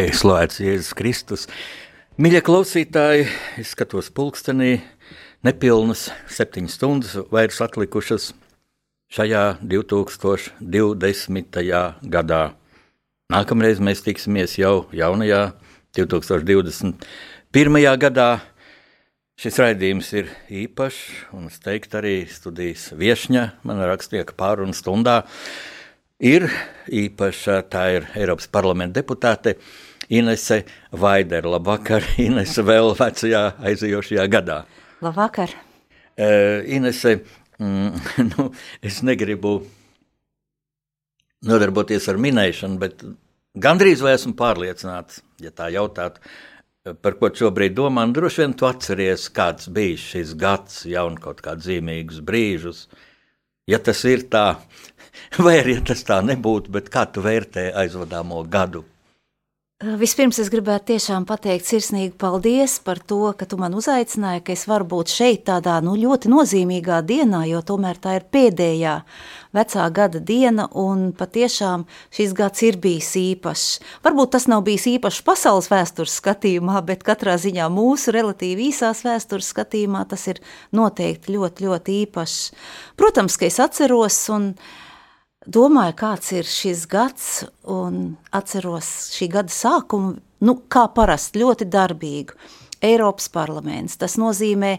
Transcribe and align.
Lai 0.00 0.14
slavēts 0.16 0.62
Jēzus 0.62 0.94
Kristus. 0.96 1.42
Mīļie 2.16 2.40
klausītāji, 2.40 3.26
es 3.60 3.74
skatos 3.74 4.08
pulkstenī, 4.16 4.80
nepilnas 5.44 6.06
septiņas 6.24 6.72
stundas 6.78 7.12
vairs 7.28 7.60
atlikušas 7.60 8.32
šajā 9.12 9.60
2020. 9.60 10.56
gadā. 12.14 12.40
Nākamreiz 13.34 13.76
mēs 13.84 14.00
tiksimies 14.06 14.56
jau 14.56 14.88
jaunajā 14.96 15.52
2021. 15.98 16.96
gadā. 18.00 18.40
Šis 19.36 19.60
raidījums 19.60 20.08
ir 20.16 20.32
īpašs, 20.62 21.28
un 21.36 21.52
es 21.52 21.60
teiktu, 21.60 22.00
arī 22.00 22.24
studijas 22.24 22.96
viesņa, 22.96 23.60
mana 23.68 23.92
rakstnieka 23.92 24.32
pārunu 24.32 24.72
stundā 24.72 25.28
ir 26.16 26.48
īpaša. 26.88 27.68
Tā 27.68 27.84
ir 27.98 28.08
Eiropas 28.16 28.48
parlamenta 28.48 28.96
deputāte 29.02 29.58
Inese 30.10 30.64
Vaidere. 30.90 31.48
Labvakar, 31.48 32.04
Inese, 32.26 32.64
vēl 32.66 32.94
vecajā 32.98 33.44
aizejošajā 33.70 34.26
gadā. 34.32 34.62
Labvakar! 35.04 35.54
Uh, 36.20 36.66
Inese, 36.68 37.20
mm, 37.62 38.00
nu, 38.32 38.50
es 38.82 39.00
negribu 39.06 39.60
nodarboties 41.46 42.08
ar 42.10 42.18
minēšanu, 42.20 42.76
bet 42.82 43.04
gandrīz 43.56 44.02
vai 44.04 44.16
esmu 44.18 44.34
pārliecināts, 44.36 45.22
ja 45.40 45.54
tā 45.54 45.70
jautāt, 45.72 46.18
par 47.00 47.16
ko 47.20 47.30
šobrīd 47.32 47.76
domā, 47.78 48.04
un 48.08 48.12
droši 48.16 48.42
vien 48.42 48.56
tu 48.56 48.68
atceries, 48.68 49.28
kāds 49.32 49.70
bija 49.72 49.96
šis 50.00 50.34
gads, 50.40 50.82
jau 50.90 51.06
kaut 51.22 51.40
kādus 51.44 51.70
zīmīgus 51.70 52.20
brīžus. 52.26 52.88
Ja 53.70 53.78
tas 53.78 54.02
ir 54.08 54.26
tā, 54.32 54.58
vai 55.44 55.60
arī 55.62 55.78
ja 55.78 55.84
tas 55.92 56.02
tā 56.04 56.20
nebūtu, 56.26 56.72
bet 56.74 56.90
kā 56.92 57.06
tu 57.06 57.22
vērtē 57.24 57.70
aizvadāmo 57.84 58.42
gadu? 58.50 58.84
Vispirms 59.80 60.36
es 60.36 60.50
gribētu 60.52 60.90
tiešām 60.90 61.24
pateikt 61.24 61.64
sirsnīgi 61.64 62.10
paldies 62.20 62.74
par 62.84 62.98
to, 63.00 63.30
ka 63.32 63.46
tu 63.48 63.56
man 63.56 63.72
uzaicināji, 63.72 64.42
ka 64.44 64.52
es 64.52 64.66
varu 64.68 64.84
būt 64.90 65.08
šeit 65.08 65.46
tādā 65.46 65.78
nu, 65.80 65.94
ļoti 65.96 66.28
nozīmīgā 66.28 66.98
dienā, 67.08 67.46
jo 67.48 67.62
tomēr 67.64 67.96
tā 67.96 68.18
ir 68.18 68.26
pēdējā 68.28 68.98
vecā 69.56 69.86
gada 69.96 70.20
diena, 70.20 70.66
un 70.76 71.14
patiešām 71.16 71.86
šis 72.12 72.36
gads 72.36 72.66
ir 72.68 72.76
bijis 72.82 73.08
īpašs. 73.22 73.70
Varbūt 74.04 74.34
tas 74.36 74.50
nav 74.52 74.66
bijis 74.68 74.84
īpašs 74.98 75.22
pasaules 75.24 75.70
vēstures 75.72 76.18
skatījumā, 76.20 76.84
bet 76.84 77.00
katrā 77.08 77.38
ziņā 77.40 77.70
mūsu 77.72 78.12
relatīvi 78.12 78.68
īsās 78.68 79.00
vēstures 79.08 79.48
skatījumā 79.54 80.04
tas 80.12 80.28
ir 80.28 80.44
noteikti 80.76 81.38
ļoti, 81.38 81.70
ļoti 81.70 81.96
īpašs. 82.04 82.38
Protams, 83.00 83.40
ka 83.40 83.48
es 83.48 83.56
atceros 83.64 84.20
un 84.36 84.52
domāju, 85.52 85.96
kāds 85.98 86.32
ir 86.36 86.48
šis 86.48 86.86
gads, 86.90 87.28
un 87.68 88.16
atceros 88.36 88.90
šī 89.14 89.30
gada 89.34 89.54
sākumu, 89.54 90.16
nu, 90.46 90.56
kā 90.72 90.86
parasti, 90.94 91.42
ļoti 91.42 91.68
darbīgu. 91.70 92.38
Eiropas 92.80 93.28
parlaments. 93.28 93.98
Tas 94.00 94.16
nozīmē 94.20 94.78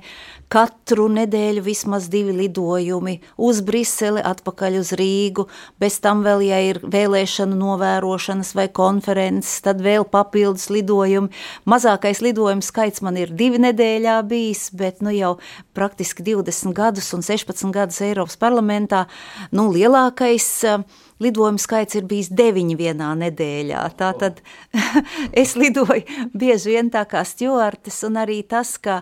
katru 0.52 1.06
nedēļu 1.14 1.62
vismaz 1.66 2.08
divi 2.12 2.34
lidojumi 2.34 3.20
uz 3.38 3.62
Briseli, 3.66 4.24
atpakaļ 4.26 4.78
uz 4.80 4.92
Rīgu. 4.98 5.46
Bez 5.82 6.00
tam 6.02 6.24
vēl, 6.26 6.42
ja 6.50 6.62
ir 6.66 6.82
vēlēšanu 6.82 7.58
novērošanas 7.60 8.56
vai 8.58 8.68
konferences, 8.74 9.60
tad 9.66 9.84
vēl 9.86 10.08
papildus 10.10 10.72
lidojumi. 10.74 11.30
Mazākais 11.70 12.24
lidojuma 12.26 12.66
skaits 12.66 13.06
man 13.06 13.20
ir 13.22 13.36
divi 13.38 13.62
nedēļā 13.62 14.18
bijis, 14.28 14.70
bet 14.74 15.06
nu 15.06 15.14
jau 15.14 15.36
praktiski 15.78 16.26
20 16.26 16.74
gadus 16.78 17.14
un 17.14 17.22
16 17.26 17.70
gadus 17.76 18.02
Eiropas 18.02 18.40
parlamentā. 18.42 19.06
Nu, 19.54 19.70
lielākais 19.70 20.50
uh, 20.66 20.82
lidojumu 21.22 21.62
skaits 21.62 21.98
ir 22.00 22.08
bijis 22.10 22.32
deviņi 22.34 22.78
vienā 22.80 23.12
nedēļā. 23.22 23.86
Tātad 24.00 24.42
es 25.44 25.56
lidoju 25.60 26.28
bieži 26.34 26.76
vien 26.76 26.92
tā 26.94 27.06
kā 27.10 27.24
stjuartes, 27.28 28.02
un 28.08 28.20
arī 28.22 28.42
tas, 28.44 28.78
ka 28.82 29.02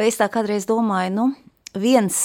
es 0.00 0.20
tā 0.20 0.28
kādreiz 0.32 0.68
domāju, 0.70 1.14
nu, 1.18 1.28
viens 1.74 2.24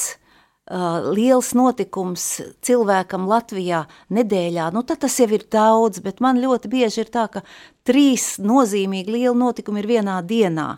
liels 0.70 1.54
notikums 1.58 2.26
cilvēkam 2.62 3.26
Latvijā 3.30 3.88
nedēļā, 4.14 4.70
nu 4.74 4.84
tad 4.86 5.02
tas 5.02 5.16
jau 5.18 5.30
ir 5.34 5.48
daudz, 5.50 6.02
bet 6.06 6.22
man 6.22 6.38
ļoti 6.38 6.70
bieži 6.70 7.02
ir 7.02 7.10
tā, 7.10 7.26
ka 7.34 7.42
trīs 7.88 8.38
nozīmīgi 8.38 9.10
lieli 9.10 9.38
notikumi 9.38 9.82
ir 9.82 9.90
vienā 9.96 10.20
dienā 10.22 10.76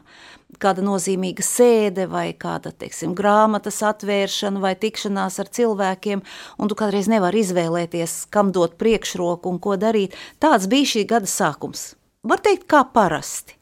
kāda 0.62 0.84
nozīmīga 0.86 1.44
sēde 1.46 2.06
vai 2.12 2.32
kāda, 2.38 2.72
teiksim, 2.72 3.16
grāmatas 3.18 3.82
atvēršana 3.86 4.62
vai 4.62 4.76
tikšanās 4.80 5.40
ar 5.42 5.50
cilvēkiem, 5.58 6.22
un 6.58 6.72
tu 6.72 6.78
kādreiz 6.78 7.10
nevari 7.12 7.42
izvēlēties, 7.44 8.28
kam 8.34 8.54
dot 8.56 8.78
priekšroku 8.82 9.52
un 9.52 9.58
ko 9.64 9.78
darīt. 9.82 10.16
Tāds 10.42 10.70
bija 10.72 10.94
šī 10.94 11.08
gada 11.10 11.30
sākums. 11.30 11.92
Var 12.28 12.44
teikt, 12.46 12.68
kā 12.70 12.84
parasti. 12.94 13.58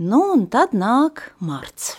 Nu, 0.00 0.22
un 0.34 0.46
tad 0.50 0.72
nāk 0.74 1.28
marts. 1.44 1.98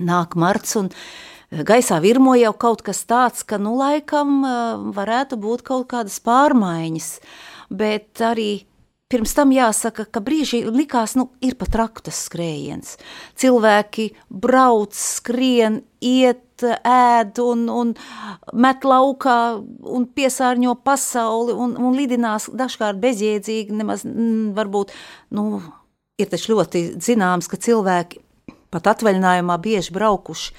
Nāk 0.00 0.36
marts, 0.38 0.76
un 0.78 0.90
eh, 0.92 1.62
gaisā 1.66 1.98
virmo 2.04 2.36
jau 2.38 2.52
kaut 2.54 2.84
kas 2.86 3.02
tāds, 3.08 3.42
ka, 3.42 3.58
nu, 3.58 3.74
laikam 3.80 4.40
eh, 4.44 4.90
varētu 4.96 5.40
būt 5.40 5.64
kaut 5.66 5.88
kādas 5.90 6.20
pārmaiņas, 6.24 7.08
bet 7.72 8.22
arī 8.22 8.50
Pirms 9.10 9.32
tam 9.34 9.50
jāsaka, 9.50 10.04
ka 10.06 10.20
brīži 10.22 10.60
likās, 10.70 11.16
nu, 11.18 11.32
ir 11.42 11.56
pat 11.58 11.74
raktas 11.80 12.20
skrējiens. 12.28 12.94
Cilvēki 13.40 14.12
brauc, 14.30 14.94
skrien, 14.94 15.80
iet, 15.98 16.62
ēd 16.86 17.40
un, 17.42 17.64
un 17.74 17.92
met 18.54 18.86
laukā 18.86 19.36
un 19.58 20.06
piesārņo 20.14 20.76
pasauli 20.86 21.56
un, 21.56 21.74
un 21.74 21.96
lidinās 21.98 22.46
dažkārt 22.54 23.00
bezjēdzīgi, 23.02 23.74
nemaz 23.80 24.06
m, 24.06 24.52
varbūt, 24.54 24.94
nu, 25.34 25.62
ir 26.20 26.30
taču 26.30 26.54
ļoti 26.54 26.84
zināms, 27.02 27.50
ka 27.50 27.58
cilvēki 27.58 28.22
pat 28.70 28.92
atvaļinājumā 28.94 29.58
bieži 29.64 29.96
braukuši 29.96 30.54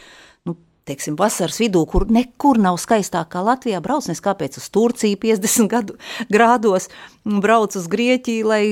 teiksim, 0.90 1.16
vasaras 1.20 1.60
vidū, 1.62 1.84
kur 1.90 2.08
nekur 2.12 2.60
nav 2.62 2.80
skaistāk 2.82 3.32
kā 3.34 3.44
Latvijā, 3.46 3.82
brauc 3.84 4.08
nes 4.10 4.22
kāpēc 4.24 4.58
uz 4.60 4.68
Turciju 4.74 5.20
50 5.22 5.70
gadu 5.74 5.98
grādos, 6.32 6.90
brauc 7.26 7.76
uz 7.78 7.88
Grieķiju, 7.92 8.48
lai 8.50 8.64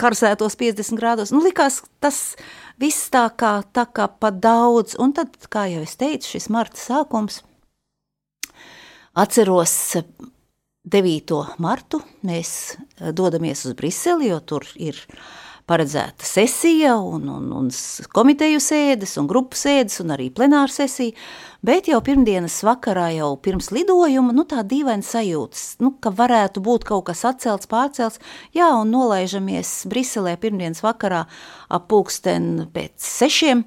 karsētos 0.00 0.56
50 0.60 1.00
grādos. 1.00 1.34
Nu, 1.34 1.42
likās 1.44 1.82
tas 2.02 2.20
viss 2.80 3.10
tā 3.12 3.26
kā, 3.36 3.60
tā 3.76 3.86
kā 3.86 4.08
pa 4.08 4.32
daudz, 4.32 4.96
un 5.00 5.14
tad, 5.16 5.36
kā 5.52 5.66
jau 5.72 5.84
es 5.84 5.96
teicu, 6.00 6.36
šis 6.36 6.50
marta 6.52 6.80
sākums, 6.80 7.42
atceros 9.18 9.76
9. 10.90 11.44
martu, 11.60 12.00
mēs 12.24 12.78
dodamies 13.12 13.66
uz 13.68 13.76
Briseli, 13.76 14.30
jo 14.32 14.40
tur 14.40 14.64
ir 14.80 14.96
uh, 14.96 15.20
paredzēta 15.70 16.26
sesija, 16.26 16.96
un, 16.98 17.28
un, 17.30 17.46
un 17.54 17.68
komiteju 18.14 18.60
sēdes, 18.62 19.14
un 19.20 19.28
grupu 19.30 19.58
sēdes, 19.58 20.00
un 20.02 20.14
arī 20.16 20.28
plenāra 20.34 20.70
sesija, 20.72 21.14
bet 21.66 21.90
jau 21.90 22.00
pirmdienas 22.04 22.58
vakarā, 22.66 23.10
jau 23.14 23.30
pirms 23.42 23.70
lidojuma, 23.74 24.34
nu 24.36 24.46
tā 24.50 24.64
dīvaina 24.66 25.06
sajūtas, 25.06 25.66
nu, 25.84 25.94
ka 26.02 26.12
varētu 26.16 26.62
būt 26.66 26.88
kaut 26.88 27.06
kas 27.10 27.22
atcelts, 27.28 27.70
pārcelts, 27.70 28.18
jā, 28.56 28.72
un 28.80 28.90
nolaižamies 28.94 29.84
Briselē 29.90 30.34
pirmdienas 30.40 30.82
vakarā 30.86 31.26
ap 31.70 31.86
pulksten 31.92 32.66
pēc 32.74 32.98
sešiem, 33.06 33.62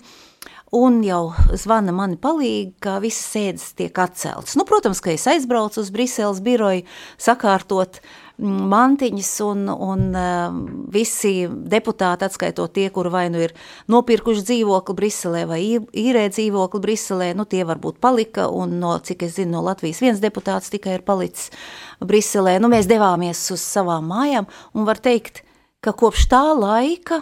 un 0.73 0.99
jau 1.05 1.27
zvana 1.61 1.93
mani 1.95 2.17
palīgi, 2.19 2.73
ka 2.83 2.97
visas 3.03 3.29
sēdes 3.35 3.69
tiek 3.77 3.99
atceltas. 4.01 4.57
Nu, 4.57 4.65
protams, 4.67 5.03
ka 5.05 5.13
es 5.13 5.27
aizbraucu 5.29 5.83
uz 5.83 5.93
Briseles 5.93 6.41
biroju 6.43 6.83
sakārtot 7.21 8.01
uh, 8.01 8.22
mantiņas 8.41 9.31
un, 9.45 9.67
un 9.69 10.05
um, 10.17 10.61
visi 10.91 11.45
deputāti, 11.47 12.25
atskaitot 12.25 12.73
tie, 12.73 12.87
kuri 12.93 13.11
vai 13.13 13.27
nu 13.29 13.41
ir 13.43 13.53
nopirkuši 13.91 14.45
dzīvokli 14.47 14.95
Briselē 14.97 15.43
vai 15.49 15.59
īrē 15.61 16.25
dzīvokli 16.33 16.81
Briselē, 16.81 17.31
nu 17.37 17.45
tie 17.49 17.61
varbūt 17.67 17.99
palika, 18.03 18.47
un 18.49 18.79
no, 18.81 18.95
cik 18.97 19.27
es 19.27 19.37
zinu, 19.37 19.57
no 19.57 19.65
Latvijas 19.67 20.01
viens 20.01 20.23
deputāts 20.23 20.73
tikai 20.73 20.97
ir 20.97 21.05
palicis 21.05 21.51
Briselē. 22.01 22.57
Nu, 22.61 22.71
mēs 22.73 22.89
devāmies 22.89 23.45
uz 23.53 23.61
savām 23.61 24.09
mājām, 24.09 24.49
un 24.73 24.89
var 24.89 25.01
teikt, 25.03 25.43
ka 25.83 25.93
kopš 25.93 26.25
tā 26.31 26.43
laika 26.57 27.21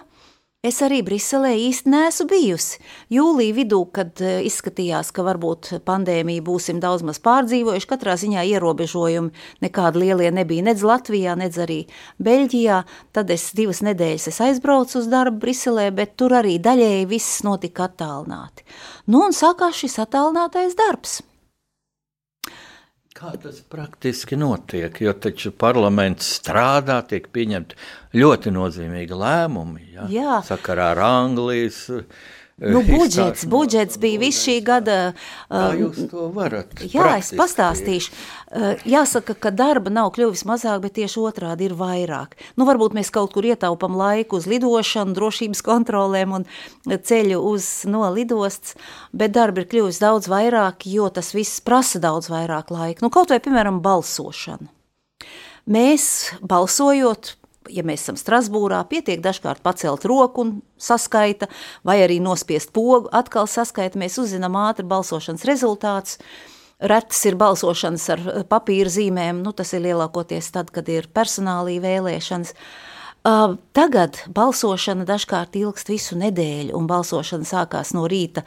Es 0.61 0.77
arī 0.85 0.99
Briselē 1.01 1.55
īsti 1.57 1.89
neesmu 1.89 2.27
bijusi. 2.29 2.75
Jūlijā 3.09 3.53
vidū, 3.57 3.79
kad 3.97 4.19
eh, 4.21 4.43
izskatījās, 4.45 5.07
ka 5.09 5.23
varbūt 5.25 5.71
pandēmiju 5.89 6.43
būsim 6.45 6.77
daudz 6.83 7.01
maz 7.07 7.17
pārdzīvojuši, 7.25 7.87
katrā 7.89 8.13
ziņā 8.21 8.43
ierobežojumi 8.51 9.65
nekādi 9.65 10.03
lielie 10.03 10.29
nebija 10.29 10.67
nedz 10.67 10.85
Latvijā, 10.85 11.33
nedz 11.41 11.57
arī 11.65 11.79
Beļģijā. 12.21 12.77
Tad 13.09 13.33
es 13.33 13.47
divas 13.57 13.81
nedēļas 13.89 14.29
es 14.29 14.37
aizbraucu 14.51 14.99
uz 15.01 15.09
darbu 15.09 15.41
Briselē, 15.47 15.87
bet 15.97 16.13
tur 16.21 16.37
arī 16.43 16.59
daļēji 16.61 17.09
viss 17.09 17.41
notika 17.41 17.89
attālināti. 17.89 18.61
Nu 19.09 19.25
un 19.25 19.33
sākās 19.33 19.81
šis 19.81 19.97
attālinātais 20.05 20.77
darbs. 20.77 21.23
Kā 23.21 23.35
tas 23.37 23.59
praktiski 23.69 24.33
notiek? 24.33 24.95
Jo 25.03 25.11
taču 25.13 25.51
parlaments 25.53 26.25
strādā, 26.39 26.95
tiek 27.05 27.27
pieņemti 27.29 27.77
ļoti 28.17 28.53
nozīmīgi 28.55 29.19
lēmumi. 29.21 29.83
Ja? 29.93 30.07
Jā, 30.09 30.37
sakarā 30.47 30.87
ar 30.95 31.01
Anglijas 31.05 31.83
Nu, 32.61 32.83
budžets, 32.85 33.45
budžets 33.49 33.97
bija 33.97 34.19
viss 34.21 34.43
šī 34.45 34.59
gada. 34.61 34.97
Kā 35.49 35.71
jūs 35.73 36.03
to 36.11 36.27
varat? 36.35 36.75
Jā, 36.93 37.15
es 37.17 37.31
pastāstīšu. 37.33 38.13
Jāsaka, 38.85 39.33
ka 39.33 39.49
darba 39.49 39.89
nav 39.89 40.11
kļuvis 40.13 40.43
mazāk, 40.45 40.83
bet 40.83 40.93
tieši 40.99 41.23
otrādi 41.25 41.65
ir 41.65 41.73
vairāk. 41.79 42.37
Nu, 42.61 42.67
varbūt 42.69 42.93
mēs 42.93 43.09
kaut 43.13 43.33
kur 43.33 43.47
ietaupam 43.49 43.97
laiku 43.97 44.37
uz 44.37 44.45
lidošanu, 44.51 45.15
drošības 45.17 45.65
kontrolēm 45.65 46.37
un 46.37 46.45
ceļu 46.85 47.41
uz 47.49 47.71
no 47.89 48.05
lidostas, 48.13 48.77
bet 49.09 49.33
darba 49.33 49.63
ir 49.63 49.69
kļuvis 49.71 50.01
daudz 50.03 50.29
vairāk, 50.29 50.85
jo 50.85 51.09
tas 51.09 51.33
viss 51.33 51.63
prasa 51.65 52.03
daudz 52.03 52.29
vairāk 52.29 52.69
laika. 52.69 53.01
Nu, 53.01 53.09
kaut 53.09 53.33
vai, 53.33 53.41
piemēram, 53.41 53.81
balsošana. 53.81 54.69
Mēs 55.71 56.35
balsojot 56.45 57.35
ja 57.69 57.83
mēs 57.85 58.05
esam 58.05 58.17
Strasbūrā, 58.19 58.81
pietiek 58.89 59.21
dažkārt 59.23 59.61
pacelt 59.65 60.05
roku 60.09 60.45
un 60.45 60.53
saskaita, 60.81 61.49
vai 61.87 61.99
arī 62.05 62.21
nospiest 62.23 62.73
pogu, 62.73 63.09
atkal 63.13 63.49
saskaita, 63.49 63.99
mēs 64.01 64.17
uzzinām 64.21 64.57
ātri 64.63 64.87
balsošanas 64.87 65.45
rezultātus. 65.49 66.17
Retas 66.81 67.19
ir 67.29 67.35
balsošanas 67.37 68.07
ar 68.09 68.21
papīra 68.49 68.89
zīmēm, 68.89 69.43
nu, 69.45 69.51
tas 69.53 69.75
ir 69.77 69.83
lielākoties 69.85 70.47
tad, 70.55 70.71
kad 70.73 70.87
ir 70.89 71.05
personālī 71.13 71.77
vēlēšanas. 71.83 72.55
Uh, 72.55 72.90
tagad 73.21 74.17
balsošana 74.33 75.05
dažkārt 75.05 75.53
ilgst 75.59 75.91
visu 75.91 76.17
nedēļu, 76.17 76.73
un 76.77 76.87
balsošana 76.89 77.45
sākās 77.45 77.93
no 77.93 78.07
rīta 78.09 78.41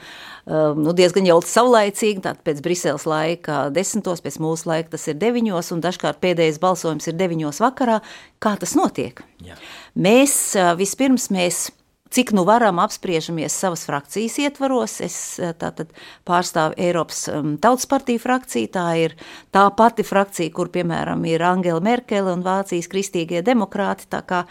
nu, 0.46 0.90
diezgan 0.96 1.28
jau 1.28 1.38
saulaicīgi, 1.46 2.24
tātad 2.24 2.42
pēc 2.46 2.62
Briseles 2.64 3.06
laika 3.06 3.68
desmitos, 3.74 4.24
pēc 4.24 4.40
mūsu 4.42 4.68
laika 4.72 4.96
tas 4.96 5.06
ir 5.10 5.20
deviņos, 5.20 5.70
un 5.76 5.84
dažkārt 5.84 6.18
pēdējais 6.24 6.58
balsojums 6.62 7.06
ir 7.06 7.18
deviņos 7.20 7.62
vakarā. 7.62 8.00
Kā 8.42 8.56
tas 8.58 8.74
notiek? 8.78 9.22
Jā. 9.46 9.54
Mēs 9.94 10.56
vispirms 10.80 11.30
mēs 11.34 11.68
cik 12.14 12.30
nu 12.36 12.44
varam 12.46 12.78
apspriežamies 12.78 13.54
savas 13.58 13.82
frakcijas 13.88 14.36
ietvaros. 14.38 15.00
Es 15.04 15.16
eh, 15.42 15.54
tātad 15.58 15.90
pārstāvu 16.28 16.76
Eiropas 16.78 17.24
um, 17.32 17.56
Tautas 17.58 17.88
partiju 17.90 18.22
frakciju, 18.22 18.70
tā 18.74 18.86
ir 19.02 19.16
tā 19.54 19.66
pati 19.76 20.06
frakcija, 20.06 20.52
kur, 20.54 20.70
piemēram, 20.74 21.24
ir 21.26 21.42
Angela 21.42 21.82
Merkele 21.82 22.32
un 22.34 22.44
Vācijas 22.46 22.90
kristīgie 22.92 23.42
demokrāti, 23.46 24.06
tā 24.10 24.22
kā 24.26 24.44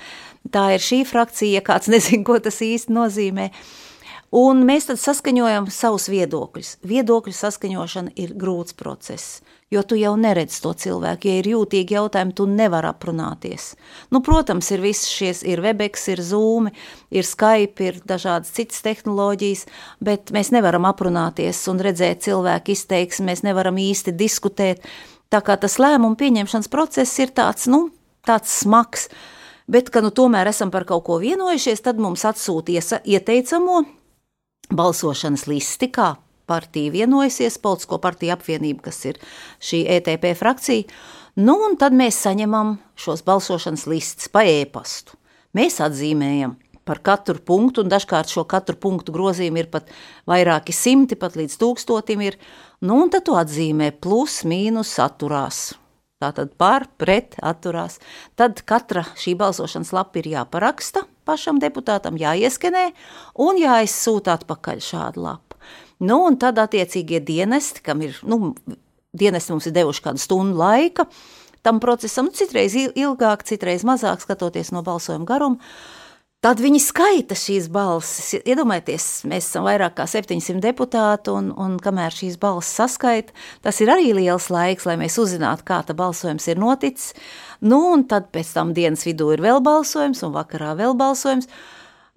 tā 0.52 0.68
ir 0.76 0.84
šī 0.84 1.04
frakcija, 1.08 1.62
ja 1.62 1.64
kāds 1.66 1.92
nezin, 1.94 2.28
ko 2.28 2.40
tas 2.44 2.60
īsti 2.64 2.94
nozīmē. 2.94 3.50
Un 4.34 4.64
mēs 4.66 4.90
tad 4.90 4.98
saskaņojam 4.98 5.68
savus 5.70 6.08
viedokļus. 6.10 6.80
Viedokļu 6.90 7.36
saskaņošana 7.38 8.16
ir 8.18 8.34
grūts 8.34 8.74
process 8.74 9.44
jo 9.74 9.84
tu 9.88 9.98
jau 9.98 10.14
neredz 10.20 10.60
to 10.64 10.74
cilvēku. 10.78 11.30
Ja 11.30 11.42
ir 11.42 11.50
jūtīgi 11.54 11.96
jautājumi, 11.98 12.36
tu 12.38 12.46
nevari 12.50 12.90
aprunāties. 12.90 13.74
Nu, 14.14 14.22
protams, 14.26 14.70
ir 14.74 14.84
viss 14.84 15.10
šies, 15.12 15.44
ir 15.48 15.64
Webex, 15.64 16.08
ir 16.14 16.22
Zoom, 16.24 16.70
ir 17.14 17.28
Skype, 17.28 17.88
ir 17.88 18.00
dažādas 18.08 18.54
citas 18.56 18.84
tehnoloģijas, 18.86 19.66
bet 20.04 20.34
mēs 20.36 20.54
nevaram 20.56 20.88
aprunāties 20.90 21.62
un 21.72 21.82
redzēt 21.84 22.26
cilvēku 22.28 22.76
izteiksmi, 22.76 23.32
mēs 23.32 23.44
nevaram 23.48 23.80
īsti 23.82 24.16
diskutēt. 24.18 24.84
Tā 25.34 25.42
kā 25.42 25.58
tas 25.58 25.80
lēmumu 25.82 26.20
pieņemšanas 26.20 26.70
process 26.70 27.24
ir 27.24 27.34
tāds, 27.34 27.66
nu, 27.72 27.88
tāds 28.28 28.54
smags, 28.62 29.08
bet, 29.66 29.90
ka 29.90 30.04
nu 30.06 30.14
tomēr 30.14 30.52
esam 30.52 30.70
par 30.74 30.86
kaut 30.86 31.08
ko 31.08 31.18
vienojušies, 31.24 31.82
tad 31.82 32.02
mums 32.02 32.26
atsūta 32.30 33.02
ieteicamo 33.02 33.82
balsošanas 34.74 35.48
listi, 35.50 35.90
kā 35.94 36.14
partija 36.50 36.94
vienojusies, 36.94 37.60
politisko 37.64 38.00
partiju 38.04 38.34
apvienība, 38.36 38.88
kas 38.90 39.04
ir 39.10 39.20
šī 39.64 39.84
ETP 39.98 40.34
frakcija, 40.40 40.88
nu 41.44 41.58
un 41.68 41.78
tad 41.80 41.96
mēs 41.98 42.22
saņemam 42.26 42.78
šos 43.00 43.26
balsošanas 43.28 43.88
listus 43.90 44.32
pa 44.34 44.46
ēpastu. 44.48 45.18
Mēs 45.54 45.80
atzīmējam 45.86 46.58
par 46.84 47.00
katru 47.04 47.40
punktu, 47.40 47.84
un 47.84 47.92
dažkārt 47.92 48.32
šo 48.32 48.44
katru 48.50 48.76
punktu 48.80 49.14
grozījumu 49.16 49.62
ir 49.62 49.70
pat 49.72 49.92
vairāki 50.30 50.76
simti, 50.76 51.16
pat 51.20 51.38
līdz 51.40 51.56
tūkstotim 51.62 52.26
ir, 52.26 52.40
nu 52.84 53.00
un 53.04 53.14
tad 53.14 53.28
tu 53.30 53.38
atzīmē 53.40 53.94
plus, 54.04 54.42
mīnus, 54.48 54.98
atturās. 55.00 55.72
Tātad 56.24 56.54
par, 56.60 56.86
pret, 57.00 57.36
atturās. 57.44 57.98
Tad 58.40 58.62
katra 58.68 59.04
šī 59.20 59.36
balsošanas 59.40 59.92
lapa 59.96 60.22
ir 60.22 60.30
jāparaksta 60.38 61.04
pašam 61.28 61.60
deputātam, 61.60 62.16
jāieskenē 62.20 62.90
un 63.44 63.60
jāizsūta 63.60 64.38
atpakaļ 64.40 64.84
šādu 64.84 65.24
lapu. 65.24 65.43
Nu, 66.04 66.20
un 66.28 66.38
tad 66.42 66.60
attiecīgie 66.60 67.22
dienesti, 67.24 67.84
kam 67.86 68.04
ir, 68.04 68.18
nu, 68.28 68.54
dienesti 69.16 69.54
mums 69.54 69.70
ir 69.70 69.76
devuši 69.78 70.06
kādu 70.10 70.22
stundu 70.22 70.60
laika 70.60 71.08
tam 71.64 71.80
procesam, 71.80 72.28
nu, 72.28 72.36
citreiz 72.36 72.74
ilgāk, 72.76 73.46
citreiz 73.48 73.86
mazāk, 73.88 74.20
skatoties 74.20 74.74
no 74.76 74.82
balsojuma 74.84 75.28
garuma, 75.30 75.76
Tad 76.44 76.60
viņi 76.60 76.80
skaita 76.84 77.38
šīs 77.40 77.70
balsis. 77.72 78.34
Iedomājieties, 78.44 79.04
mēs 79.32 79.46
esam 79.48 79.64
vairāk 79.64 79.94
kā 79.96 80.04
700 80.12 80.60
deputāti, 80.66 81.32
un, 81.32 81.54
un 81.56 81.78
kamēr 81.80 82.12
šīs 82.12 82.36
balsis 82.42 82.82
saskaita, 82.82 83.32
tas 83.64 83.80
ir 83.80 83.88
arī 83.94 84.10
liels 84.18 84.50
laiks, 84.52 84.84
lai 84.90 84.98
mēs 85.00 85.16
uzzinātu, 85.24 85.64
kā 85.70 85.78
tā 85.88 85.96
balsojums 85.96 86.50
ir 86.52 86.60
noticis. 86.60 87.14
Nu, 87.64 87.80
un 87.94 88.04
tad 88.12 88.28
pēc 88.36 88.52
tam 88.58 88.76
dienas 88.76 89.06
vidū 89.08 89.30
ir 89.32 89.44
vēl 89.46 89.64
balsojums, 89.64 90.26
un 90.28 90.36
vakarā 90.36 90.74
vēl 90.82 90.98
balsojums. 91.00 91.48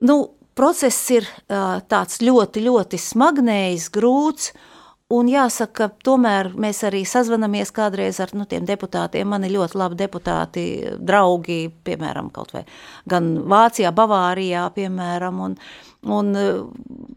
Nu, 0.02 0.18
process 0.56 0.98
ir 1.14 1.28
tāds 1.46 2.22
ļoti, 2.24 2.64
ļoti 2.66 3.00
smagnējs, 3.00 3.90
grūts. 3.94 4.50
Un 5.14 5.28
jāsaka, 5.30 5.86
tomēr 6.02 6.48
mēs 6.58 6.80
arī 6.88 7.04
sazvanāmies 7.06 7.70
kādreiz 7.70 8.18
ar 8.24 8.32
nu, 8.34 8.42
tiem 8.50 8.64
deputātiem. 8.66 9.28
Man 9.30 9.46
ir 9.46 9.52
ļoti 9.54 9.78
labi 9.78 9.98
deputāti, 10.00 10.64
draugi, 10.98 11.60
piemēram, 11.86 12.32
kaut 12.34 12.50
vai 12.56 12.64
gan 13.06 13.28
Vācijā, 13.46 13.92
Bavārijā, 13.94 14.64
piemēram. 14.74 15.38
Un, 15.46 15.54
un 16.10 16.32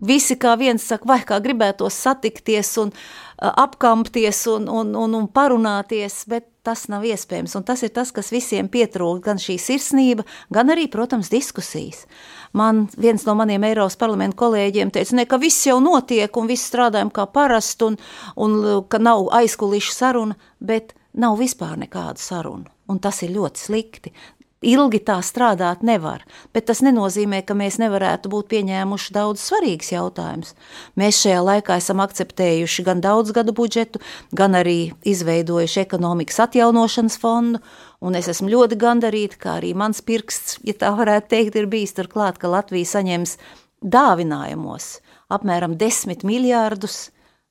visi 0.05 0.37
kā 0.39 0.55
viens 0.59 0.83
saka, 0.83 1.07
vai 1.07 1.19
kā 1.27 1.39
gribētos 1.43 1.97
satikties 2.03 2.71
un 2.81 2.93
apkampties 3.39 4.45
un, 4.51 4.67
un, 4.69 4.95
un, 4.95 5.15
un 5.15 5.27
parunāties, 5.31 6.23
bet 6.29 6.47
tas 6.67 6.85
nav 6.91 7.05
iespējams. 7.07 7.55
Un 7.55 7.65
tas 7.67 7.81
ir 7.85 7.93
tas, 7.95 8.11
kas 8.15 8.31
visiem 8.33 8.67
pietrūkst, 8.71 9.23
gan 9.25 9.39
šī 9.41 9.55
sirsnība, 9.61 10.25
gan 10.53 10.71
arī, 10.73 10.87
protams, 10.91 11.31
diskusijas. 11.31 12.05
Man 12.53 12.87
viens 12.99 13.25
no 13.27 13.35
maniem 13.39 13.63
Eiropas 13.69 13.97
parlamenta 13.99 14.37
kolēģiem 14.41 14.91
teica, 14.93 15.15
ne, 15.17 15.27
ka 15.29 15.39
viss 15.41 15.67
jau 15.67 15.79
notiek 15.83 16.35
un 16.37 16.49
viss 16.49 16.67
strādājam 16.71 17.13
kā 17.13 17.27
parasti 17.31 17.87
un, 17.87 17.99
un 18.35 18.59
ka 18.89 19.01
nav 19.01 19.29
aizkulišu 19.39 19.95
saruna, 19.95 20.37
bet 20.59 20.95
nav 21.13 21.39
vispār 21.39 21.77
nekādu 21.79 22.21
sarunu. 22.21 22.67
Un 22.89 22.99
tas 23.01 23.21
ir 23.21 23.35
ļoti 23.35 23.61
slikti. 23.61 24.13
Ilgi 24.59 24.99
tā 25.07 25.21
strādāt 25.23 25.85
nevar, 25.87 26.25
bet 26.51 26.65
tas 26.67 26.81
nenozīmē, 26.83 27.45
ka 27.47 27.55
mēs 27.55 27.77
nevarētu 27.79 28.27
būt 28.27 28.49
pieņēmuši 28.51 29.13
daudz 29.15 29.45
svarīgus 29.47 29.93
jautājumus. 29.93 30.51
Mēs 30.99 31.21
šajā 31.23 31.43
laikā 31.47 31.77
esam 31.79 32.01
akceptējuši 32.03 32.83
gan 32.83 32.99
daudzgadu 32.99 33.55
budžetu, 33.55 34.01
gan 34.35 34.57
arī 34.59 34.91
izveidojuši 35.07 35.79
ekonomikas 35.85 36.41
atjaunošanas 36.43 37.15
fondu, 37.21 37.61
un 38.03 38.19
es 38.19 38.27
esmu 38.27 38.51
ļoti 38.51 38.75
gandarīta, 38.81 39.39
ka 39.39 39.53
arī 39.61 39.71
mans 39.79 40.03
pirksts, 40.03 40.59
ja 40.67 40.75
tā 40.75 40.91
varētu 40.97 41.31
teikt, 41.31 41.55
ir 41.55 41.71
bijis 41.71 41.95
turklāt, 41.95 42.35
ka 42.35 42.51
Latvija 42.51 42.97
saņems 42.97 43.37
dāvinājumos 43.79 44.97
apmēram 45.31 45.77
10 45.79 46.27
miljārdus 46.27 47.05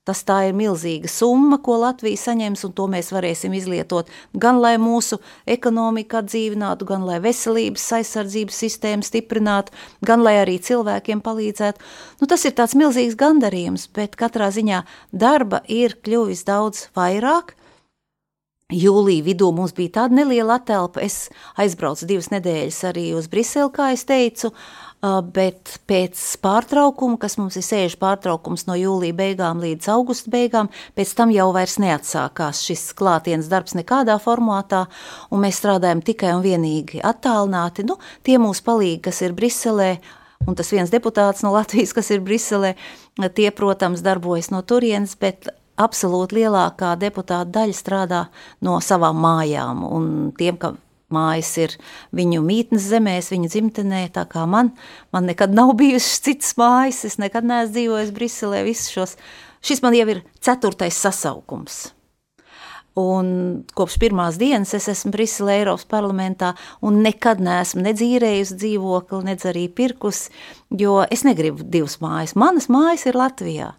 Tas 0.09 0.23
tā 0.25 0.39
ir 0.47 0.55
milzīga 0.57 1.05
summa, 1.05 1.59
ko 1.61 1.75
Latvija 1.83 2.17
saņems, 2.17 2.63
un 2.65 2.71
to 2.73 2.87
mēs 2.89 3.11
varēsim 3.13 3.53
izlietot 3.53 4.07
gan 4.33 4.57
lai 4.57 4.71
mūsu 4.81 5.19
ekonomiku 5.45 6.17
atdzīvinātu, 6.23 6.87
gan 6.89 7.05
lai 7.05 7.19
veselības 7.21 7.85
aizsardzības 7.99 8.57
sistēmu 8.63 9.05
stiprinātu, 9.05 9.75
gan 10.01 10.25
lai 10.25 10.39
arī 10.41 10.57
cilvēkiem 10.65 11.21
palīdzētu. 11.21 11.85
Nu, 12.23 12.31
tas 12.31 12.47
ir 12.49 12.57
tāds 12.57 12.73
milzīgs 12.79 13.19
gandarījums, 13.21 13.85
bet 13.93 14.17
katrā 14.17 14.49
ziņā 14.55 14.81
darba 15.13 15.61
ir 15.69 15.99
kļuvis 16.01 16.41
daudz 16.49 16.87
vairāk. 16.97 17.53
Jūlija 18.69 19.25
vidū 19.25 19.47
mums 19.53 19.71
bija 19.77 19.95
tāda 20.01 20.19
neliela 20.23 20.59
atelpa. 20.59 21.01
Es 21.01 21.31
aizbraucu 21.57 22.05
divas 22.09 22.29
nedēļas 22.33 22.83
arī 22.89 23.07
uz 23.17 23.29
Briseli, 23.29 23.69
kā 23.73 23.93
es 23.93 24.09
teicu, 24.09 24.49
Uh, 24.53 24.88
bet 25.01 25.77
pēc 25.87 26.19
pārtraukuma, 26.43 27.17
kas 27.21 27.37
mums 27.39 27.55
ir 27.59 27.63
sēžu 27.63 27.99
pārtraukums 28.01 28.65
no 28.67 28.75
jūlija 28.75 29.15
beigām 29.15 29.61
līdz 29.63 29.87
augusta 29.93 30.31
beigām, 30.33 30.69
pēc 30.97 31.13
tam 31.15 31.31
jau 31.31 31.49
vairs 31.55 31.77
neatsākās 31.79 32.63
šis 32.67 32.89
klātienes 32.99 33.47
darbs 33.51 33.77
nekādā 33.79 34.17
formātā, 34.19 34.85
un 35.31 35.45
mēs 35.45 35.61
strādājam 35.61 36.03
tikai 36.03 36.33
un 36.35 36.43
vienīgi 36.43 36.99
attālināti. 36.99 37.87
Nu, 37.87 37.95
tie 38.27 38.35
mūsu 38.41 38.65
palīgi, 38.67 38.99
kas 39.07 39.21
ir 39.23 39.37
Briselē, 39.37 39.93
un 40.47 40.59
tas 40.59 40.73
viens 40.75 40.91
deputāts 40.91 41.45
no 41.47 41.53
Latvijas, 41.55 41.95
kas 41.95 42.11
ir 42.11 42.19
Briselē, 42.25 42.75
tie, 43.35 43.49
protams, 43.55 44.03
darbojas 44.03 44.51
no 44.51 44.61
turienes, 44.67 45.15
bet 45.19 45.47
absolūti 45.79 46.41
lielākā 46.41 46.97
deputāta 46.99 47.47
daļa 47.61 47.75
strādā 47.77 48.21
no 48.67 48.81
savām 48.83 49.19
mājām, 49.23 49.87
un 49.87 50.13
tiem, 50.35 50.59
ka 50.59 50.75
mājas 51.13 51.51
ir 51.61 51.75
viņu 52.15 52.41
mītnes 52.45 52.87
zemēs, 52.91 53.31
viņu 53.33 53.51
dzimtenē, 53.51 54.05
tā 54.15 54.25
kā 54.29 54.45
man, 54.49 54.73
man 55.15 55.29
nekad 55.29 55.53
nav 55.55 55.75
bijušas 55.79 56.23
citas 56.25 56.57
mājas, 56.59 57.03
es 57.09 57.19
nekad 57.21 57.47
neesmu 57.47 57.75
dzīvojis 57.75 58.11
Briselē, 58.15 58.65
šos, 58.73 59.15
šis 59.65 59.85
man 59.85 59.97
jau 59.97 60.09
ir 60.15 60.25
ceturtais 60.43 60.99
sasaukums. 60.99 61.87
Un 62.99 63.27
kopš 63.77 63.99
pirmās 64.01 64.39
dienas 64.41 64.73
es 64.75 64.89
esmu 64.91 65.13
Briselē, 65.13 65.59
Eiropas 65.61 65.85
parlamentā, 65.87 66.53
un 66.83 66.99
nekad 67.05 67.39
neesmu 67.43 67.83
nedzīrējusi 67.85 68.57
dzīvokli, 68.59 69.21
nedz 69.29 69.45
arī 69.47 69.67
pirkus, 69.71 70.27
jo 70.73 70.99
es 71.07 71.23
negribu 71.27 71.63
divas 71.63 71.99
mājas. 72.03 72.35
Manas 72.39 72.67
mājas 72.71 73.05
ir 73.07 73.19
Latvijā, 73.19 73.69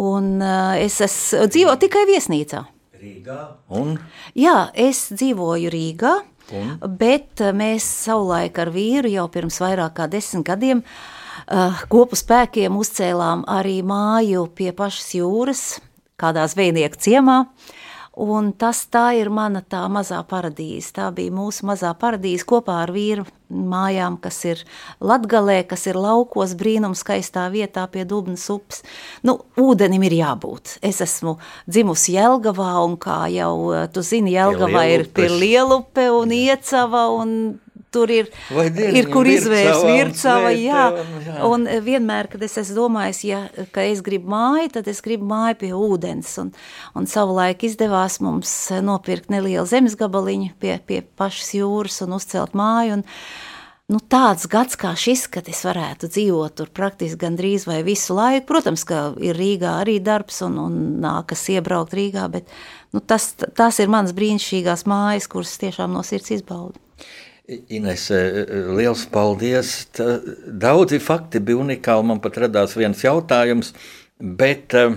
un 0.00 0.38
uh, 0.38 0.78
es 0.80 1.00
esmu 1.04 1.48
dzīvo 1.50 1.74
tikai 1.82 2.06
viesnīcā. 2.08 2.62
Rīgā 3.04 3.40
un? 3.76 3.98
Jā, 4.38 4.70
es 4.72 5.10
dzīvoju 5.12 5.72
Rīgā, 5.74 6.14
un? 6.52 6.74
bet 7.00 7.40
uh, 7.40 7.54
mēs 7.56 7.86
savulaik 8.04 8.58
ar 8.58 8.72
vīru 8.74 9.12
jau 9.12 9.28
pirms 9.32 9.60
vairāk 9.62 9.96
kā 9.96 10.08
desmit 10.10 10.44
gadiem 10.46 10.82
uh, 10.84 11.84
kopu 11.88 12.18
spēkiem 12.18 12.76
uzcēlām 12.76 13.46
arī 13.48 13.80
māju 13.86 14.48
pie 14.54 14.72
pašas 14.76 15.14
jūras, 15.20 15.64
kādā 16.20 16.44
zvejnieku 16.50 17.00
ciemā. 17.00 17.40
Uh, 17.44 17.80
Un 18.14 18.52
tas 18.54 18.84
tā 18.86 19.08
ir 19.18 19.26
mana 19.34 19.58
tā 19.58 19.82
mazā 19.90 20.20
paradīze. 20.30 20.92
Tā 20.94 21.08
bija 21.14 21.34
mūsu 21.34 21.66
mazā 21.66 21.90
paradīze 21.98 22.46
kopā 22.46 22.76
ar 22.84 22.92
vīru 22.94 23.24
mājām, 23.50 24.20
kas 24.22 24.38
ir 24.46 24.62
Latgalē, 25.02 25.64
kas 25.66 25.88
ir 25.90 25.98
laukos 25.98 26.54
brīnums 26.58 27.02
skaistā 27.02 27.48
vietā 27.50 27.88
pie 27.90 28.04
Dubnas 28.06 28.46
upes. 28.54 28.84
Nu, 29.26 29.40
ūdenim 29.58 30.06
ir 30.06 30.14
jābūt. 30.20 30.76
Es 30.86 31.02
esmu 31.02 31.36
dzimusi 31.66 32.14
Jelgavā 32.14 32.76
un 32.84 32.94
kā 33.02 33.24
jau 33.34 33.86
tu 33.90 34.06
zini, 34.06 34.36
Jelgavā 34.38 34.86
ir 34.92 35.08
pie 35.10 35.28
Lielupe 35.32 36.06
un 36.14 36.34
Iecava 36.34 37.08
un 37.18 37.36
tur 37.94 38.10
ir, 38.12 38.30
ir 38.50 39.08
kur 39.12 39.28
izvērst 39.30 39.86
vircava, 39.86 40.50
jā. 40.54 40.88
jā. 41.24 41.38
Un 41.48 41.68
vienmēr, 41.86 42.28
kad 42.32 42.42
es 42.44 42.58
esmu 42.60 42.80
domājis, 42.82 43.22
ja, 43.28 43.40
ka 43.74 43.86
es 43.86 44.02
gribu 44.04 44.32
māju, 44.34 44.74
tad 44.78 44.90
es 44.90 45.02
gribu 45.04 45.28
māju 45.30 45.60
pie 45.62 45.72
ūdens. 45.76 46.34
Un, 46.42 46.52
un 46.98 47.08
savulaik 47.10 47.64
izdevās 47.68 48.20
mums 48.24 48.52
nopirkt 48.84 49.32
nelielu 49.32 49.66
zemes 49.70 49.96
gabaliņu 50.00 50.54
pie, 50.60 50.78
pie 50.86 51.02
pašas 51.18 51.54
jūras 51.58 52.02
un 52.04 52.16
uzcelt 52.18 52.56
māju. 52.58 52.98
Un, 52.98 53.04
nu, 53.92 54.00
tāds 54.00 54.48
gads 54.50 54.78
kā 54.80 54.94
šis, 54.98 55.26
kad 55.32 55.48
es 55.50 55.64
varētu 55.66 56.10
dzīvot 56.12 56.56
tur 56.60 56.70
praktiski 56.74 57.20
gandrīz 57.24 57.68
vai 57.68 57.82
visu 57.86 58.16
laiku. 58.16 58.46
Protams, 58.50 58.86
ka 58.88 59.06
ir 59.22 59.38
Rīgā 59.38 59.78
arī 59.82 59.98
darbs 60.04 60.40
un, 60.46 60.58
un 60.62 60.78
nākas 61.04 61.46
iebraukt 61.54 61.96
Rīgā, 61.96 62.28
bet 62.32 62.48
nu, 62.94 63.02
tas, 63.04 63.32
tās 63.36 63.80
ir 63.82 63.92
manas 63.92 64.16
brīnišķīgās 64.16 64.86
mājas, 64.90 65.28
kuras 65.30 65.58
tiešām 65.62 65.94
no 65.94 66.04
sirds 66.06 66.32
izbaudu. 66.38 66.80
Ines, 67.44 68.06
e, 68.08 68.16
e, 68.16 68.60
liels 68.72 69.04
paldies. 69.12 69.72
Tā, 69.92 70.16
daudzi 70.48 70.96
fakti 71.02 71.42
bija 71.44 71.60
unikāli. 71.60 72.06
Man 72.08 72.22
pat 72.24 72.38
radās 72.46 72.72
viens 72.78 73.02
jautājums, 73.04 73.74
bet 74.16 74.72
uh, 74.78 74.94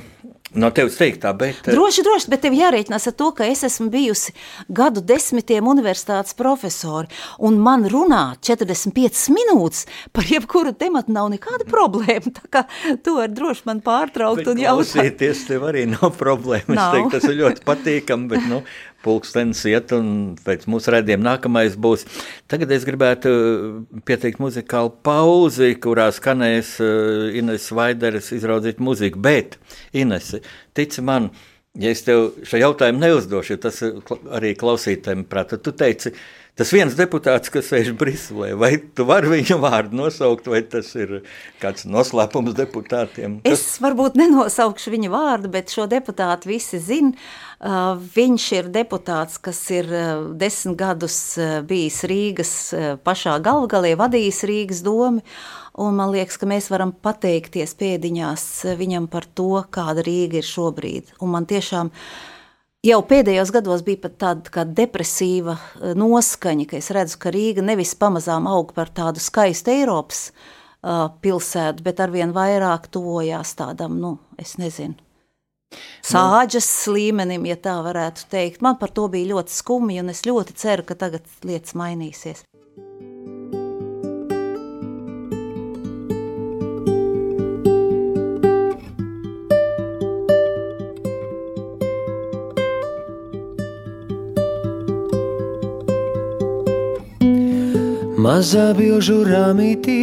No 0.56 0.70
tevis 0.72 0.96
teiktā, 0.96 1.34
bet. 1.36 1.60
Droši, 1.68 2.04
droši, 2.08 2.30
bet 2.32 2.42
tev 2.46 2.54
jārēķinās 2.56 3.10
ar 3.10 3.16
to, 3.20 3.28
ka 3.36 3.46
es 3.52 3.66
esmu 3.68 3.90
bijusi 3.92 4.32
gadu 4.72 5.04
desmitiem 5.04 5.68
universitātes 5.68 6.38
profesori, 6.40 7.12
un 7.44 7.58
man 7.60 7.84
runāt 7.92 8.48
45 8.48 9.26
minūtes 9.36 9.84
par 10.16 10.30
jebkuru 10.32 10.72
tematu 10.80 11.12
nav 11.12 11.28
nekāda 11.34 11.68
problēma. 11.68 12.32
Tā 12.40 12.48
kā 12.54 12.64
tu 13.04 13.18
vari 13.20 13.36
droši 13.36 13.68
man 13.68 13.84
pārtraukt 13.84 14.46
bet 14.46 14.54
un 14.54 14.64
jautāt. 14.64 14.94
Klausīties 14.96 15.44
tev 15.50 15.68
arī 15.68 15.84
nav 15.92 16.16
problēma. 16.16 16.78
Nav. 16.80 16.96
Es 16.96 16.96
teiktu, 16.96 17.16
tas 17.18 17.28
ir 17.28 17.40
ļoti 17.44 17.68
patīkami, 17.68 18.32
bet, 18.32 18.48
nu, 18.48 18.64
pulkstenis 19.08 19.64
iet, 19.72 19.94
un 19.96 20.36
pēc 20.46 20.68
mūsu 20.70 20.94
redzējuma 20.94 21.32
nākamais 21.32 21.78
būs. 21.80 22.06
Tagad 22.52 22.76
es 22.76 22.86
gribētu 22.88 23.34
uh, 23.34 24.00
pieteikt 24.08 24.42
muzikālu 24.44 24.94
pauzi, 25.08 25.74
kurā 25.84 26.10
skanēs 26.16 26.78
uh, 26.84 27.28
Ines 27.40 27.70
Vaideres 27.76 28.34
izraudzīt 28.36 28.84
muziku. 28.84 29.22
Bet, 29.24 29.58
Ines, 29.98 30.34
tici 30.78 31.06
man, 31.06 31.32
ja 31.78 31.94
es 31.94 32.04
tev 32.06 32.34
šo 32.48 32.60
jautājumu 32.62 33.04
neuzdošu, 33.06 33.60
tas 33.64 33.80
arī 34.38 34.54
klausītājiem 34.60 35.26
prātā, 35.30 35.60
tu 35.62 35.74
teici, 35.78 36.14
Tas 36.58 36.72
viens 36.74 36.96
deputāts, 36.98 37.52
kas 37.54 37.68
sēž 37.70 37.92
Briselē, 38.00 38.56
vai 38.58 38.72
tu 38.82 39.06
vari 39.06 39.30
viņa 39.30 39.60
vārdu 39.62 40.00
nosaukt, 40.00 40.48
vai 40.50 40.64
tas 40.66 40.88
ir 40.98 41.20
kāds 41.62 41.86
noslēpums 41.86 42.56
deputātiem? 42.58 43.36
Kas... 43.44 43.60
Es 43.62 43.82
varbūt 43.84 44.16
nenosaukšu 44.18 44.94
viņa 44.96 45.12
vārdu, 45.14 45.52
bet 45.54 45.70
šo 45.70 45.86
deputātu 45.92 46.50
visi 46.50 46.80
zina. 46.82 47.14
Uh, 47.58 47.94
viņš 48.14 48.48
ir 48.58 48.72
deputāts, 48.74 49.38
kas 49.42 49.60
ir 49.74 49.88
uh, 49.90 50.26
desmit 50.38 50.78
gadus 50.78 51.18
uh, 51.38 51.60
bijis 51.66 52.04
Rīgas 52.10 52.54
pašā 53.06 53.36
galvgalē, 53.46 53.96
vadījis 53.98 54.44
Rīgas 54.50 54.82
domu, 54.86 55.22
un 55.78 55.98
man 55.98 56.14
liekas, 56.14 56.38
ka 56.42 56.50
mēs 56.50 56.72
varam 56.74 56.94
pateikties 56.94 57.74
pēdiņās 57.78 58.48
viņam 58.78 59.06
par 59.14 59.30
to, 59.30 59.62
kāda 59.74 60.06
Rīga 60.06 60.42
ir 60.42 60.50
šobrīd. 60.50 61.14
Un 61.22 61.34
man 61.34 61.50
tiešām 61.50 61.94
jau 62.86 63.00
pēdējos 63.10 63.52
gados 63.56 63.84
bija 63.86 64.04
pat 64.06 64.20
tāda 64.22 64.66
depresīva 64.78 65.58
noskaņa, 65.98 66.68
ka 66.70 66.78
es 66.80 66.92
redzu, 66.96 67.18
ka 67.22 67.34
Rīga 67.34 67.66
nevis 67.66 67.96
pamazām 67.98 68.48
aug 68.50 68.74
par 68.78 68.92
tādu 68.94 69.24
skaistu 69.24 69.74
Eiropas 69.74 70.30
uh, 70.30 71.08
pilsētu, 71.24 71.84
bet 71.86 72.02
arvien 72.04 72.34
vairāk 72.36 72.90
tuvojās 72.94 73.56
tādam, 73.60 73.98
nu, 74.02 74.18
es 74.40 74.58
nezinu, 74.62 74.98
sāģes 76.06 76.70
līmenim, 76.94 77.48
ja 77.50 77.58
tā 77.60 77.78
varētu 77.84 78.28
teikt. 78.32 78.62
Man 78.66 78.78
par 78.80 78.94
to 78.96 79.08
bija 79.12 79.34
ļoti 79.34 79.58
skumji, 79.58 80.02
un 80.04 80.14
es 80.14 80.24
ļoti 80.28 80.56
ceru, 80.58 80.86
ka 80.88 80.96
tagad 81.00 81.26
lietas 81.48 81.76
mainīsies. 81.78 82.46
Mazā 98.28 98.74
bilžu 98.76 99.22
rāmītī, 99.24 100.02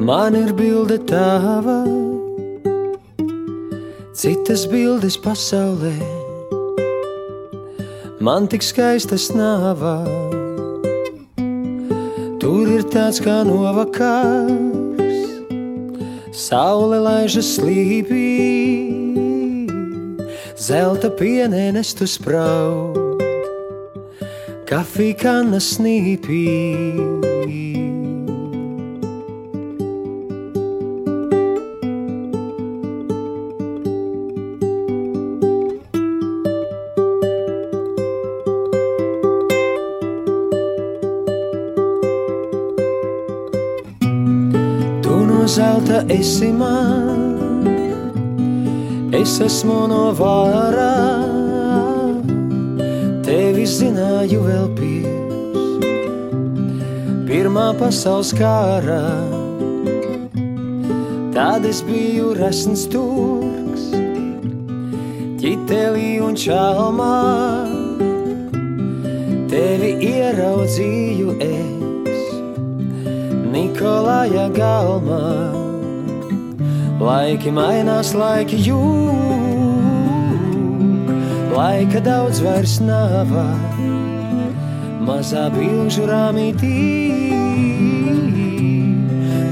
man 0.00 0.32
ir 0.38 0.54
bilde 0.56 0.96
tava 1.04 1.82
citas 4.16 4.62
bildes 4.70 5.18
pasaulē. 5.20 5.92
Man 8.16 8.48
tik 8.48 8.64
skaistas 8.64 9.28
nāvā, 9.36 9.98
tur 12.40 12.72
ir 12.78 12.88
tāds 12.96 13.20
kā 13.20 13.42
novakars, 13.44 15.20
saule 16.32 17.04
laižas 17.04 17.58
slīpī, 17.58 18.24
zelta 20.56 21.12
pienēnes 21.20 21.92
tu 24.70 24.76
spraud, 24.76 24.84
kafija 24.84 25.14
kanna 25.14 25.58
snīpī. 25.58 27.40
zelta 45.50 46.04
esi 46.08 46.52
man, 46.52 47.66
es 49.12 49.40
esmu 49.40 49.88
no 49.90 50.14
vārā, 50.14 51.19
tevi 53.30 53.62
zināju 53.62 54.40
vēl 54.42 54.64
pirms 54.74 55.84
pirmā 57.28 57.68
pasaules 57.78 58.32
kārā. 58.34 59.04
Tad 61.30 61.68
es 61.68 61.78
biju 61.86 62.32
resns 62.34 62.88
turks, 62.90 63.84
ķitelī 65.38 66.08
un 66.26 66.34
čalmā, 66.42 67.20
tevi 69.52 69.92
ieraudzīju 70.08 71.36
es. 71.46 72.26
Nikolāja 73.54 74.48
galmā. 74.58 75.22
Laiki 77.00 77.54
mainās, 77.54 78.10
laiki 78.12 78.58
jūg, 78.66 79.39
laika 81.60 82.00
daudz 82.00 82.40
vairs 82.44 82.78
nav. 82.80 83.32
Mazā 85.04 85.46
bilžu 85.52 86.06
rāmītī, 86.08 86.76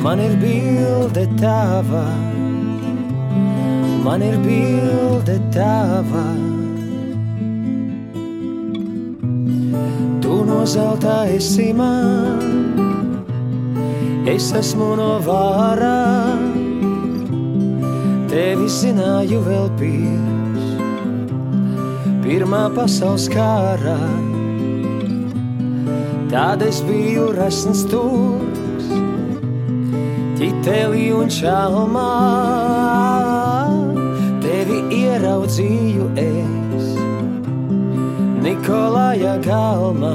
man 0.05 0.23
ir 0.25 0.37
bilde 0.43 1.25
tava, 1.41 2.05
man 4.07 4.25
ir 4.29 4.37
bilde 4.45 5.37
tava. 5.57 6.25
Tu 10.23 10.41
no 10.49 10.63
zelta 10.77 11.19
esi 11.37 11.71
man, 11.83 12.41
es 14.37 14.53
esmu 14.63 14.91
no 15.03 15.13
vārā, 15.29 16.01
tevi 18.33 18.75
zināju 18.81 19.45
vēl 19.49 19.73
pirms 19.81 20.38
pirmā 22.29 22.67
pasaules 22.77 23.25
kārā. 23.33 23.97
Tad 26.29 26.61
es 26.67 26.83
biju 26.85 27.31
resns 27.33 27.87
tūks, 27.89 28.91
ķitelī 30.37 31.07
un 31.17 31.33
čalmā. 31.33 32.11
Tevi 34.45 34.83
ieraudzīju 34.99 36.11
es, 36.21 36.91
Nikolāja 38.45 39.39
galmā. 39.49 40.15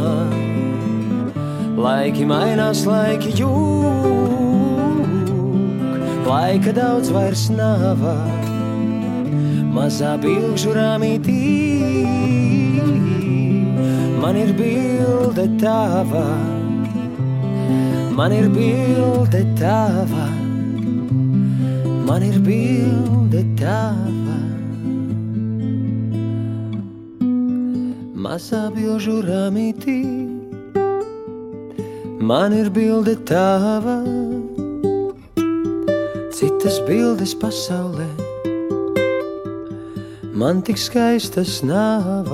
Laiki 1.84 2.29
mainās, 2.29 2.86
laiki 2.86 3.34
jūg, 3.41 5.34
laika 6.29 6.77
daudz 6.77 7.10
vairs 7.15 7.50
nav. 7.58 8.05
Mazā 9.74 10.12
bilžu 10.22 10.70
rāmītī 10.77 11.34
man 14.22 14.38
ir 14.38 14.51
bilde 14.53 15.46
tava, 15.58 16.25
man 18.13 18.36
ir 18.38 18.51
bilde 18.53 19.42
tava, 19.58 20.27
man 22.06 22.22
ir 22.27 22.38
bilde 22.46 23.42
tava. 23.58 24.38
Mazā 28.25 28.68
bilžu 28.75 29.24
rāmītī 29.25 29.98
man 32.22 32.53
ir 32.53 32.70
bilde 32.77 33.18
tava, 33.25 33.98
citas 36.38 36.77
bildes 36.86 37.34
pasaulē 37.42 38.23
man 40.43 40.62
tik 40.62 40.75
skaistas 40.77 41.62
nav. 41.63 42.27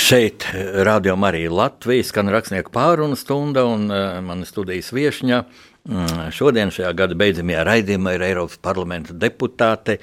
Šeit 0.00 0.46
rādījumā 0.88 1.28
arī 1.28 1.42
Latvijas 1.52 2.08
skan 2.08 2.32
rakstnieku 2.32 2.72
pārunu 2.72 3.18
stunda 3.20 3.66
un 3.68 3.84
uh, 3.92 4.16
mana 4.24 4.48
studijas 4.48 4.94
viešņa. 4.96 5.44
Mm, 5.88 6.26
šodien, 6.36 6.68
šajā 6.68 6.90
gada 6.92 7.16
beidzamajā 7.16 7.62
raidījumā, 7.64 8.12
ir 8.18 8.24
Eiropas 8.26 8.58
parlamenta 8.60 9.14
deputāte 9.16 9.96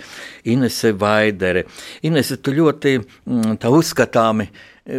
Inese 0.49 0.89
Vaidere. 0.97 1.67
Inese, 2.07 2.39
tu 2.41 2.55
ļoti 2.55 2.95
mm, 2.97 3.59
uzskatāmi 3.69 4.49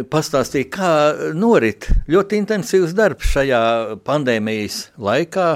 pastāstīja, 0.09 0.69
kā 0.71 0.91
norit 1.35 1.89
ļoti 2.07 2.39
intensīvs 2.39 2.95
darbs 2.95 3.27
šajā 3.33 3.61
pandēmijas 4.07 4.79
laikā. 5.01 5.49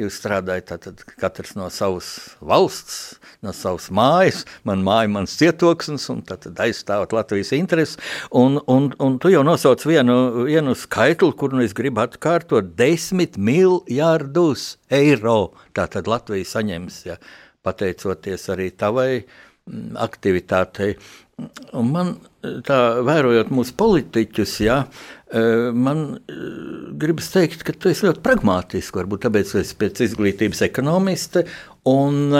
Jūs 0.00 0.16
strādājat 0.22 1.04
katrs 1.20 1.56
no 1.58 1.68
savas 1.74 2.38
valsts, 2.40 3.19
no 3.44 3.52
savas 3.56 3.88
mājas, 3.94 4.44
man 4.68 4.84
māja, 4.86 5.10
mans 5.12 5.34
cietoksnis, 5.40 6.06
un 6.12 6.22
tad 6.26 6.48
aizstāvat 6.60 7.14
Latvijas 7.16 7.52
intereses. 7.56 7.98
Un, 8.36 8.60
un, 8.70 8.90
un 9.00 9.18
tu 9.22 9.32
jau 9.32 9.42
nosauc 9.46 9.84
vienu, 9.88 10.16
vienu 10.48 10.76
skaitli, 10.78 11.32
kur 11.38 11.56
nu 11.56 11.64
es 11.64 11.76
gribu 11.76 12.04
atkārtot, 12.04 12.74
desmit 12.78 13.38
miljārdus 13.40 14.74
eiro. 14.92 15.54
Tātad 15.76 16.10
Latvija 16.10 16.48
saņems, 16.56 17.04
ja, 17.08 17.20
pateicoties 17.66 18.48
arī 18.52 18.70
tavai 18.76 19.10
mm, 19.20 19.96
aktivitātei. 20.00 20.94
Un 21.76 21.88
man 21.94 22.14
tā 22.66 22.78
vērojot 23.06 23.48
mūsu 23.54 23.72
politiķus, 23.80 24.58
ja, 24.60 24.82
man 25.72 26.18
gribas 27.00 27.30
teikt, 27.32 27.64
ka 27.64 27.72
tu 27.72 27.88
esi 27.88 28.04
ļoti 28.04 28.20
pragmātisks, 28.24 28.92
varbūt 28.96 29.24
tāpēc, 29.24 29.54
ka 29.54 29.62
esi 29.62 29.78
pēc 29.80 30.04
izglītības 30.08 30.60
ekonomiste, 30.66 31.46
un, 31.88 32.34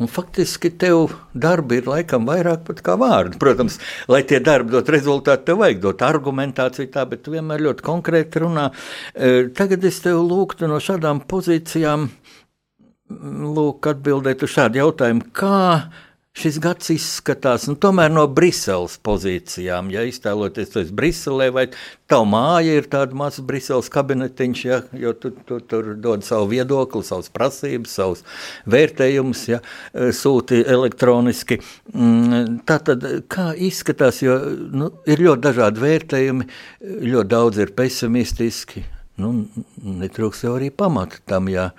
un 0.00 0.10
faktiski 0.12 0.70
tev 0.76 1.14
darbi 1.32 1.80
ir 1.80 1.88
laikam 1.88 2.26
vairāk 2.28 2.68
kā 2.84 2.96
vārdi. 3.00 3.38
Protams, 3.40 3.78
lai 4.12 4.22
tie 4.28 4.40
darbi 4.44 4.74
dot 4.74 4.90
rezultātu, 4.92 5.46
tev 5.48 5.60
vajag 5.62 5.82
dot 5.84 6.04
argumentāciju 6.04 6.90
tā, 6.92 7.06
bet 7.08 7.24
tu 7.24 7.34
vienmēr 7.36 7.64
ļoti 7.68 7.86
konkrēti 7.86 8.42
runā. 8.44 8.68
Tagad 9.56 9.86
es 9.88 10.02
tev 10.04 10.20
lūgtu 10.26 10.68
no 10.68 10.80
šādām 10.82 11.22
pozīcijām, 11.30 12.10
lūk, 13.56 13.86
atbildēt 13.92 14.42
uz 14.42 14.52
šādu 14.56 14.82
jautājumu, 14.82 15.30
kā 15.36 15.60
šis 16.36 16.58
gads 16.60 16.90
izskatās 16.92 17.64
nu, 17.70 17.76
tomēr 17.80 18.12
no 18.12 18.26
Briseles 18.28 18.96
pozīcijām. 19.06 19.88
Ja 19.94 20.04
iztēloties 20.06 20.72
to 20.74 20.82
Briselē, 20.96 21.48
vai 21.54 21.64
tā 22.10 22.18
māja 22.28 22.76
ir 22.80 22.88
tāda 22.92 23.16
maza 23.16 23.44
Briseles 23.46 23.88
kabinetiņš, 23.92 24.64
ja, 24.68 24.80
jo 25.00 25.14
tu, 25.16 25.32
tu 25.48 25.60
tur 25.64 25.94
dod 26.02 26.26
savu 26.26 26.50
viedokli, 26.52 27.04
savas 27.06 27.32
prasības, 27.32 27.96
savus 27.98 28.24
vērtējumus, 28.68 29.46
ja, 29.54 29.62
sūti 29.94 30.60
elektroniski. 30.76 31.60
Mm, 31.94 32.60
tā 32.68 32.80
tad 32.84 33.06
kā 33.32 33.50
izskatās, 33.56 34.20
jo 34.24 34.36
nu, 34.76 34.92
ir 35.08 35.24
ļoti 35.24 35.46
dažādi 35.48 35.86
vērtējumi, 35.86 36.50
ļoti 37.06 37.32
daudz 37.32 37.64
ir 37.64 37.72
pesimistiski, 37.76 38.84
nu, 39.22 39.32
netrūks 40.04 40.44
jau 40.44 40.58
arī 40.58 40.68
pamata 40.74 41.22
tam, 41.28 41.48
ja 41.48 41.70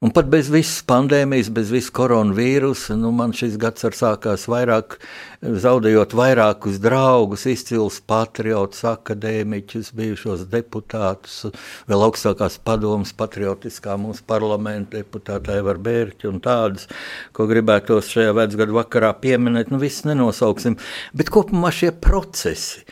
Un 0.00 0.14
pat 0.16 0.30
bez 0.32 0.46
visas 0.48 0.78
pandēmijas, 0.88 1.50
bez 1.52 1.68
visas 1.68 1.92
koronavīrusa, 1.92 2.94
nu, 2.96 3.10
man 3.12 3.34
šis 3.36 3.58
gads 3.60 3.84
ar 3.84 3.92
sākās 3.98 4.46
vairāk, 4.48 4.96
zaudējot 5.44 6.14
vairākus 6.16 6.78
draugus, 6.80 7.44
izcils 7.52 7.98
patriotus, 8.08 8.80
akadēmiķus, 8.88 9.92
bijušos 10.00 10.46
deputātus, 10.56 11.36
vēl 11.92 12.06
augstākās 12.08 12.56
padomas 12.64 13.12
patriotiskā 13.12 14.00
mūsu 14.00 14.24
parlamenta 14.24 14.96
deputāta 14.96 15.60
Evar 15.60 15.76
Bērķi 15.84 16.32
un 16.32 16.40
tādas, 16.48 16.88
ko 17.36 17.44
gribētos 17.52 18.08
šajā 18.16 18.32
vecgadu 18.40 18.80
vakarā 18.80 19.12
pieminēt, 19.20 19.68
nu 19.68 19.84
viss 19.84 20.08
nenosauksim, 20.08 20.80
bet 21.12 21.28
kopumā 21.28 21.76
šie 21.76 21.92
procesi, 21.92 22.86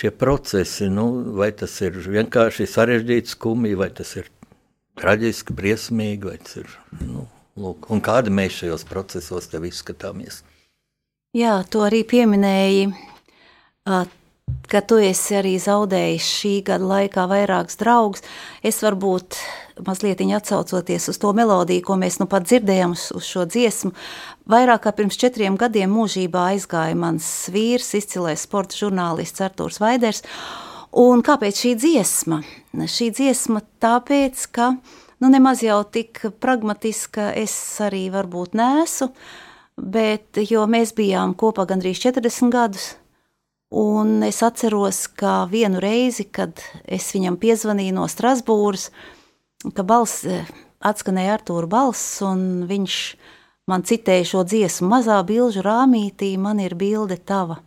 šie 0.00 0.16
procesi, 0.16 0.88
nu, 0.88 1.10
vai 1.36 1.52
tas 1.52 1.76
ir 1.84 2.00
vienkārši 2.08 2.72
sarežģīts 2.72 3.36
skumji, 3.36 3.76
vai 3.76 3.92
tas 3.92 4.16
ir 4.16 4.32
traģiski, 5.00 5.54
briesmīgi, 5.56 6.28
vai 6.28 6.38
tas 6.42 6.58
ir. 6.62 6.74
Nu, 7.00 7.26
lūk, 7.58 7.88
un 7.92 8.02
kādi 8.04 8.32
mēs 8.34 8.62
šajos 8.62 8.86
procesos 8.88 9.48
tev 9.52 9.66
izskatāmies? 9.68 10.42
Jā, 11.36 11.62
to 11.72 11.86
arī 11.86 12.02
pieminēji, 12.04 12.90
ka 14.68 14.82
tu 14.84 14.98
esi 15.00 15.36
arī 15.38 15.54
zaudējis 15.60 16.28
šī 16.38 16.54
gada 16.66 16.88
laikā 16.90 17.24
vairākus 17.30 17.78
draugus. 17.80 18.24
Es 18.60 18.82
varbūt 18.84 19.38
mazliet 19.86 20.20
atcaucoties 20.20 21.08
uz 21.08 21.18
to 21.18 21.32
melodiju, 21.32 21.84
ko 21.86 21.96
mēs 21.96 22.18
nu 22.20 22.28
pat 22.28 22.44
dzirdējām 22.48 22.92
uz, 22.96 23.08
uz 23.16 23.24
šo 23.24 23.46
dziesmu. 23.48 23.94
Vairāk 24.52 24.84
kā 24.84 24.92
pirms 24.92 25.16
četriem 25.16 25.56
gadiem 25.56 25.92
mūžībā 25.94 26.50
aizgāja 26.52 26.98
mans 26.98 27.26
vīrs, 27.52 27.94
izcilais 27.96 28.44
sporta 28.44 28.76
žurnālists 28.76 29.40
Artūrs 29.40 29.80
Vaiders. 29.80 30.22
Un 30.92 31.22
kāpēc 31.24 31.56
šī 31.56 31.70
dziesma? 31.80 32.42
Šī 32.76 33.08
dziesma 33.16 33.62
tāpēc, 33.80 34.42
ka 34.52 34.74
nu, 34.76 35.30
nemaz 35.32 35.62
jau 35.64 35.78
tik 35.88 36.20
pragmatiska 36.42 37.30
es 37.40 37.54
arī 37.80 38.10
varbūt 38.12 38.52
nesu, 38.58 39.08
bet 39.80 40.36
jo 40.50 40.66
mēs 40.68 40.92
bijām 40.92 41.32
kopā 41.32 41.64
gandrīz 41.70 42.02
40 42.04 42.52
gadus, 42.52 42.90
un 43.72 44.20
es 44.26 44.42
atceros, 44.44 45.06
ka 45.16 45.46
vienu 45.48 45.80
reizi, 45.80 46.28
kad 46.28 46.60
es 46.84 47.08
viņam 47.16 47.40
piezvanīju 47.40 47.96
no 47.96 48.04
Strasbūras, 48.04 48.90
ka 49.72 49.88
balss 49.88 50.28
atskanēja 50.84 51.38
Artūra 51.38 51.72
balss, 51.72 52.20
un 52.20 52.66
viņš 52.68 53.00
man 53.72 53.88
citēja 53.88 54.28
šo 54.34 54.44
dziesmu 54.44 54.92
mazā 54.92 55.22
bilžu 55.24 55.64
rāmītī, 55.64 56.34
man 56.36 56.60
ir 56.60 56.76
bilde 56.76 57.16
tava. 57.16 57.62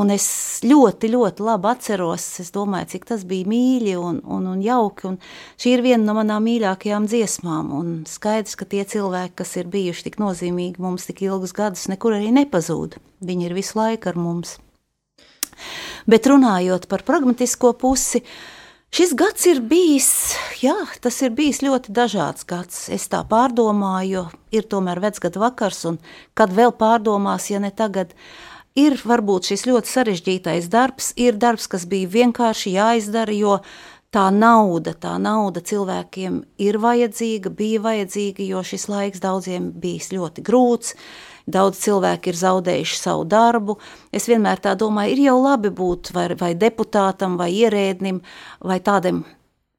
Un 0.00 0.08
es 0.08 0.24
ļoti, 0.64 1.10
ļoti 1.12 1.44
labi 1.44 1.68
atceros, 1.68 2.24
domāju, 2.54 2.88
cik 2.94 3.02
tas 3.10 3.26
bija 3.28 3.44
mīļi 3.50 3.92
un, 4.00 4.22
un, 4.24 4.46
un 4.54 4.62
jauki. 4.64 5.10
Un 5.10 5.18
šī 5.60 5.74
ir 5.74 5.82
viena 5.84 6.06
no 6.06 6.14
manām 6.16 6.46
mīļākajām 6.48 7.08
dziesmām. 7.10 7.68
Un 7.76 7.90
skaidrs, 8.08 8.56
ka 8.56 8.64
tie 8.64 8.86
cilvēki, 8.88 9.36
kas 9.42 9.52
ir 9.60 9.68
bijuši 9.72 10.06
tik 10.06 10.16
nozīmīgi 10.22 10.80
mums 10.80 11.04
tik 11.10 11.20
ilgus 11.26 11.52
gadus, 11.58 11.90
nekur 11.92 12.16
arī 12.16 12.32
nepazūd. 12.32 12.96
Viņi 13.20 13.48
ir 13.50 13.56
visu 13.58 13.76
laiku 13.82 14.08
ar 14.14 14.16
mums. 14.16 14.56
Bet 16.08 16.24
runājot 16.26 16.88
par 16.88 17.04
pragmatisko 17.06 17.76
pusi, 17.76 18.24
Šis 18.92 19.14
gads 19.16 19.46
ir 19.48 19.62
bijis, 19.64 20.34
jā, 20.60 20.74
tas 21.00 21.16
ir 21.24 21.30
bijis 21.32 21.62
ļoti 21.64 21.94
dažāds 21.96 22.44
gads. 22.44 22.90
Es 22.92 23.06
tā 23.08 23.22
pārdomāju, 23.24 24.10
jo 24.10 24.24
ir 24.52 24.66
tomēr 24.68 25.00
vecgada 25.00 25.40
vakars, 25.40 25.78
un 25.88 25.96
kad 26.36 26.52
vēl 26.52 26.74
pārdomās, 26.76 27.46
ja 27.48 27.56
ne 27.64 27.70
tagad, 27.72 28.12
ir 28.78 28.96
varbūt 29.04 29.52
šis 29.52 29.66
ļoti 29.68 29.90
sarežģītais 29.90 30.68
darbs, 30.72 31.12
ir 31.16 31.36
darbs, 31.40 31.68
kas 31.70 31.86
bija 31.88 32.10
vienkārši 32.12 32.76
jāizdara, 32.76 33.34
jo 33.34 33.58
tā 34.12 34.28
nauda, 34.34 34.94
tā 34.94 35.16
nauda 35.20 35.62
cilvēkiem 35.64 36.42
ir 36.60 36.78
vajadzīga, 36.82 37.52
bija 37.56 37.82
vajadzīga, 37.84 38.44
jo 38.44 38.62
šis 38.66 38.88
laiks 38.92 39.22
daudziem 39.24 39.70
bijis 39.80 40.12
ļoti 40.12 40.44
grūts. 40.44 40.96
Daudz 41.52 41.80
cilvēku 41.82 42.30
ir 42.30 42.36
zaudējuši 42.38 42.98
savu 43.00 43.24
darbu. 43.26 43.74
Es 44.14 44.28
vienmēr 44.30 44.60
tā 44.62 44.76
domāju, 44.78 45.16
ir 45.16 45.24
jau 45.24 45.38
labi 45.42 45.72
būt 45.74 46.12
vai, 46.14 46.28
vai 46.38 46.52
deputātam, 46.54 47.34
vai 47.40 47.50
ierēdnim, 47.56 48.20
vai 48.62 48.78
tādam 48.78 49.24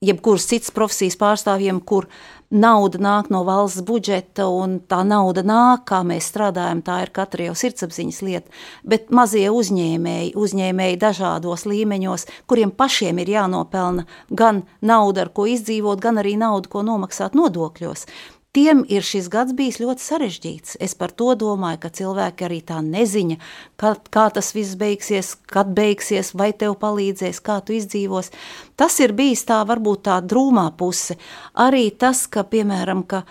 jebkuras 0.04 0.48
citas 0.50 0.74
profesijas 0.76 1.16
pārstāvjiem, 1.22 1.80
kur 1.80 2.10
nauda 2.54 3.02
nāk 3.02 3.30
no 3.34 3.42
valsts 3.48 3.84
budžeta, 3.86 4.46
un 4.48 4.78
tā 4.90 5.02
nauda 5.08 5.44
nāk, 5.46 5.88
kā 5.90 6.04
mēs 6.08 6.30
strādājam, 6.32 6.84
tā 6.86 7.00
ir 7.04 7.12
katra 7.16 7.50
jau 7.50 7.56
sirdsapziņas 7.58 8.22
lieta. 8.26 8.54
Bet 8.86 9.10
mazie 9.12 9.50
uzņēmēji, 9.50 10.36
uzņēmēji 10.40 11.02
dažādos 11.02 11.66
līmeņos, 11.70 12.28
kuriem 12.48 12.72
pašiem 12.72 13.20
ir 13.24 13.34
jānopelna 13.36 14.06
gan 14.30 14.64
nauda, 14.82 15.26
ar 15.26 15.34
ko 15.34 15.48
izdzīvot, 15.50 16.00
gan 16.04 16.22
arī 16.22 16.38
nauda, 16.40 16.70
ko 16.70 16.86
nomaksāt 16.86 17.36
nodokļos. 17.38 18.08
Tiem 18.54 18.84
ir 18.86 19.02
šis 19.02 19.32
gads 19.34 19.56
bijis 19.58 19.80
ļoti 19.82 20.04
sarežģīts. 20.04 20.76
Es 20.86 20.94
par 20.94 21.10
to 21.18 21.32
domāju, 21.42 21.80
ka 21.82 21.90
cilvēki 21.90 22.46
arī 22.46 22.60
tā 22.62 22.84
neziņa, 22.86 23.40
kā, 23.82 23.96
kā 24.14 24.28
tas 24.36 24.52
viss 24.54 24.78
beigsies, 24.78 25.32
kad 25.50 25.72
beigsies, 25.74 26.36
vai 26.38 26.52
tev 26.54 26.76
palīdzēs, 26.84 27.40
kā 27.42 27.58
tu 27.66 27.74
izdzīvos. 27.74 28.30
Tas 28.78 29.00
ir 29.02 29.16
bijis 29.18 29.42
tā 29.50 29.64
varbūt 29.66 30.06
tā 30.06 30.20
drūmā 30.22 30.68
puse. 30.78 31.18
Arī 31.66 31.88
tas, 31.98 32.28
ka, 32.30 32.46
piemēram, 32.46 33.02
ka 33.10 33.24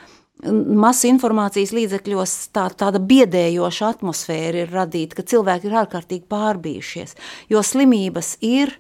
masu 0.50 1.06
informācijas 1.12 1.70
līdzekļos 1.76 2.34
tā, 2.54 2.66
tāda 2.74 2.98
biedējoša 2.98 3.92
atmosfēra 3.94 4.64
ir 4.64 4.74
radīta, 4.74 5.20
ka 5.20 5.26
cilvēki 5.34 5.70
ir 5.70 5.76
ārkārtīgi 5.84 6.26
pārbījušies, 6.32 7.14
jo 7.52 7.62
slimības 7.62 8.36
ir, 8.42 8.74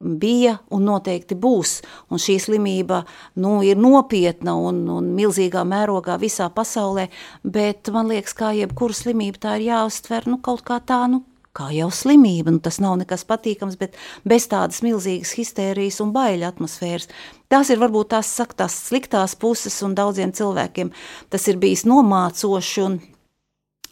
bija 0.00 0.58
un 0.70 0.84
noteikti 0.86 1.36
būs. 1.40 1.80
Un 2.12 2.20
šī 2.20 2.36
slimība 2.42 3.02
nu, 3.40 3.58
ir 3.64 3.78
nopietna 3.80 4.56
un, 4.56 4.82
un 4.92 5.12
milzīgā 5.16 5.64
mērogā 5.68 6.18
visā 6.20 6.48
pasaulē, 6.52 7.08
bet 7.42 7.88
man 7.94 8.10
liekas, 8.12 8.36
kā 8.36 8.52
jebkura 8.56 8.96
slimība 8.96 9.42
tā 9.46 9.56
ir 9.60 9.70
jāuztver 9.70 10.28
nu, 10.30 10.40
kaut 10.44 10.64
kā 10.66 10.78
tā, 10.84 11.06
nu, 11.10 11.22
kā 11.56 11.70
jau 11.72 11.88
slimība. 11.94 12.52
Nu, 12.52 12.60
tas 12.62 12.78
nav 12.82 12.98
nekas 13.00 13.24
patīkams, 13.28 13.78
bet 13.80 13.96
bez 14.28 14.48
tādas 14.52 14.82
milzīgas 14.84 15.32
histērijas 15.38 16.02
un 16.04 16.12
baiļu 16.16 16.48
atmosfēras. 16.50 17.08
Tās 17.52 17.70
ir 17.72 17.80
varbūt 17.80 18.12
tās, 18.12 18.30
saka, 18.36 18.64
tās 18.64 18.76
sliktās 18.90 19.36
puses, 19.38 19.78
un 19.86 19.96
daudziem 19.96 20.34
cilvēkiem 20.36 20.92
tas 21.32 21.46
ir 21.48 21.60
bijis 21.62 21.86
nomācoši 21.88 22.82
un 22.84 22.98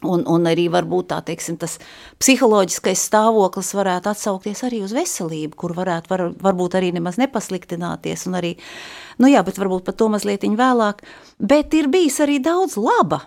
Un, 0.05 0.25
un 0.29 0.49
arī 0.49 0.67
varbūt 0.71 1.09
tā, 1.11 1.19
teiksim, 1.25 1.57
tas 1.61 1.77
psiholoģiskais 2.21 3.05
stāvoklis 3.09 3.73
varētu 3.77 4.11
atsaukties 4.13 4.63
arī 4.67 4.81
uz 4.85 4.95
veselību, 4.95 5.55
kur 5.59 5.75
varētu 5.77 6.11
var, 6.11 6.25
varbūt 6.41 6.79
arī 6.79 6.93
nemaz 6.95 7.19
nepasliktināties. 7.21 8.27
Arī, 8.35 8.55
nu 9.21 9.31
jā, 9.31 9.43
bet 9.45 9.59
varbūt 9.61 9.87
par 9.87 9.97
to 9.99 10.09
mazliet 10.13 10.45
vēlāk. 10.45 11.01
Bet 11.39 11.73
ir 11.73 11.89
bijis 11.91 12.21
arī 12.23 12.39
daudz 12.43 12.77
laba. 12.77 13.25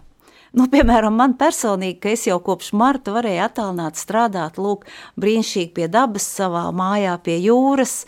Nu, 0.56 0.64
piemēram, 0.72 1.12
man 1.12 1.34
personīgi, 1.36 1.98
ka 2.00 2.12
es 2.14 2.24
jau 2.24 2.38
kopš 2.40 2.72
marta 2.78 3.12
varēju 3.12 3.44
attālināt 3.44 4.00
strādāt, 4.00 4.56
lūk, 4.56 4.86
brīnišķīgi 5.20 5.74
pie 5.76 5.88
dabas, 5.92 6.24
savā 6.38 6.64
mājā 6.72 7.18
pie 7.20 7.36
jūras, 7.44 8.04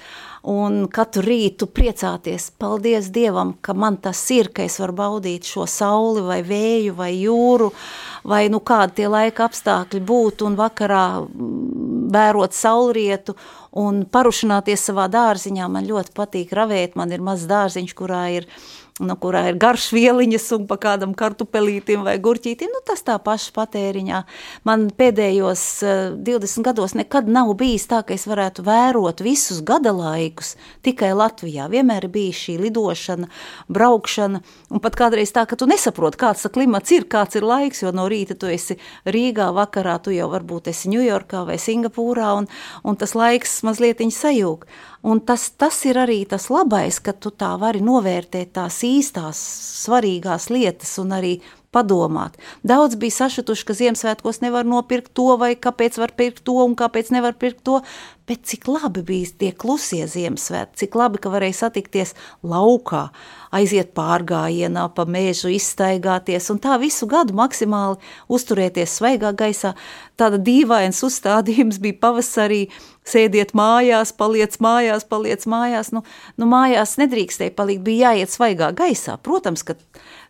un 0.48 0.87
katru 0.88 1.26
rītu 1.26 1.68
priecāties, 1.68 2.48
paldies 2.57 3.11
Dievam, 3.12 3.53
ka 3.61 3.74
man 3.76 3.98
tas 4.00 4.22
ir, 4.33 4.48
ka 4.57 4.64
es 4.64 4.79
varu 4.81 4.96
baudīt 4.96 5.44
šo 5.44 5.66
sauli 5.68 6.24
vai 6.24 6.40
vēju 6.46 6.96
vai 6.96 7.11
jūru, 7.18 7.68
vai 8.24 8.46
nu 8.48 8.62
kādi 8.64 9.03
tie 9.03 9.12
laika 9.12 9.44
apstākļi 9.50 10.00
būtu, 10.00 10.48
un 10.48 10.57
vakarā 10.57 11.05
mm, 11.20 12.09
vērot 12.14 12.57
saulrietu 12.57 13.37
un 13.76 14.07
parušināties 14.09 14.88
savā 14.88 15.11
dārziņā. 15.12 15.68
Man 15.68 15.88
ļoti 15.88 16.16
patīk 16.16 16.57
ravēt, 16.57 16.96
man 16.96 17.12
ir 17.12 17.20
mazs 17.20 17.44
dārziņš, 17.50 17.96
kurā 18.00 18.24
ir 18.40 18.48
nu, 19.00 19.16
kurā 19.20 19.46
ir 19.50 19.58
garš 19.60 19.90
vieliņas 19.96 20.46
un 20.56 20.66
pa 20.70 20.76
kādam 20.80 21.14
kartupelītim 21.18 22.04
vai 22.06 22.16
gurķītim, 22.22 22.70
nu 22.72 22.80
tas 22.86 23.02
tā 23.06 23.16
paša 23.22 23.54
patēriņā. 23.56 24.20
Man 24.68 24.88
pēdējos 24.96 25.64
uh, 25.84 25.92
eh, 26.10 26.36
20 26.38 26.66
gados 26.66 26.94
nekad 26.98 27.30
nav 27.32 27.52
bijis 27.60 27.88
tā, 27.90 28.02
ka 28.06 28.14
es 28.16 28.26
varētu 28.30 28.64
vērot 28.66 29.22
visus 29.24 29.62
gada 29.66 29.92
laikus 29.96 30.54
tikai 30.86 31.12
Latvijā. 31.16 31.70
Vienmēr 31.72 32.08
bijis 32.12 32.44
šī 32.44 32.58
lidošana, 32.66 33.30
braukšana, 33.72 34.42
un 34.70 34.84
pat 34.84 34.98
kādreiz 35.00 35.32
tā, 35.34 35.46
ka 35.48 35.58
tu 35.58 35.68
nesaproti, 35.70 36.20
kāds 36.20 36.46
klimats 36.52 36.92
ir, 36.94 37.08
kāds 37.10 37.40
ir 37.40 37.46
laiks, 37.46 37.84
jo 37.84 37.94
no 37.96 38.06
rīta 38.10 38.36
tu 38.38 38.50
esi 38.50 38.78
Rīgā, 39.08 39.50
vakarā 39.56 39.98
tu 40.04 40.14
jau 40.14 40.28
varbūt 40.32 40.70
esi 40.72 40.92
Ņujorkā 40.92 41.44
vai 41.48 41.58
Singapūrā, 41.60 42.34
un, 42.40 42.48
un 42.84 43.00
tas 43.00 43.16
laiks 43.18 43.60
mazliet 43.66 44.00
sajūg. 44.00 44.66
Un 45.02 45.22
tas, 45.24 45.46
tas 45.56 45.78
ir 45.88 45.96
arī 45.96 46.26
tas 46.28 46.50
labais, 46.52 46.98
ka 47.00 47.14
tu 47.16 47.32
tā 47.32 47.54
vari 47.60 47.80
novērtēt 47.80 48.52
tās 48.58 48.82
īstās, 48.84 49.38
svarīgās 49.86 50.50
lietas 50.52 50.98
un 51.00 51.14
arī 51.16 51.38
padomāt. 51.72 52.36
Daudz 52.66 52.98
bija 53.00 53.22
sašutuši, 53.22 53.64
ka 53.66 53.76
Ziemassvētkos 53.78 54.42
nevar 54.44 54.68
nopirkt 54.68 55.14
to, 55.16 55.30
vai 55.40 55.54
kāpēc 55.56 55.96
var 56.02 56.12
pirkt 56.18 56.42
to 56.44 56.58
un 56.64 56.74
kāpēc 56.76 57.12
nevar 57.14 57.38
pirkt 57.38 57.62
to, 57.64 57.78
bet 58.30 58.46
cik 58.46 58.68
labi 58.70 59.02
bija 59.02 59.26
tie 59.42 59.50
klusie 59.50 60.04
Ziemassvētki, 60.06 60.84
cik 60.84 60.94
labi, 60.94 61.18
ka 61.18 61.32
varēja 61.32 61.56
satikties 61.64 62.12
laukā, 62.46 63.08
aiziet 63.50 63.90
pārgājienā, 63.96 64.84
pa 64.94 65.02
mēžu 65.10 65.50
izstaigāties 65.56 66.46
un 66.54 66.60
tā 66.62 66.76
visu 66.78 67.08
gadu 67.10 67.34
maksimāli 67.34 67.98
uzturēties 68.30 68.94
svaigā 69.00 69.34
gaisā. 69.34 69.74
Tāda 70.20 70.38
dīvains 70.46 71.02
uzstādījums 71.02 71.80
bija 71.82 71.98
pavasarī, 72.06 72.62
sēdiet 73.10 73.50
mājās, 73.56 74.12
paliec 74.14 74.54
mājās, 74.62 75.06
paliec 75.10 75.46
mājās. 75.50 75.90
Nu, 75.94 76.04
nu 76.38 76.46
mājās 76.50 76.94
nedrīkstēja 77.00 77.54
palikt, 77.56 77.82
bija 77.86 78.12
jāiet 78.12 78.30
svaigā 78.30 78.70
gaisā. 78.76 79.16
Protams, 79.24 79.64
ka 79.66 79.74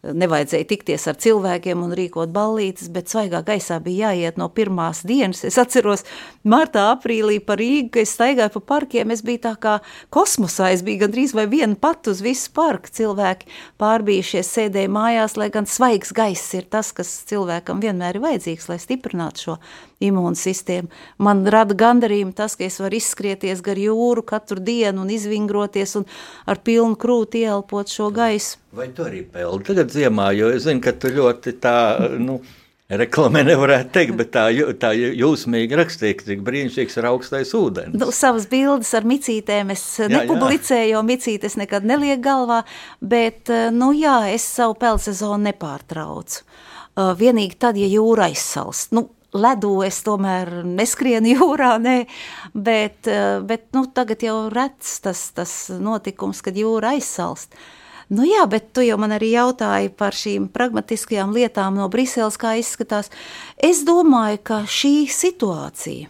nevajadzēja 0.01 0.69
tikties 0.71 1.07
ar 1.11 1.19
cilvēkiem 1.21 1.83
un 1.85 1.93
rīkot 1.97 2.33
ballītes, 2.33 2.89
bet 2.93 3.13
svaigā 3.13 3.43
gaisā 3.47 3.81
bija 3.85 4.15
jāiet 4.15 4.39
no 4.41 4.49
pirmās 4.55 5.03
dienas. 5.07 5.43
Es 5.45 5.59
atceros, 5.61 6.07
martā, 6.45 6.87
aprīlī 6.95 7.41
pa 7.45 7.59
Rīgu, 7.61 7.90
kad 7.93 8.07
es 8.07 8.15
staigāju 8.17 8.55
pa 8.57 8.63
parkiem, 8.75 9.11
es 9.15 9.23
biju 9.27 9.43
tā 9.45 9.55
kā 9.61 9.77
kosmosā, 10.15 10.71
es 10.75 10.85
biju 10.87 11.05
gandrīz 11.05 11.35
vai 11.37 11.47
viena 11.51 11.77
pat 11.79 12.11
uz 12.11 12.23
visu 12.25 12.53
parku. 12.57 12.91
Cilvēki 13.01 13.51
pārbījušies, 13.81 14.55
sēdēja 14.57 14.93
mājās, 14.93 15.37
lai 15.41 15.51
gan 15.55 15.69
svaigs 15.71 16.15
gaiss 16.17 16.55
ir 16.59 16.69
tas, 16.71 16.93
kas 16.97 17.13
cilvēkam 17.31 17.83
vienmēr 17.83 18.19
ir 18.19 18.25
vajadzīgs, 18.25 18.71
lai 18.71 18.79
stiprinātu 18.83 19.47
šo 19.47 19.59
imūnsistēmu. 20.05 20.89
Man 21.21 21.45
rada 21.53 21.77
gandarījumu 21.77 22.33
tas, 22.37 22.57
ka 22.57 22.65
es 22.67 22.81
varu 22.81 22.99
izskrieties 23.01 23.61
gar 23.65 23.81
jūru 23.81 24.25
katru 24.27 24.61
dienu 24.65 25.05
un 25.05 25.13
izvingroties 25.13 25.97
un 26.01 26.09
ar 26.49 26.63
pilnu 26.65 26.97
krūti 27.01 27.45
ieelpot 27.45 27.93
šo 27.93 28.11
gaisu. 28.15 28.59
Vai 28.77 28.89
tu 28.95 29.05
arī 29.05 29.25
peldi 29.27 29.67
tagad 29.73 29.93
ziemā, 29.93 30.31
jo 30.39 30.53
es 30.55 30.65
zinu, 30.69 30.83
ka 30.85 30.95
tu 30.97 31.11
ļoti 31.13 31.57
tā, 31.61 31.77
nu, 32.23 32.39
Reklamē 32.91 33.45
nevarētu 33.47 33.93
teikt, 33.95 34.17
bet 34.19 34.33
tā, 34.35 34.49
tā 34.83 34.91
jūsmīgi 34.97 35.77
rakstīja, 35.79 36.17
cik 36.27 36.41
brīnišķīgs 36.47 36.99
ir 36.99 37.07
augstais 37.13 37.53
ūdens. 37.55 37.95
Nu, 37.95 38.11
savas 38.15 38.49
bildes 38.51 38.91
ar 38.99 39.07
micītēm 39.07 39.71
es 39.77 39.85
jā, 40.01 40.09
nepublicēju, 40.11 40.97
jo 40.97 41.05
micītes 41.07 41.55
nekad 41.61 41.87
neliek 41.87 42.19
galvā, 42.25 42.65
bet, 42.99 43.53
nu 43.77 43.93
jā, 43.95 44.19
es 44.35 44.49
savu 44.59 44.75
peldsezonu 44.81 45.39
nepārtraucu. 45.53 46.43
Uh, 46.91 47.13
vienīgi 47.15 47.55
tad, 47.63 47.79
ja 47.79 47.87
jūra 47.87 48.27
aizsalst. 48.27 48.91
Nu, 48.97 49.07
ledu 49.39 49.77
es 49.87 50.01
tomēr 50.03 50.65
neskrienu 50.67 51.31
jūrā, 51.37 51.77
nē, 51.79 51.99
bet, 52.59 53.07
uh, 53.07 53.39
bet 53.47 53.69
nu, 53.77 53.87
tagad 53.95 54.27
jau 54.27 54.49
rets 54.51 54.99
tas, 55.05 55.29
tas 55.37 55.55
notikums, 55.79 56.43
kad 56.43 56.59
jūra 56.59 56.97
aizsalst. 56.97 57.55
Nu 58.11 58.25
jā, 58.27 58.43
bet 58.51 58.73
tu 58.75 58.83
jau 58.83 58.97
man 58.99 59.13
arī 59.15 59.29
jautāji 59.37 59.93
par 59.95 60.17
šīm 60.19 60.49
pragmatiskajām 60.51 61.31
lietām 61.35 61.77
no 61.79 61.87
Briseles, 61.93 62.39
kā 62.41 62.57
izskatās. 62.59 63.07
Es 63.55 63.85
domāju, 63.87 64.41
ka 64.51 64.63
šī 64.67 65.07
situācija, 65.15 66.09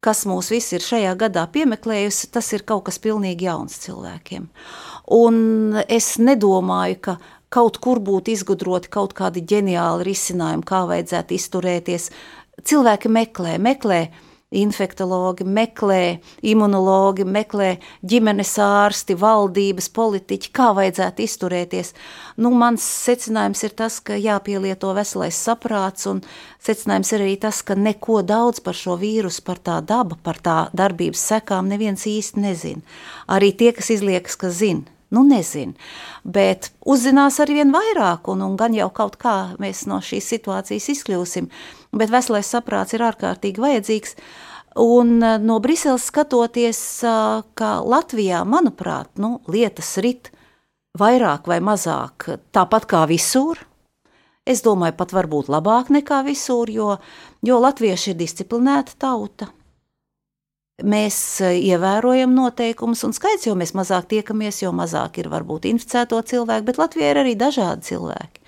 kas 0.00 0.24
mūs 0.30 0.48
visi 0.54 0.78
ir 0.78 0.86
šajā 0.86 1.12
gadā 1.20 1.44
piemeklējusi, 1.52 2.30
tas 2.32 2.48
ir 2.56 2.64
kaut 2.64 2.86
kas 2.88 2.96
pilnīgi 3.04 3.44
jauns 3.44 3.76
cilvēkiem. 3.82 4.48
Un 5.18 5.76
es 5.84 6.14
nedomāju, 6.16 6.96
ka 7.04 7.18
kaut 7.52 7.76
kur 7.84 8.00
būtu 8.00 8.32
izgudroti 8.32 8.88
kaut 8.92 9.12
kādi 9.16 9.44
ģeniāli 9.52 10.08
risinājumi, 10.08 10.64
kā 10.64 10.86
vajadzētu 10.88 11.36
izturēties. 11.36 12.08
Cilvēki 12.64 13.12
meklē, 13.12 13.58
meklē 13.60 14.00
infektologi 14.54 15.44
meklē, 15.44 16.18
imunologi 16.40 17.26
meklē, 17.28 17.74
ģimenes 18.08 18.54
ārsti, 18.64 19.16
valdības 19.20 19.90
politiķi, 19.92 20.52
kā 20.56 20.70
vajadzētu 20.78 21.24
izturēties. 21.24 21.92
Nu, 22.40 22.54
mans 22.56 22.84
secinājums 22.84 23.64
ir 23.68 23.76
tas, 23.76 24.00
ka 24.00 24.16
jāpielieto 24.16 24.94
veselais 24.96 25.36
saprāts, 25.36 26.08
un 26.08 26.22
secinājums 26.64 27.12
ir 27.12 27.26
arī 27.26 27.36
tas, 27.44 27.60
ka 27.60 27.76
neko 27.76 28.22
daudz 28.24 28.64
par 28.64 28.78
šo 28.78 28.96
vīrusu, 29.00 29.44
par 29.44 29.60
tā 29.60 29.80
daba, 29.84 30.16
par 30.16 30.40
tā 30.40 30.58
darbības 30.72 31.28
sekām 31.34 31.68
neviens 31.68 32.08
īsti 32.08 32.48
nezina. 32.48 33.00
Arī 33.28 33.52
tie, 33.52 33.74
kas 33.76 33.92
izliekas, 33.92 34.40
ka 34.40 34.48
zina. 34.48 34.97
Nu, 35.08 35.22
nezinu, 35.24 35.72
bet 36.20 36.68
uzzinās 36.84 37.38
ar 37.40 37.48
vien 37.48 37.70
vairāk, 37.72 38.28
un, 38.28 38.42
un 38.44 38.58
gan 38.60 38.74
jau 38.76 38.90
kaut 38.92 39.16
kā 39.16 39.54
mēs 39.62 39.86
no 39.88 40.02
šīs 40.04 40.26
situācijas 40.34 40.90
izkļūsim. 40.92 41.48
Bet 41.96 42.12
veselais 42.12 42.50
saprāts 42.52 42.92
ir 42.92 43.06
ārkārtīgi 43.06 43.62
vajadzīgs. 43.64 44.18
Un 44.84 45.16
eh, 45.24 45.38
no 45.40 45.56
Briseles 45.64 46.04
skatoties, 46.10 46.82
eh, 47.08 47.40
ka 47.56 47.70
Latvijā, 47.80 48.44
manuprāt, 48.44 49.14
nu, 49.16 49.38
lietas 49.48 49.96
rit 50.04 50.28
vairāk 50.98 51.48
vai 51.48 51.62
mazāk 51.64 52.28
tāpat 52.52 52.84
kā 52.90 53.06
visur. 53.08 53.64
Es 54.48 54.60
domāju, 54.64 54.96
pat 55.00 55.16
varbūt 55.16 55.48
labāk 55.52 55.88
nekā 55.92 56.20
visur, 56.28 56.68
jo, 56.72 56.98
jo 57.44 57.58
latvieši 57.64 58.12
ir 58.12 58.20
disciplinēta 58.20 58.96
tauta. 59.00 59.48
Mēs 60.78 61.16
eh, 61.42 61.56
ievērojam 61.72 62.36
noteikumus 62.36 63.00
un 63.02 63.10
skaits, 63.16 63.48
jo 63.48 63.56
mēs 63.58 63.72
mazāk 63.74 64.04
tiekamies, 64.12 64.60
jo 64.62 64.70
mazāk 64.70 65.18
ir 65.18 65.26
varbūt 65.32 65.66
inficēto 65.66 66.20
cilvēku, 66.22 66.68
bet 66.68 66.78
Latvijā 66.78 67.08
ir 67.10 67.18
arī 67.24 67.32
dažādi 67.34 67.88
cilvēki. 67.90 68.44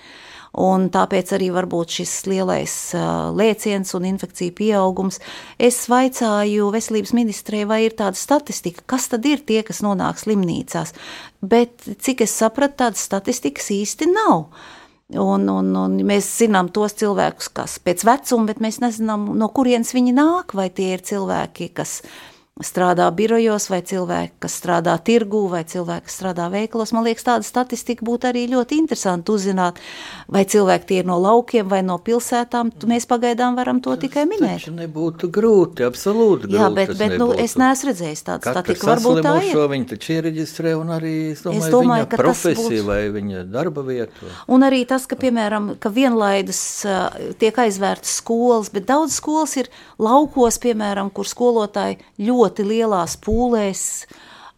Un 0.62 0.88
tāpēc 0.94 1.32
arī 1.34 1.48
varbūt 1.54 1.96
šis 2.00 2.12
lielais 2.26 2.72
uh, 2.98 3.30
lēciens 3.34 3.94
un 3.94 4.06
infekciju 4.08 4.54
pieaugums. 4.58 5.20
Es 5.62 5.84
vaicāju 5.90 6.72
veselības 6.74 7.12
ministrē, 7.14 7.62
vai 7.70 7.84
ir 7.84 7.94
tāda 7.98 8.18
statistika, 8.18 8.82
kas 8.94 9.06
tad 9.12 9.26
ir 9.30 9.44
tie, 9.46 9.60
kas 9.66 9.78
nonāk 9.86 10.18
slimnīcās. 10.18 10.90
Bet, 11.42 11.86
cik 12.02 12.26
es 12.26 12.34
sapratu, 12.34 12.80
tādas 12.82 13.06
statistikas 13.06 13.70
īsti 13.74 14.10
nav. 14.10 14.48
Un, 15.18 15.48
un, 15.50 15.70
un 15.74 15.94
mēs 16.06 16.28
zinām 16.38 16.68
tos 16.70 16.94
cilvēkus, 17.00 17.48
kas 17.56 17.78
pēc 17.82 18.04
vecuma, 18.06 18.46
bet 18.52 18.60
mēs 18.62 18.78
nezinām, 18.82 19.24
no 19.38 19.48
kurienes 19.50 19.90
viņi 19.96 20.14
nāk. 20.14 20.54
Vai 20.54 20.68
tie 20.70 20.92
ir 20.94 21.02
cilvēki, 21.06 21.72
kas 21.74 22.00
strādā 22.66 23.06
birojos, 23.14 23.68
vai 23.72 23.80
cilvēki, 23.86 24.34
kas 24.42 24.56
strādā 24.60 24.96
tirgū, 25.04 25.46
vai 25.52 25.62
cilvēki, 25.68 26.06
kas 26.08 26.18
strādā 26.20 26.48
veikalos. 26.52 26.92
Man 26.96 27.06
liekas, 27.06 27.26
tāda 27.26 27.46
statistika 27.46 28.04
būtu 28.06 28.30
arī 28.30 28.46
ļoti 28.52 28.80
interesanti 28.80 29.32
uzzināt, 29.34 29.80
vai 30.28 30.44
cilvēki 30.44 30.88
tie 30.88 31.00
ir 31.02 31.08
no 31.08 31.18
laukiem 31.20 31.68
vai 31.70 31.82
no 31.86 31.98
pilsētām. 32.02 32.72
Mēs 32.90 33.08
pagaidām 33.10 33.56
varam 33.58 33.80
to 33.84 33.94
tas 33.94 34.04
tikai 34.04 34.26
minēt. 34.30 34.64
Tas 34.66 34.74
nebūtu 34.74 35.30
grūti, 35.32 35.84
absolūti 35.86 36.50
grūti. 36.50 36.58
Jā, 36.58 36.68
bet, 36.74 36.92
bet 36.98 37.16
nu, 37.20 37.30
es 37.34 37.56
neesmu 37.60 37.90
redzējis 37.90 38.24
tādu 38.26 38.50
statistiku. 38.50 38.90
Varbūt 38.90 39.22
tā 39.24 39.34
ir. 39.46 39.60
Viņi 39.70 39.88
taču 39.92 40.14
iereģistrē 40.16 40.74
un 40.78 40.92
arī, 40.94 41.14
es 41.34 41.44
domāju, 41.44 41.60
es 41.60 41.74
domāju 41.74 42.06
viņa 42.06 42.20
profesija 42.20 42.82
būtu... 42.82 42.86
vai 42.88 43.00
viņa 43.14 43.44
darba 43.50 43.84
vietu. 43.86 44.30
Un 44.50 44.66
arī 44.66 44.82
tas, 44.88 45.06
ka, 45.10 45.18
piemēram, 45.20 45.74
ka 45.80 45.92
vienlaidus 45.94 46.62
tiek 47.40 47.60
aizvērtas 47.64 48.16
skolas, 48.20 48.70
bet 48.74 48.88
daudz 48.90 49.16
skolas 49.20 49.56
ir 49.60 49.70
laukos, 50.00 50.58
piemēram, 50.62 51.12
kur 51.14 51.28
skolotāji 51.28 52.00
ļoti 52.20 52.49
ļoti 52.50 52.66
lielās 52.66 53.16
pūlēs 53.22 54.06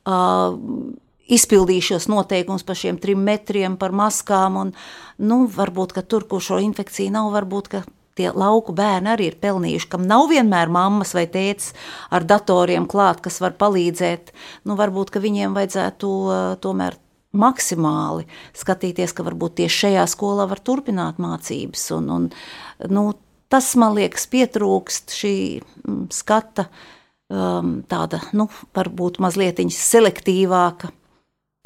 uh, 0.09 0.57
izpildīšos 1.29 2.09
noteikumus 2.09 2.65
par 2.65 2.77
šiem 2.77 2.99
trim 2.99 3.23
metriem, 3.25 3.77
par 3.77 3.93
maskām. 3.93 4.57
Un, 4.57 4.73
nu, 5.19 5.47
varbūt, 5.47 5.93
ka 5.93 6.03
tur, 6.03 6.25
kur 6.29 6.41
šo 6.41 6.59
infekciju 6.63 7.13
nav, 7.13 7.33
varbūt, 7.33 7.69
ka 7.69 7.83
tie 8.17 8.31
lauku 8.33 8.75
bērni 8.77 9.09
arī 9.15 9.31
ir 9.31 9.39
pelnījuši, 9.41 9.89
kam 9.89 10.05
nav 10.05 10.29
vienmēr 10.29 10.69
mammas 10.69 11.15
vai 11.17 11.25
tētis 11.27 11.73
ar 12.13 12.25
datoriem 12.25 12.87
klāt, 12.87 13.23
kas 13.25 13.41
var 13.41 13.57
palīdzēt. 13.57 14.35
Nu, 14.69 14.77
varbūt, 14.77 15.13
ka 15.13 15.23
viņiem 15.23 15.57
vajadzētu 15.57 16.09
uh, 16.09 16.41
tomēr 16.61 16.99
maksimāli 17.33 18.27
skatīties, 18.53 19.15
ka 19.17 19.25
varbūt 19.25 19.63
tieši 19.63 19.87
šajā 19.87 20.09
skolā 20.13 20.45
var 20.51 20.61
turpināt 20.61 21.21
mācības. 21.23 21.87
Un, 21.97 22.11
un, 22.13 22.27
nu, 22.93 23.07
tas, 23.49 23.71
man 23.81 23.97
liekas, 23.97 24.29
pietrūkst 24.29 25.17
šī 25.17 25.37
mm, 25.63 26.11
skata 26.13 26.69
uh, 26.69 26.91
um, 27.33 27.73
tāda, 27.89 28.21
nu, 28.37 28.47
varbūt 28.77 29.19
mazliet 29.25 29.63
selektīvāka, 29.73 30.93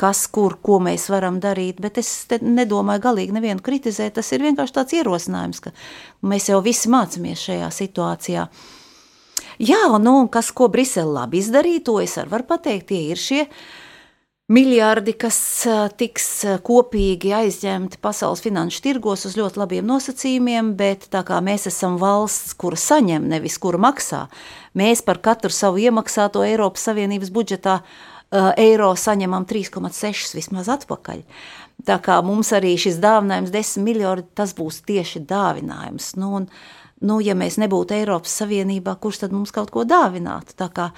kas, 0.00 0.26
kur, 0.32 0.58
ko 0.62 0.78
mēs 0.84 1.08
varam 1.12 1.40
darīt, 1.40 1.80
bet 1.82 1.98
es 1.98 2.10
nedomāju 2.40 3.04
galīgi 3.08 3.36
nevienu 3.36 3.64
kritizēt, 3.64 4.16
tas 4.18 4.32
ir 4.32 4.44
vienkārši 4.44 4.76
tāds 4.76 4.96
ierosinājums, 4.98 5.62
ka 5.64 5.72
mēs 6.22 6.50
jau 6.52 6.60
visi 6.64 6.92
mācāmies 6.92 7.46
šajā 7.48 7.70
situācijā. 7.72 8.46
Jā, 9.56 9.82
nu, 10.02 10.18
kas, 10.28 10.52
ko 10.52 10.68
Brisele 10.68 11.14
labi 11.16 11.40
izdarīja, 11.40 11.84
to 11.88 11.98
es 12.04 12.18
arī 12.20 12.34
varu 12.34 12.48
pateikt, 12.50 12.90
tie 12.90 13.02
ir 13.14 13.20
šie 13.20 13.42
uh, 13.46 13.60
miljardi, 14.52 15.14
kas 15.18 15.38
tiks 15.98 16.28
kopīgi 16.66 17.32
aizņemti 17.34 17.98
pasaules 18.02 18.44
finanšu 18.44 18.82
tirgos 18.84 19.26
uz 19.26 19.34
ļoti 19.38 19.58
labiem 19.58 19.86
nosacījumiem, 19.88 20.74
bet 20.78 21.08
tā 21.10 21.24
kā 21.26 21.40
mēs 21.42 21.66
esam 21.70 21.98
valsts, 21.98 22.54
kura 22.58 22.78
saņem, 22.78 23.26
nevis 23.32 23.58
kura 23.62 23.80
maksā, 23.82 24.26
mēs 24.78 25.02
par 25.06 25.18
katru 25.24 25.50
savu 25.50 25.82
iemaksāto 25.82 26.44
Eiropas 26.46 26.86
Savienības 26.86 27.32
budžetā 27.34 27.80
eiro 28.58 28.92
saņemam 28.98 29.46
3,6 29.50 30.34
vismaz 30.38 30.70
atpakaļ. 30.70 31.22
Tā 31.86 32.00
kā 32.02 32.16
mums 32.24 32.50
arī 32.56 32.74
šis 32.80 32.98
dāvinājums 33.02 33.52
10 33.54 33.84
miljardi, 33.86 34.28
tas 34.34 34.54
būs 34.56 34.80
tieši 34.86 35.22
dāvinājums. 35.28 36.12
Nu, 36.18 36.32
un, 36.38 36.46
nu, 37.06 37.18
ja 37.22 37.36
mēs 37.38 37.58
nebūtu 37.62 37.94
Eiropas 37.98 38.34
Savienībā, 38.40 38.96
kurš 39.02 39.24
tad 39.24 39.34
mums 39.34 39.52
kaut 39.54 39.70
ko 39.74 39.84
dāvinātu? 39.86 40.56
Tā 40.58 40.70
kā 40.74 40.88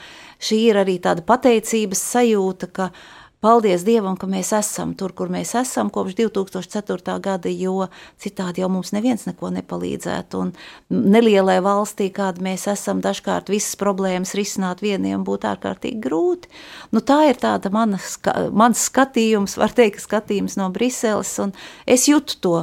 šī 0.41 0.61
ir 0.71 0.81
arī 0.85 0.97
tāda 1.05 1.25
pateicības 1.27 2.05
sajūta, 2.15 2.71
ka 2.73 2.89
uh, 2.93 3.18
Paldies 3.39 3.85
Dievam, 3.87 4.17
ka 4.19 4.27
mēs 4.27 4.49
esam 4.57 4.97
tur, 4.99 5.13
kur 5.15 5.29
mēs 5.31 5.53
esam 5.55 5.93
kopš 5.95 6.17
2004. 6.19 7.13
gada, 7.23 7.51
jo 7.53 7.87
citādi 8.19 8.65
jau 8.65 8.67
mums 8.75 8.91
neviens 8.91 9.29
neko 9.29 9.53
nepalīdzētu. 9.55 10.41
Un 10.43 10.51
nelielai 10.91 11.61
valstī, 11.63 12.09
kāda 12.11 12.43
mēs 12.43 12.67
esam, 12.73 12.99
dažkārt 12.99 13.53
visas 13.53 13.79
problēmas 13.79 14.35
risināt 14.35 14.83
vieniem 14.83 15.23
būtu 15.23 15.47
ārkārtīgi 15.53 16.01
grūti. 16.03 16.51
Nu, 16.91 16.99
tā 16.99 17.21
ir 17.29 17.39
tāda 17.39 17.71
mana, 17.71 18.01
mans 18.51 18.83
skatījums, 18.89 19.55
var 19.63 19.71
teikt, 19.71 20.03
skatījums 20.03 20.59
no 20.59 20.67
Briseles, 20.75 21.31
un 21.39 21.55
es 21.87 22.09
jūtu 22.11 22.41
to 22.43 22.57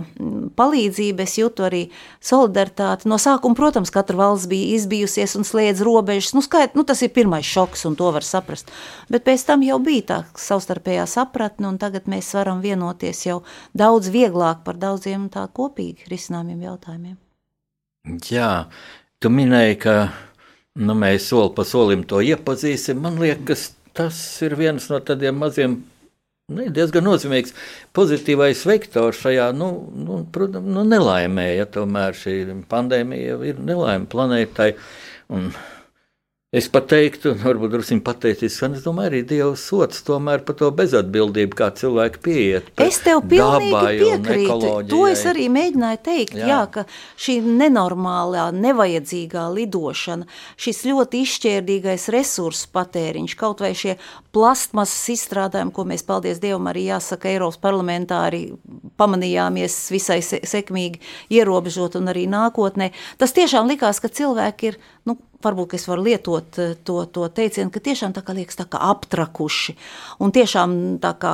palīdzību, 0.60 1.24
es 1.24 1.38
jūtu 1.40 1.70
arī 1.70 1.82
solidaritāti. 2.20 3.08
No 3.08 3.16
sākuma, 3.16 3.56
protams, 3.56 3.94
katra 3.96 4.20
valsts 4.26 4.52
bija 4.52 4.76
izbijusies 4.76 5.40
un 5.40 5.48
slēdz 5.48 5.88
robežas. 5.88 6.36
Nu, 6.36 6.44
skait, 6.44 6.76
nu, 6.76 6.84
tas 6.84 7.00
ir 7.00 7.16
pirmais 7.16 7.48
šoks, 7.48 7.88
un 7.88 7.96
to 7.96 8.12
var 8.12 8.28
saprast. 8.28 8.76
Bet 9.08 9.24
pēc 9.24 9.48
tam 9.48 9.64
jau 9.64 9.80
bija 9.80 10.10
tā 10.12 10.22
savs 10.36 10.65
savstarpējā 10.66 11.06
sapratne, 11.06 11.70
un 11.70 11.78
tagad 11.78 12.10
mēs 12.10 12.34
varam 12.34 12.62
vienoties 12.64 13.26
jau 13.26 13.44
daudz 13.78 14.10
vieglāk 14.10 14.64
par 14.66 14.78
daudziem 14.82 15.30
tā 15.30 15.46
kopīgi 15.54 16.10
risinājumiem 16.10 16.66
jautājumiem. 16.66 17.18
Jā, 18.30 18.68
tu 19.20 19.30
minēji, 19.30 19.80
ka 19.82 19.96
nu, 20.76 20.96
mēs 20.98 21.30
soli 21.30 21.54
pa 21.56 21.66
solim 21.66 22.04
to 22.04 22.22
iepazīsim. 22.22 23.02
Man 23.02 23.20
liekas, 23.22 23.74
tas 23.94 24.18
ir 24.46 24.56
viens 24.58 24.90
no 24.90 25.00
tādiem 25.00 25.38
maziem 25.38 25.84
nu, 26.50 26.68
diezgan 26.70 27.06
nozīmīgs 27.06 27.54
pozitīvais 27.96 28.66
vektors 28.66 29.22
šajā 29.22 29.52
nu, 29.58 29.70
nu, 29.96 30.24
protams, 30.32 30.70
nu, 30.70 30.86
nelaimē. 30.86 31.52
Ja 31.60 31.70
tomēr 31.70 32.18
šī 32.18 32.42
pandēmija 32.70 33.40
ir 33.46 33.62
nelaime 33.62 34.10
planētai. 34.10 34.74
Un 35.34 35.50
Es 36.54 36.68
pat 36.70 36.86
teiktu, 36.92 37.32
varbūt 37.42 37.72
drusku 37.74 37.96
pateicis, 38.06 38.60
ka 38.62 38.68
domāju, 38.70 39.10
arī 39.10 39.22
Dieva 39.26 39.56
sots 39.58 40.04
tomēr 40.06 40.44
par 40.46 40.56
to 40.60 40.68
bezatbildību, 40.78 41.58
kā 41.58 41.72
cilvēki 41.74 42.22
pieiet. 42.22 42.68
Es 42.78 43.00
tev 43.02 43.24
pilnīgi 43.26 44.04
piekrītu. 44.04 44.70
To 44.92 45.00
es 45.10 45.24
arī 45.26 45.48
mēģināju 45.50 46.00
teikt, 46.06 46.38
jā. 46.38 46.52
Jā, 46.52 46.60
ka 46.70 46.86
šī 47.18 47.40
nenormālā, 47.42 48.46
nevajadzīgā 48.62 49.48
lidošana, 49.56 50.30
šis 50.62 50.84
ļoti 50.86 51.24
izšķērdīgais 51.26 52.08
resursu 52.14 52.70
patēriņš, 52.78 53.36
kaut 53.42 53.66
vai 53.66 53.74
šie 53.74 53.98
plastmasas 54.36 55.16
izstrādājumi, 55.18 55.74
ko 55.74 55.90
mēs, 55.90 56.06
paldies 56.06 56.40
Dievam, 56.44 56.70
arī 56.70 56.86
jāsaka, 56.92 57.34
Eiropas 57.34 57.58
parlamentā 57.58 58.22
arī 58.30 58.46
pamanījāmies 59.02 59.80
visai 59.92 60.22
se 60.22 60.44
sekmīgi 60.46 61.02
ierobežot 61.36 61.98
un 61.98 62.14
arī 62.14 62.30
nākotnē. 62.30 62.94
Tas 63.18 63.34
tiešām 63.34 63.66
likās, 63.74 64.00
ka 64.04 64.14
cilvēki 64.14 64.72
ir, 64.72 64.80
nu, 65.06 65.18
varbūt 65.46 65.76
es 65.78 65.86
varu 65.86 66.06
lietot 66.08 66.58
eh, 66.62 66.74
to, 66.88 66.98
to 67.06 67.28
teicienu, 67.30 67.70
ka 67.74 67.82
tiešām 67.84 68.16
tā 68.16 68.24
kā 68.26 68.34
liekas 68.38 68.58
tā 68.58 68.66
kā 68.70 68.80
aptrakuši, 68.90 69.76
un 70.24 70.34
tiešām 70.36 70.74
tā 71.04 71.12
kā 71.22 71.34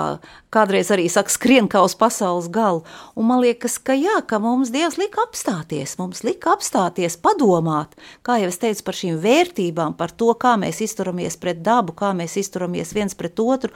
kādreiz 0.51 0.91
arī 0.91 1.07
saka 1.11 1.31
skrien 1.31 1.69
kā 1.71 1.83
uz 1.85 1.95
pasaules 1.95 2.49
galu, 2.51 2.83
un 3.15 3.29
man 3.29 3.39
liekas, 3.43 3.77
ka 3.79 3.95
jā, 3.95 4.19
ka 4.27 4.41
mums 4.43 4.73
Dievs 4.73 4.99
lika 4.99 5.23
apstāties, 5.23 5.95
mums 6.01 6.25
lika 6.27 6.51
apstāties, 6.57 7.15
padomāt, 7.23 7.95
kā 8.27 8.41
jau 8.41 8.51
es 8.51 8.59
teicu 8.59 8.85
par 8.87 8.99
šīm 8.99 9.19
vērtībām, 9.23 9.95
par 9.99 10.11
to, 10.11 10.33
kā 10.35 10.57
mēs 10.59 10.83
izturamies 10.83 11.39
pret 11.39 11.63
dabu, 11.63 11.95
kā 11.95 12.11
mēs 12.17 12.35
izturamies 12.43 12.91
viens 12.97 13.15
pret 13.15 13.39
otru, 13.39 13.71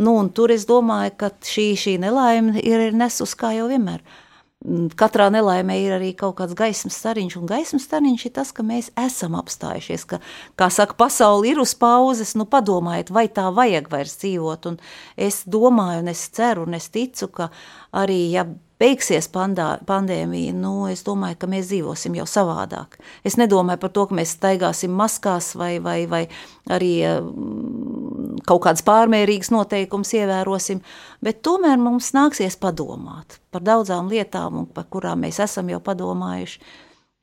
nu, 0.00 0.16
un 0.16 0.32
tur 0.32 0.54
es 0.54 0.64
domāju, 0.70 1.16
ka 1.20 1.34
šī, 1.44 1.72
šī 1.76 1.98
nelaime 2.00 2.56
ir 2.64 2.92
nesus 2.96 3.36
kā 3.36 3.52
jau 3.58 3.68
vienmēr 3.68 4.00
katrā 4.96 5.28
nelaimē 5.32 5.76
ir 5.82 5.94
arī 5.98 6.10
kaut 6.16 6.38
kāds 6.38 6.56
gaismas 6.56 6.96
stariņš, 7.00 7.36
un 7.40 7.48
gaismas 7.48 7.84
stariņš 7.84 8.24
ir 8.24 8.32
tas, 8.38 8.52
ka 8.56 8.64
mēs 8.66 8.90
esam 9.00 9.36
apstājušies, 9.36 10.06
ka, 10.08 10.20
kā 10.60 10.70
saka, 10.72 10.96
pasauli 10.98 11.52
ir 11.52 11.60
uz 11.60 11.74
pauzes, 11.76 12.34
nu 12.38 12.48
padomājiet, 12.48 13.12
vai 13.12 13.26
tā 13.28 13.50
vajag 13.54 13.90
vairs 13.92 14.16
dzīvot, 14.22 14.70
un 14.72 14.78
es 15.16 15.42
domāju, 15.44 16.04
un 16.04 16.12
es 16.14 16.24
ceru, 16.32 16.64
un 16.64 16.78
es 16.80 16.88
ticu, 16.94 17.28
ka 17.34 17.50
arī, 17.92 18.20
ja 18.32 18.46
beigsies 18.84 19.30
pandā, 19.32 19.78
pandēmija, 19.88 20.52
nu, 20.56 20.74
es 20.92 21.04
domāju, 21.06 21.38
ka 21.40 21.48
mēs 21.50 21.70
dzīvosim 21.70 22.18
jau 22.20 22.26
savādāk. 22.28 22.98
Es 23.24 23.38
nedomāju 23.40 23.80
par 23.80 23.92
to, 23.96 24.06
ka 24.10 24.18
mēs 24.20 24.36
staigāsim 24.36 24.92
maskās 24.94 25.54
vai, 25.58 25.78
vai, 25.82 26.02
vai 26.10 26.24
arī 26.72 26.92
kaut 28.44 28.64
kādas 28.66 28.84
pārmērīgas 28.86 29.52
noteikumus 29.54 30.14
ievērosim, 30.18 30.82
bet 31.24 31.42
tomēr 31.46 31.80
mums 31.80 32.12
nāksies 32.16 32.58
padomāt 32.60 33.38
par 33.54 33.64
daudzām 33.64 34.10
lietām, 34.12 34.64
par 34.74 34.88
kurām 34.92 35.24
mēs 35.24 35.40
esam 35.44 35.70
jau 35.72 35.80
padomājuši. 35.84 36.60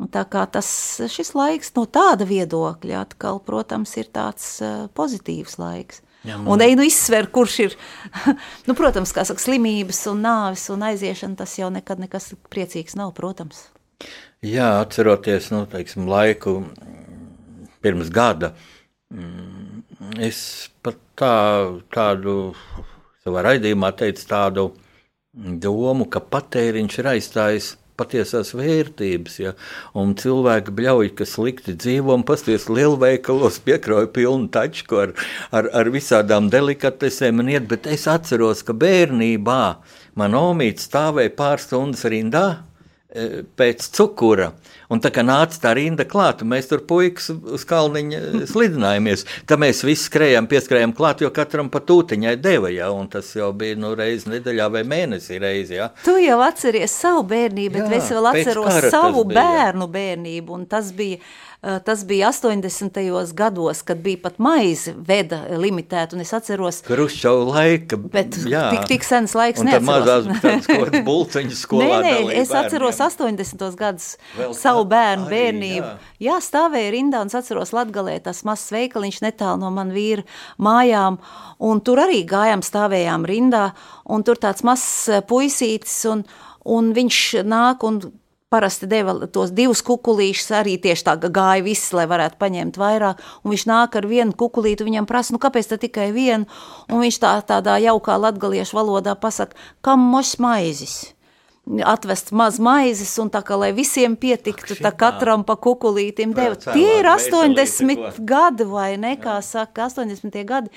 Un 0.02 0.10
tā 0.10 0.24
kā 0.26 0.48
tas, 0.50 0.68
šis 1.14 1.36
laiks 1.38 1.76
no 1.76 1.84
tāda 1.86 2.26
viedokļa 2.26 3.04
atkal, 3.04 3.38
protams, 3.46 3.94
ir 4.02 4.08
tāds 4.10 4.56
uh, 4.66 4.88
pozitīvs 4.98 5.60
laiks. 5.62 6.02
Jā, 6.28 6.38
man... 6.38 6.50
Un 6.54 6.64
eju 6.66 6.86
izsver, 6.86 7.30
kurš 7.34 7.60
ir, 7.66 7.78
nu, 8.68 8.76
protams, 8.78 9.14
kā 9.16 9.26
saka, 9.28 9.42
slimības 9.42 10.04
un 10.12 10.22
nāvis 10.26 10.68
un 10.74 10.86
aiziešana, 10.92 11.40
tas 11.40 11.56
jau 11.58 11.72
nekad 11.74 12.02
nekas 12.04 12.32
priecīgs 12.54 12.98
nav, 13.00 13.16
protams. 13.18 13.70
Jā, 14.46 14.74
atceroties, 14.82 15.52
nu, 15.54 15.64
teiksim, 15.70 16.08
laiku 16.10 16.60
pirms 17.82 18.10
gada, 18.14 18.56
mm, 19.14 19.72
Es 20.20 20.70
pat 20.82 20.98
tā, 21.16 21.36
tādu 21.94 22.56
savā 23.22 23.44
raidījumā 23.46 23.92
teicu 23.94 24.26
tādu 24.26 24.64
domu, 25.62 26.08
ka 26.10 26.20
patēriņš 26.20 26.98
ir 27.00 27.10
aizstājis 27.14 27.68
patiesās 28.00 28.54
vērtības. 28.58 29.38
Ja? 29.42 29.54
Un 29.98 30.16
cilvēki 30.20 30.74
bļauj, 30.78 31.12
ka 31.18 31.28
slikti 31.30 31.76
dzīvo 31.78 32.16
un 32.18 32.26
pasties 32.28 32.68
lielveikalos, 32.72 33.62
piekroja 33.66 34.10
pilnu 34.14 34.52
tačku 34.54 35.02
ar, 35.06 35.16
ar, 35.52 35.70
ar 35.74 35.92
visādām 35.94 36.50
delikatesēm 36.54 37.44
un 37.44 37.54
iet, 37.54 37.70
bet 37.72 37.90
es 37.92 38.08
atceros, 38.12 38.66
ka 38.68 38.76
bērnībā 38.78 39.64
man 40.20 40.38
omīts 40.38 40.90
stāvēja 40.90 41.36
pāris 41.38 41.68
stundas 41.70 42.04
rindā 42.12 42.46
e, 42.56 43.44
pēc 43.58 43.88
cukura. 43.96 44.52
Un 44.92 45.00
tā 45.04 45.12
kā 45.14 45.24
nāca 45.24 45.60
tā 45.64 45.74
rinda 45.78 46.06
klāt, 46.08 46.44
mēs 46.48 46.68
tur 46.72 46.84
puikas 46.88 47.30
uz 47.32 47.64
kalniņa 47.68 48.46
slidinājāmies. 48.52 49.26
Tad 49.48 49.62
mēs 49.64 49.84
visi 49.88 50.10
skrējām, 50.10 50.50
pieskrējām 50.52 50.96
klāt, 50.98 51.24
jo 51.24 51.32
katram 51.36 51.72
pa 51.72 51.80
tūtiņai 51.86 52.36
deva, 52.42 52.72
ja, 52.74 52.92
un 52.92 53.08
tas 53.12 53.30
jau 53.38 53.52
bija 53.56 53.80
nu, 53.80 53.94
reizi 53.98 54.34
nedēļā 54.34 54.68
vai 54.74 54.84
mēnesī 54.88 55.40
reizi. 55.42 55.78
Ja. 55.80 55.92
Tu 56.04 56.18
jau 56.26 56.42
atceries 56.44 56.98
savu 57.04 57.24
bērnību, 57.32 57.78
bet 57.80 57.96
jā, 57.96 58.02
es 58.02 58.12
vēl 58.12 58.32
atceros 58.34 58.92
savu 58.92 59.24
bērnu 59.32 59.88
bērnību, 59.92 60.60
un 60.60 60.68
tas 60.72 60.92
bija 60.96 61.22
Eh, 61.64 61.80
tas 61.86 62.06
bija 62.06 62.28
80. 62.28 63.34
gados, 63.34 63.82
kad 63.82 63.98
bija 63.98 64.18
pat 64.24 64.40
maize 64.40 64.96
veda 64.98 65.44
limitēta, 65.58 66.16
un 66.18 66.24
es 66.24 66.32
atceros... 66.34 66.80
Kruščau 66.88 67.44
laika, 67.52 68.00
bet 68.02 68.34
jā. 68.50 68.64
tik, 68.74 68.88
tik 68.90 69.06
sens 69.06 69.36
laiks 69.38 69.62
neatceros. 69.62 70.26
Mazās 70.26 71.04
bulceņas 71.06 71.62
skolā 71.62 72.00
Nē, 72.02 72.16
nē, 72.26 72.40
es 72.42 72.50
atceros 72.50 72.98
bērniem. 72.98 73.46
80. 73.46 73.78
gadus 73.78 74.08
Vēl 74.40 74.56
savu 74.58 74.81
bērnu 74.90 75.28
arī, 75.28 75.34
bērnību. 75.36 75.88
Jā. 75.88 76.14
jā, 76.28 76.38
stāvēja 76.46 76.94
rindā, 76.96 77.24
un 77.26 77.34
atceros 77.42 77.74
Latgalē 77.76 78.20
tas 78.24 78.44
mazs 78.48 78.72
veikaliņš 78.76 79.22
netālu 79.26 79.62
no 79.64 79.72
man 79.74 79.92
vīra 79.96 80.26
mājām, 80.62 81.20
un 81.60 81.84
tur 81.86 82.04
arī 82.06 82.24
gājām, 82.30 82.64
stāvējām 82.66 83.28
rindā, 83.30 83.70
un 84.06 84.26
tur 84.28 84.42
tāds 84.42 84.66
mazs 84.68 85.12
eh, 85.12 85.22
puisītis, 85.26 86.00
un, 86.12 86.26
un 86.66 86.92
viņš 86.98 87.22
nāk 87.46 87.86
un 87.88 88.02
parasti 88.52 88.88
deva 88.92 89.14
tos 89.32 89.54
divus 89.56 89.80
kukulīšus, 89.88 90.50
arī 90.60 90.76
tieši 90.84 91.06
tā 91.08 91.16
gāja 91.24 91.64
viss, 91.64 91.94
lai 91.96 92.04
varētu 92.12 92.36
paņemt 92.42 92.80
vairāk, 92.82 93.22
un 93.46 93.54
viņš 93.54 93.64
nāk 93.70 93.96
ar 93.96 94.08
vienu 94.12 94.36
kukulītu, 94.36 94.88
viņam 94.90 95.08
prasa, 95.08 95.32
nu 95.32 95.40
kāpēc 95.40 95.72
tā 95.72 95.80
tikai 95.80 96.10
vienu, 96.12 96.50
un 96.92 97.00
viņš 97.00 97.22
tā 97.24 97.32
tādā 97.48 97.78
jaukā 97.80 98.20
latgaliešu 98.20 98.76
valodā 98.76 99.16
pasaka, 99.16 99.56
kam 99.86 100.04
moš 100.12 100.36
maizis? 100.44 101.00
Atvest 101.86 102.32
maz 102.34 102.58
maizes, 102.60 103.12
un 103.22 103.30
tā 103.32 103.44
kā 103.46 103.56
lai 103.60 103.70
visiem 103.76 104.16
pietiktu, 104.20 104.76
tā 104.82 104.90
katram 104.98 105.44
pa 105.46 105.56
kukulītim 105.62 106.34
deva. 106.36 106.58
Tie 106.58 106.98
ir 107.00 107.08
80 107.08 108.18
gadi, 108.28 108.66
vai 108.68 108.96
ne, 109.00 109.14
kā 109.22 109.38
saka, 109.46 109.86
80 109.88 110.42
gadi. 110.50 110.72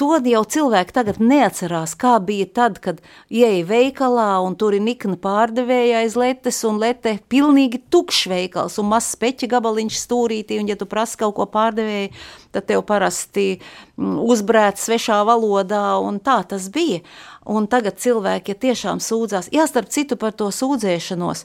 To 0.00 0.14
jau 0.16 0.42
cilvēki 0.54 0.94
tagad 0.94 1.18
neatcerās, 1.20 1.96
kā 1.98 2.14
bija 2.22 2.46
tad, 2.46 2.78
kad 2.84 3.02
ieeja 3.28 3.66
veikalā, 3.68 4.30
un 4.46 4.54
tur 4.56 4.78
ir 4.78 4.84
nikna 4.84 5.18
pārdevēja 5.20 6.04
aiz 6.04 6.16
letes, 6.16 6.62
un 6.68 6.78
lete 6.80 7.18
pilnīgi 7.32 7.82
tukšs 7.92 8.30
veikals, 8.30 8.78
un 8.80 8.88
mazs 8.94 9.18
peķa 9.20 9.50
gabaliņš 9.56 9.98
stūrītī, 10.06 10.62
un 10.62 10.70
ja 10.70 10.78
tu 10.78 10.88
prasi 10.88 11.18
kaut 11.20 11.34
ko 11.36 11.48
pārdevēju, 11.50 12.14
tad 12.54 12.70
tev 12.70 12.86
parasti 12.86 13.56
mm, 13.58 14.16
uzbrēc 14.22 14.80
svešā 14.80 15.18
valodā, 15.28 15.98
un 16.00 16.22
tā 16.22 16.40
tas 16.48 16.70
bija. 16.72 17.02
Un 17.50 17.66
tagad 17.66 17.98
cilvēki 17.98 18.54
ja 18.54 18.58
tiešām 18.66 19.00
sūdzās. 19.02 19.50
Jā, 19.54 19.66
starp 19.66 19.90
citu 19.90 20.18
par 20.20 20.34
to 20.38 20.46
sūdzēšanos. 20.54 21.44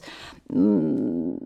Mm, 0.54 1.38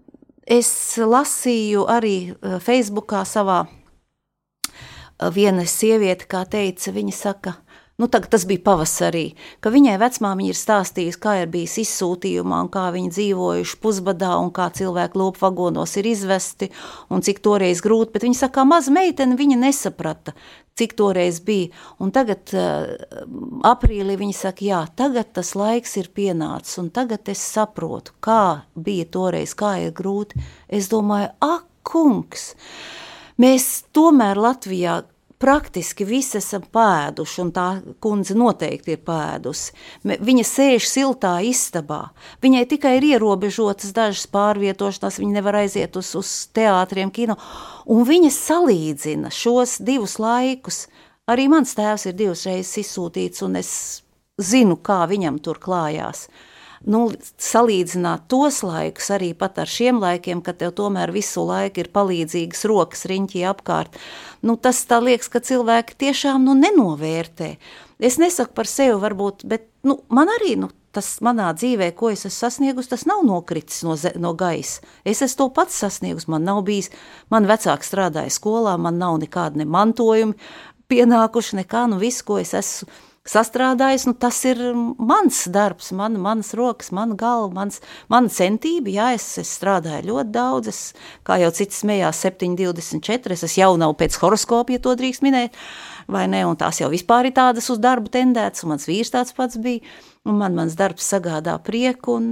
es 0.45 0.71
lasīju 1.01 1.87
arī 1.89 2.17
eh, 2.33 2.59
Facebookā 2.61 3.25
savā 3.29 3.63
eh, 3.65 5.31
viena 5.33 5.65
sieviete, 5.65 6.29
kā 6.29 6.45
teica, 6.45 6.93
viņa 6.93 7.17
saka, 7.17 7.57
nu, 8.03 8.11
tas 8.11 8.47
bija 8.49 8.65
pavasarī, 8.67 9.25
ka 9.63 9.71
viņai 9.73 9.95
vecmāmiņa 10.03 10.53
ir 10.53 10.59
stāstījusi, 10.59 11.21
kā 11.23 11.37
ir 11.43 11.53
bijis 11.53 11.79
izsūtījumā 11.85 12.63
kā 12.73 12.89
viņi 12.95 13.13
dzīvojuši 13.13 13.79
pusbadā 13.83 14.33
un 14.41 14.51
kā 14.55 14.69
cilvēki 14.75 15.21
lopu 15.21 15.43
vagonos 15.45 15.95
ir 16.01 16.09
izvesti 16.11 16.71
un 17.13 17.23
cik 17.25 17.43
toreiz 17.45 17.83
grūti, 17.85 18.13
bet 18.15 18.27
viņa 18.27 18.41
saka, 18.43 18.61
kā 18.61 18.67
maza 18.69 18.95
meitene 18.95 19.39
viņa 19.39 19.59
nesaprata, 19.61 20.35
cik 20.79 20.97
toreiz 20.99 21.41
bija, 21.45 21.71
un 22.03 22.13
tagad 22.15 22.55
uh, 22.57 22.95
aprīlī 23.69 24.17
viņa 24.21 24.39
saka, 24.39 24.67
jā, 24.67 24.81
tagad 24.97 25.35
tas 25.37 25.55
laiks 25.59 25.99
ir 26.01 26.11
pienācis, 26.15 26.79
un 26.83 26.91
tagad 26.95 27.29
es 27.33 27.45
saprotu, 27.45 28.17
kā 28.25 28.65
bija 28.75 29.09
toreiz, 29.13 29.55
kā 29.59 29.77
ir 29.85 29.95
grūti. 29.97 30.41
Es 30.73 30.89
domāju, 30.93 31.33
ak, 31.45 31.69
kungs, 31.83 32.53
mēs 33.43 33.83
tomēr 33.93 34.39
Latvijā 34.39 35.03
praktiski 35.43 36.07
visi 36.07 36.39
esam 36.39 36.63
pēduši, 36.73 37.39
un 37.43 37.51
tā 37.55 37.67
kundze 38.03 38.37
noteikti 38.39 38.95
ir 38.95 39.01
pēdusi. 39.03 39.75
Viņa 40.07 40.45
sēž 40.47 40.87
siltā 40.87 41.33
istabā. 41.47 42.05
Viņai 42.45 42.63
tikai 42.71 42.95
ir 43.01 43.09
ierobežotas 43.17 43.95
dažas 43.97 44.29
pārvietošanās, 44.31 45.19
viņa 45.23 45.39
nevar 45.41 45.59
aiziet 45.65 45.99
uz, 45.99 46.13
uz 46.19 46.31
teātriem, 46.55 47.11
kino, 47.15 47.37
un 47.91 48.07
viņa 48.09 48.31
salīdzina 48.37 49.33
šos 49.35 49.81
divus 49.83 50.19
laikus. 50.23 50.87
Arī 51.31 51.49
mans 51.51 51.75
tēvs 51.79 52.09
ir 52.11 52.17
divas 52.19 52.47
reizes 52.47 52.79
izsūtīts, 52.83 53.43
un 53.47 53.59
es 53.61 53.75
zinu, 54.43 54.79
kā 54.79 55.03
viņam 55.11 55.43
tur 55.43 55.61
klājās 55.63 56.27
nu, 56.89 57.07
salīdzināt 57.41 58.27
tos 58.31 58.63
laikus 58.67 59.11
arī 59.15 59.33
ar 59.39 59.69
šiem 59.69 60.01
laikiem, 60.03 60.43
kad 60.43 60.59
tev 60.59 60.75
tomēr 60.79 61.13
visu 61.15 61.45
laiku 61.47 61.83
ir 61.83 61.91
palīdzīgas 61.95 62.65
rokas 62.67 63.07
riņķī 63.07 63.45
apkārt, 63.51 63.99
nu, 64.47 64.57
tas 64.61 64.83
tā 64.89 65.01
liekas, 65.03 65.31
ka 65.33 65.43
cilvēki 65.45 65.99
tiešām 66.05 66.45
nu, 66.47 66.57
nenovērtē. 66.59 67.55
Es 68.03 68.19
nesaku 68.19 68.55
par 68.57 68.71
sevi 68.71 68.99
varbūt, 69.03 69.45
bet 69.49 69.69
nu, 69.87 70.01
man 70.13 70.31
arī 70.41 70.57
nu, 70.59 70.71
tas 70.93 71.15
manā 71.25 71.49
dzīvē, 71.57 71.93
ko 71.97 72.11
es 72.13 72.27
esmu 72.27 72.35
sasniegusi, 72.37 72.91
tas 72.93 73.07
nav 73.09 73.23
nokritis 73.25 73.81
no, 73.87 73.97
no 74.21 74.35
gaisa. 74.39 74.83
Es 75.09 75.23
esmu 75.25 75.39
to 75.39 75.49
pats 75.57 75.79
sasniegusi, 75.85 76.29
man 76.33 76.45
nav 76.49 76.61
bijis, 76.67 76.91
man 77.33 77.49
vecāki 77.49 77.89
strādāja 77.89 78.35
skolā, 78.35 78.77
man 78.77 79.01
nav 79.01 79.17
nekāda 79.23 79.63
ne 79.63 79.69
mantojumi 79.69 80.37
pienākuši, 80.93 81.63
nekā, 81.63 81.87
nu 81.89 82.01
viss, 82.03 82.25
ko 82.27 82.37
es 82.43 82.53
esmu 82.59 82.91
sastrādājis, 83.29 84.07
nu, 84.09 84.15
tas 84.19 84.41
ir 84.49 84.59
mans 84.99 85.45
darbs, 85.55 85.93
man, 85.95 86.17
manas 86.23 86.53
rokas, 86.59 86.91
mana 86.95 87.15
galva, 87.19 87.53
mans, 87.61 87.79
mana 88.11 88.33
centība. 88.33 88.91
Jā, 88.91 89.11
es, 89.17 89.27
es 89.39 89.53
strādāju 89.59 90.09
ļoti 90.11 90.35
daudz, 90.35 90.73
es, 90.73 90.81
kā 91.27 91.39
jau 91.43 91.53
cits 91.55 91.83
smējās, 91.85 92.25
7,24. 92.27 93.39
Es 93.39 93.59
jau 93.59 93.73
nav 93.81 93.95
pēc 94.01 94.19
horoskopa, 94.23 94.75
ja 94.75 94.83
to 94.83 94.97
drīkst 94.99 95.23
minēt, 95.27 95.59
vai 96.11 96.27
ne? 96.31 96.43
Un 96.49 96.59
tās 96.59 96.83
jau 96.83 96.91
vispār 96.93 97.31
ir 97.31 97.37
tādas 97.39 97.71
uz 97.73 97.83
darbu 97.83 98.11
tendētas, 98.13 98.67
un 98.67 98.75
mans 98.75 98.89
vīrs 98.91 99.15
tāds 99.15 99.37
pats 99.37 99.61
bija 99.63 99.87
un 100.25 100.37
man 100.39 100.55
mans 100.55 100.77
darbs 100.79 101.09
sagādā 101.11 101.57
prieku, 101.67 102.15
un, 102.21 102.27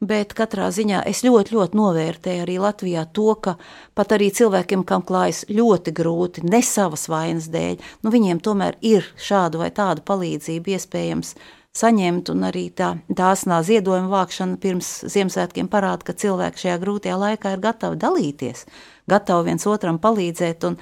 bet 0.00 0.32
katrā 0.36 0.70
ziņā 0.72 1.02
es 1.10 1.20
ļoti, 1.26 1.52
ļoti 1.56 1.76
novērtēju 1.76 2.44
arī 2.46 2.54
Latvijā 2.62 3.04
to, 3.12 3.34
ka 3.36 3.56
pat 3.96 4.14
arī 4.16 4.30
cilvēkiem, 4.32 4.84
kam 4.88 5.04
klājas 5.04 5.44
ļoti 5.52 5.92
grūti, 5.96 6.46
ne 6.48 6.62
savas 6.64 7.04
vainas 7.12 7.50
dēļ, 7.52 7.76
nu 8.04 8.14
viņiem 8.14 8.40
tomēr 8.44 8.80
ir 8.80 9.04
šādu 9.20 9.60
vai 9.60 9.68
tādu 9.76 10.04
palīdzību 10.08 10.72
iespējams 10.76 11.34
saņemt, 11.76 12.30
un 12.32 12.48
arī 12.48 12.68
tā 12.72 12.94
dāsnā 13.12 13.60
ziedojuma 13.66 14.08
vākšana 14.12 14.56
pirms 14.62 14.92
Ziemassvētkiem 15.10 15.68
parāda, 15.68 16.06
ka 16.06 16.16
cilvēki 16.16 16.64
šajā 16.64 16.78
grūtajā 16.80 17.18
laikā 17.18 17.56
ir 17.56 17.64
gatavi 17.64 17.98
dalīties, 18.00 18.64
gatavi 19.10 19.50
viens 19.50 19.66
otram 19.68 20.00
palīdzēt, 20.00 20.64
un 20.70 20.78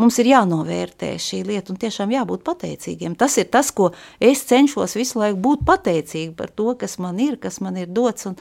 Mums 0.00 0.16
ir 0.18 0.32
jānovērtē 0.32 1.12
šī 1.22 1.44
lieta 1.46 1.70
un 1.70 1.78
tiešām 1.78 2.10
jābūt 2.10 2.42
pateicīgiem. 2.46 3.14
Tas 3.18 3.36
ir 3.38 3.46
tas, 3.52 3.70
ko 3.70 3.92
es 4.18 4.42
cenšos 4.48 4.96
visu 4.98 5.20
laiku 5.20 5.38
būt 5.44 5.66
pateicīgi 5.68 6.32
par 6.34 6.50
to, 6.50 6.72
kas 6.78 6.98
man 6.98 7.20
ir, 7.22 7.36
kas 7.38 7.60
man 7.62 7.78
ir 7.78 7.92
dots. 7.94 8.26
Un, 8.26 8.34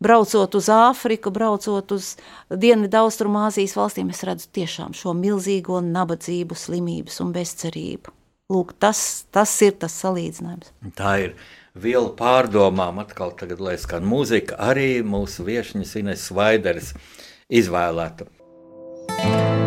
braucot 0.00 0.54
uz 0.56 0.68
Āfriku, 0.72 1.32
braucot 1.32 1.92
uz 1.96 2.14
Dienvidu 2.52 3.00
Austrumāzijas 3.04 3.76
valstīm, 3.78 4.10
es 4.12 4.24
redzu 4.28 4.50
tiešām 4.60 4.96
šo 4.96 5.14
milzīgo 5.16 5.80
nabadzību, 5.84 6.56
slimības 6.56 7.20
un 7.24 7.32
bezcerību. 7.36 8.16
Lūk, 8.50 8.74
tas, 8.82 9.24
tas 9.30 9.52
ir 9.62 9.76
tas 9.80 9.94
salīdzinājums. 10.02 10.72
Tā 10.98 11.14
ir 11.28 11.36
viela 11.78 12.10
pārdomām, 12.18 12.98
atkal 13.04 13.32
tagad, 13.38 13.62
lai 13.62 13.76
skan 13.78 14.04
mūzika, 14.10 14.58
arī 14.58 15.04
mūsu 15.06 15.46
viešņas 15.46 15.94
Ines 16.02 16.26
Vaideres 16.34 16.92
izvēlēta. 17.48 18.26
Šeit 19.20 19.59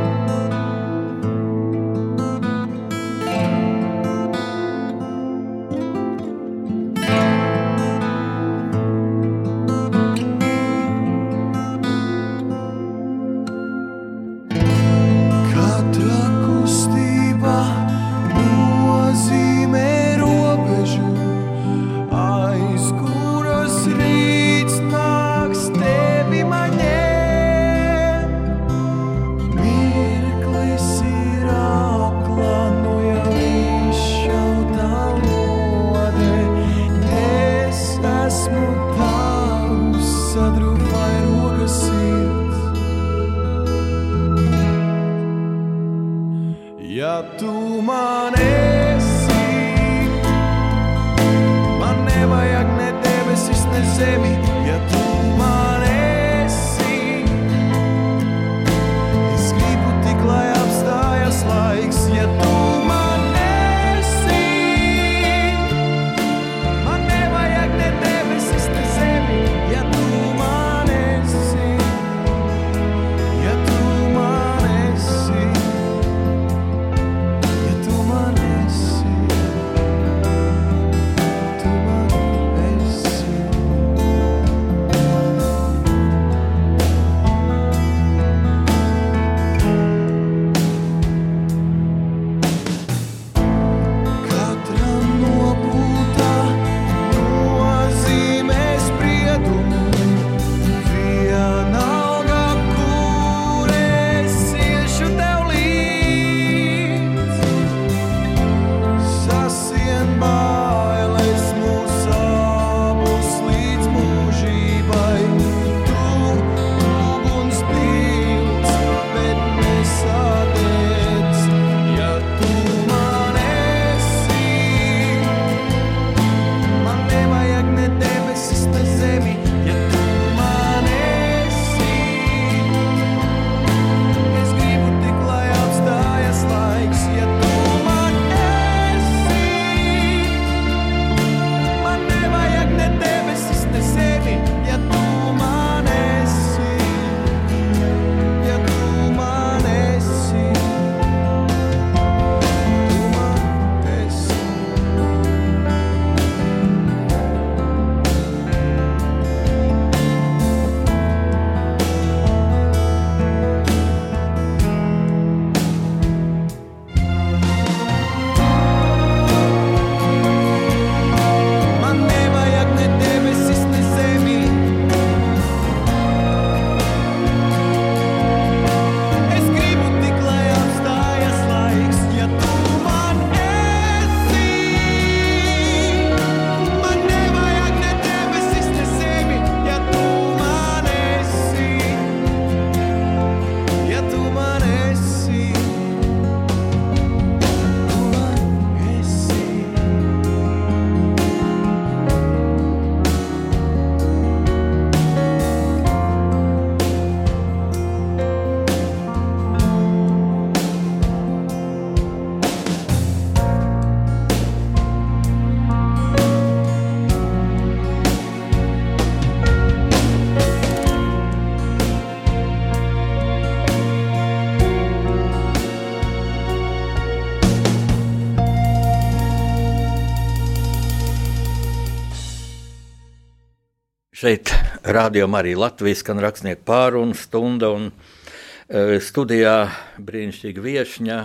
rādījumā 234.96 235.42
arī 235.44 235.56
Latvijas 235.60 236.04
skan 236.04 236.22
rakstnieku 236.24 236.66
pārunu 236.68 237.18
stunda 237.18 237.72
un 237.76 237.90
uh, 237.90 238.98
studijā 239.04 239.58
brīnišķīga 240.02 240.68
viešņa. 240.68 241.22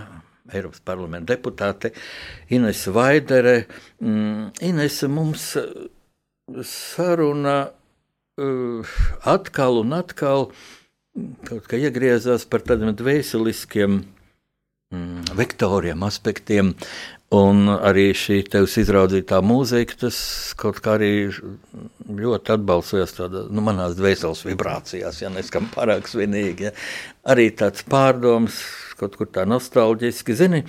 Eiropas 0.49 0.81
parlamenta 0.81 1.35
deputāte 1.35 1.93
Ines 2.57 2.87
Vaidere. 2.89 3.67
Mm, 4.01 4.49
Ines 4.65 5.03
mums 5.13 5.51
saruna 6.65 7.59
uh, 7.69 8.99
atkal 9.29 9.83
un 9.83 9.97
atkal 9.99 10.49
kaut 11.49 11.67
kā 11.69 11.81
iegriezās 11.81 12.47
par 12.49 12.65
tādiem 12.67 12.95
dvēseliskiem 12.97 13.99
mm, 14.95 15.35
vektoriem, 15.39 16.03
aspektiem. 16.07 16.75
Un 17.29 17.67
arī 17.69 18.07
šī 18.17 18.39
tevis 18.49 18.79
izraudzītā 18.81 19.43
mūzika, 19.45 19.99
tas 20.07 20.17
kaut 20.57 20.79
kā 20.81 20.95
arī 20.97 21.29
ļoti 21.29 22.55
atbalstojās 22.55 23.13
tādā, 23.19 23.43
nu, 23.53 23.61
manās 23.67 23.99
dvēseles 23.99 24.47
vibrācijās, 24.49 25.19
ja 25.21 25.29
neskan 25.35 25.69
pārāk 25.75 26.09
svinīgi. 26.09 26.71
Ja. 26.71 26.73
Arī 27.29 27.51
tāds 27.53 27.85
pārdoms, 27.85 28.63
kaut 28.97 29.21
kur 29.21 29.29
tā 29.29 29.45
nostalģiski. 29.45 30.39
Zini, 30.41 30.63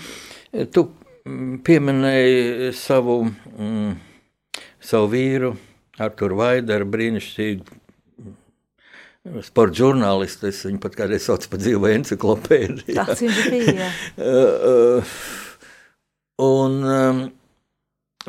tu 0.75 0.89
mm, 1.23 1.63
pieminēji 1.63 2.75
savu, 2.75 3.21
mm, 3.55 3.95
savu 4.83 5.07
vīru, 5.15 5.55
Arturu 5.99 6.43
Vaidaru, 6.43 6.91
brīnišķīgu 6.91 7.79
sporta 9.47 9.79
žurnālistu. 9.79 10.51
Es 10.51 10.59
viņu 10.67 10.83
pat 10.83 10.99
kādreiz 10.99 11.23
saucu 11.23 11.53
par 11.53 11.63
dzīvo 11.63 11.87
enciklopēdiju. 11.95 12.99
Tāds 12.99 13.23
viņš 13.23 13.45
bija. 13.55 13.93
Un 16.39 16.75
um, 16.87 17.17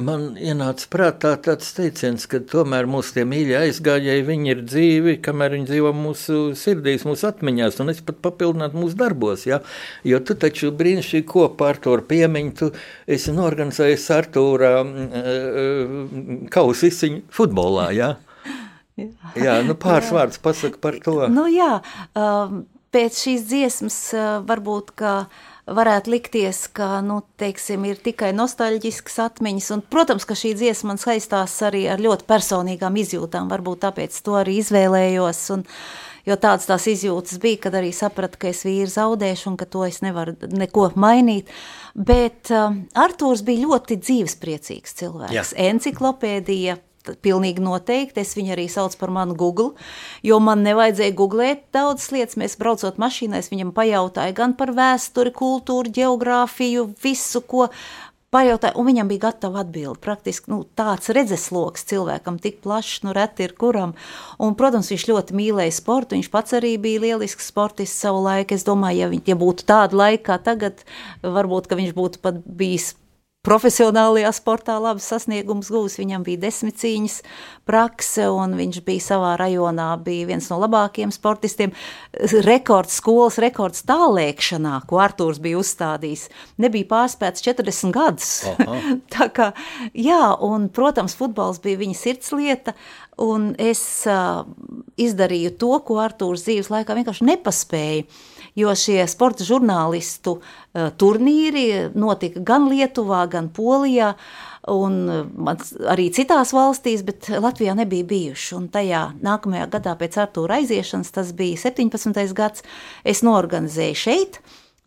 man 0.02 0.22
ienāca 0.38 0.86
prātā 0.90 1.32
tāds 1.42 1.68
teiciens, 1.76 2.24
ka 2.30 2.40
tomēr 2.50 2.88
mūsu 2.90 3.14
tie 3.16 3.24
mīļie 3.28 3.56
aizgājēji, 3.60 4.24
viņi 4.26 4.50
ir 4.50 4.62
dzīvi, 4.66 5.14
kamēr 5.24 5.54
viņi 5.54 5.68
dzīvo 5.68 5.92
mūsu 5.96 6.38
sirdīs, 6.58 7.04
mūsu 7.06 7.28
atmiņās, 7.30 7.78
un 7.82 7.92
es 7.92 8.00
pat 8.06 8.18
papildinātu 8.24 8.80
mūsu 8.80 8.98
darbos, 8.98 9.44
ja? 9.46 9.60
jo 10.06 10.18
tu 10.26 10.34
taču 10.40 10.72
brīnišķīgi 10.78 11.26
kopā 11.30 11.72
ar 11.74 11.80
to 11.84 11.94
piemiņu, 12.10 12.56
tu 12.58 12.70
esi 13.10 13.34
norganizējis 13.36 14.08
Artūrā 14.16 14.72
uh, 14.82 15.94
kausu 16.54 16.90
izciņu 16.90 17.22
futbolā, 17.34 17.90
ja? 17.94 18.10
Jā, 19.38 19.60
nu 19.64 19.78
pāris 19.80 20.10
vārdus 20.12 20.42
pasaka 20.42 20.82
par 20.82 20.98
to. 21.00 21.22
Nu 21.32 21.46
jā, 21.48 21.78
um, 22.18 22.64
pēc 22.92 23.22
šīs 23.22 23.46
dziesmas 23.48 24.02
uh, 24.18 24.26
varbūt, 24.44 24.92
ka 24.98 25.14
uh, 25.22 25.46
varētu 25.70 26.12
likties, 26.12 26.64
ka 26.74 26.98
nu, 27.04 27.20
teiksim, 27.40 27.84
ir 27.88 28.00
tikai 28.02 28.32
nostalģisks 28.36 29.18
atmiņas. 29.26 29.70
Un, 29.76 29.82
protams, 29.92 30.26
ka 30.28 30.36
šī 30.38 30.54
dziesma 30.58 30.92
man 30.92 31.00
saistās 31.00 31.54
arī 31.66 31.86
ar 31.92 32.02
ļoti 32.02 32.26
personīgām 32.30 32.98
izjūtām. 33.00 33.50
Varbūt 33.52 33.84
tāpēc 33.86 34.16
to 34.26 34.36
arī 34.40 34.58
izvēlējos. 34.60 35.42
Un, 35.56 35.64
jo 36.26 36.36
tādas 36.40 36.68
tās 36.68 36.88
izjūtas 36.90 37.40
bija, 37.42 37.62
kad 37.66 37.78
arī 37.78 37.94
sapratu, 37.96 38.40
ka 38.42 38.50
es 38.50 38.64
vīru 38.66 38.90
zaudēšu 38.90 39.52
un 39.52 39.58
ka 39.60 39.68
to 39.70 39.86
es 39.86 40.02
nevaru 40.04 40.36
neko 40.50 40.90
mainīt. 41.00 41.50
Bet 41.94 42.52
uh, 42.54 42.74
Artūrs 42.98 43.44
bija 43.46 43.66
ļoti 43.68 44.00
dzīvespriecīgs 44.02 44.96
cilvēks. 45.00 45.36
Jā. 45.36 45.46
Enciklopēdija 45.70 46.78
Pilnīgi 47.24 47.62
noteikti. 47.64 48.20
Es 48.20 48.34
viņu 48.36 48.52
arī 48.52 48.66
saucu 48.68 48.98
par 49.00 49.12
manu 49.14 49.36
Google, 49.38 49.70
jo 50.26 50.36
man 50.44 50.60
nevajadzēja 50.66 51.16
googlēt 51.16 51.62
daudzas 51.72 52.10
lietas. 52.12 52.36
Mēs 52.40 52.58
braucot 52.60 53.00
mašīnā, 53.00 53.40
es 53.40 53.48
viņam 53.52 53.72
pajautāju 53.76 54.36
gan 54.36 54.52
par 54.58 54.74
vēsturi, 54.76 55.32
kultūru, 55.32 55.92
geogrāfiju, 55.96 56.90
visu, 57.00 57.40
ko 57.40 57.70
pajautāju, 58.30 58.76
un 58.78 58.86
viņam 58.86 59.10
bija 59.10 59.24
gatava 59.26 59.64
atbildi. 59.64 59.98
Praktiski 60.04 60.52
nu, 60.52 60.60
tāds 60.78 61.10
redzesloks 61.14 61.86
cilvēkam 61.90 62.38
tik 62.42 62.60
plašs, 62.64 63.02
nu 63.06 63.14
reti 63.16 63.46
ir 63.46 63.56
kuram. 63.58 63.96
Un, 64.38 64.54
protams, 64.58 64.92
viņš 64.92 65.08
ļoti 65.10 65.36
mīlēja 65.40 65.74
sportu, 65.80 66.18
viņš 66.18 66.30
pats 66.32 66.56
arī 66.60 66.76
bija 66.82 67.02
lielisks 67.06 67.50
sportists 67.50 68.04
savu 68.04 68.22
laiku. 68.28 68.54
Es 68.54 68.66
domāju, 68.68 69.02
ja, 69.02 69.10
viņ, 69.12 69.24
ja 69.32 69.38
būtu 69.40 69.66
tāda 69.68 69.98
laika 70.04 70.26
kā 70.30 70.40
tagad, 70.50 70.84
varbūt, 71.24 71.70
viņš 71.80 71.96
būtu 71.96 72.22
pat 72.22 72.44
bijis 72.44 72.92
profesionālajā 73.46 74.30
sportā 74.36 74.74
labs 74.82 75.06
sasniegums 75.08 75.70
gūs. 75.72 75.96
Viņam 76.00 76.24
bija 76.26 76.42
desmit 76.42 76.76
cīņas 76.80 77.20
prakse, 77.68 78.26
un 78.28 78.52
viņš 78.58 78.80
bija 78.84 79.04
savā 79.04 79.32
rajonā, 79.40 79.88
bija 80.04 80.28
viens 80.28 80.50
no 80.52 80.58
labākajiem 80.60 81.12
sportistiem. 81.14 81.72
Rekords 82.44 82.98
skolas, 83.00 83.38
rekords 83.40 83.86
tālēkšanā, 83.88 84.74
ko 84.90 85.00
Artūrs 85.00 85.40
bija 85.40 85.60
uzstādījis, 85.62 86.26
nebija 86.60 86.90
pārspēts 86.90 87.44
40 87.46 87.94
gadus. 87.96 88.32
Tā 89.14 89.30
kā, 89.32 89.52
jā, 89.96 90.22
un, 90.44 90.68
protams, 90.68 91.16
futbols 91.16 91.62
bija 91.64 91.80
viņa 91.80 91.96
sirdslieta, 91.96 92.76
un 93.20 93.54
es 93.60 93.80
uh, 94.08 94.44
izdarīju 95.00 95.56
to, 95.60 95.72
ko 95.86 95.96
Artūrs 96.04 96.44
dzīves 96.44 96.68
laikā 96.72 96.98
vienkārši 96.98 97.32
nepaspēja 97.32 98.04
jo 98.60 98.74
šie 98.76 99.02
sporta 99.10 99.46
žurnālistu 99.46 100.36
uh, 100.38 100.90
turnīri 101.00 101.90
notika 101.98 102.42
gan 102.46 102.68
Lietuvā, 102.70 103.24
gan 103.32 103.50
Polijā, 103.54 104.12
un 104.70 104.96
uh, 105.10 105.66
arī 105.90 106.10
citās 106.14 106.54
valstīs, 106.56 107.04
bet 107.06 107.30
Latvijā 107.32 107.74
nebija 107.78 108.08
bijuši. 108.10 108.54
Un 108.58 108.70
tajā 108.72 109.04
nākamajā 109.24 109.68
gadā 109.72 109.96
pēc 110.00 110.20
Artūra 110.24 110.60
aiziešanas, 110.60 111.12
tas 111.16 111.34
bija 111.36 111.60
17. 111.68 112.34
gads, 112.36 112.66
es 113.04 113.24
norganizēju 113.26 114.02
šeit. 114.04 114.40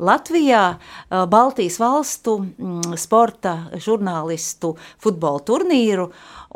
Latvijā 0.03 0.63
uh, 0.74 1.26
Baltijas 1.30 1.78
valstu 1.82 2.39
mm, 2.43 2.95
sporta 2.99 3.57
žurnālistu 3.78 4.74
futbola 5.01 5.43
turnīru 5.45 6.09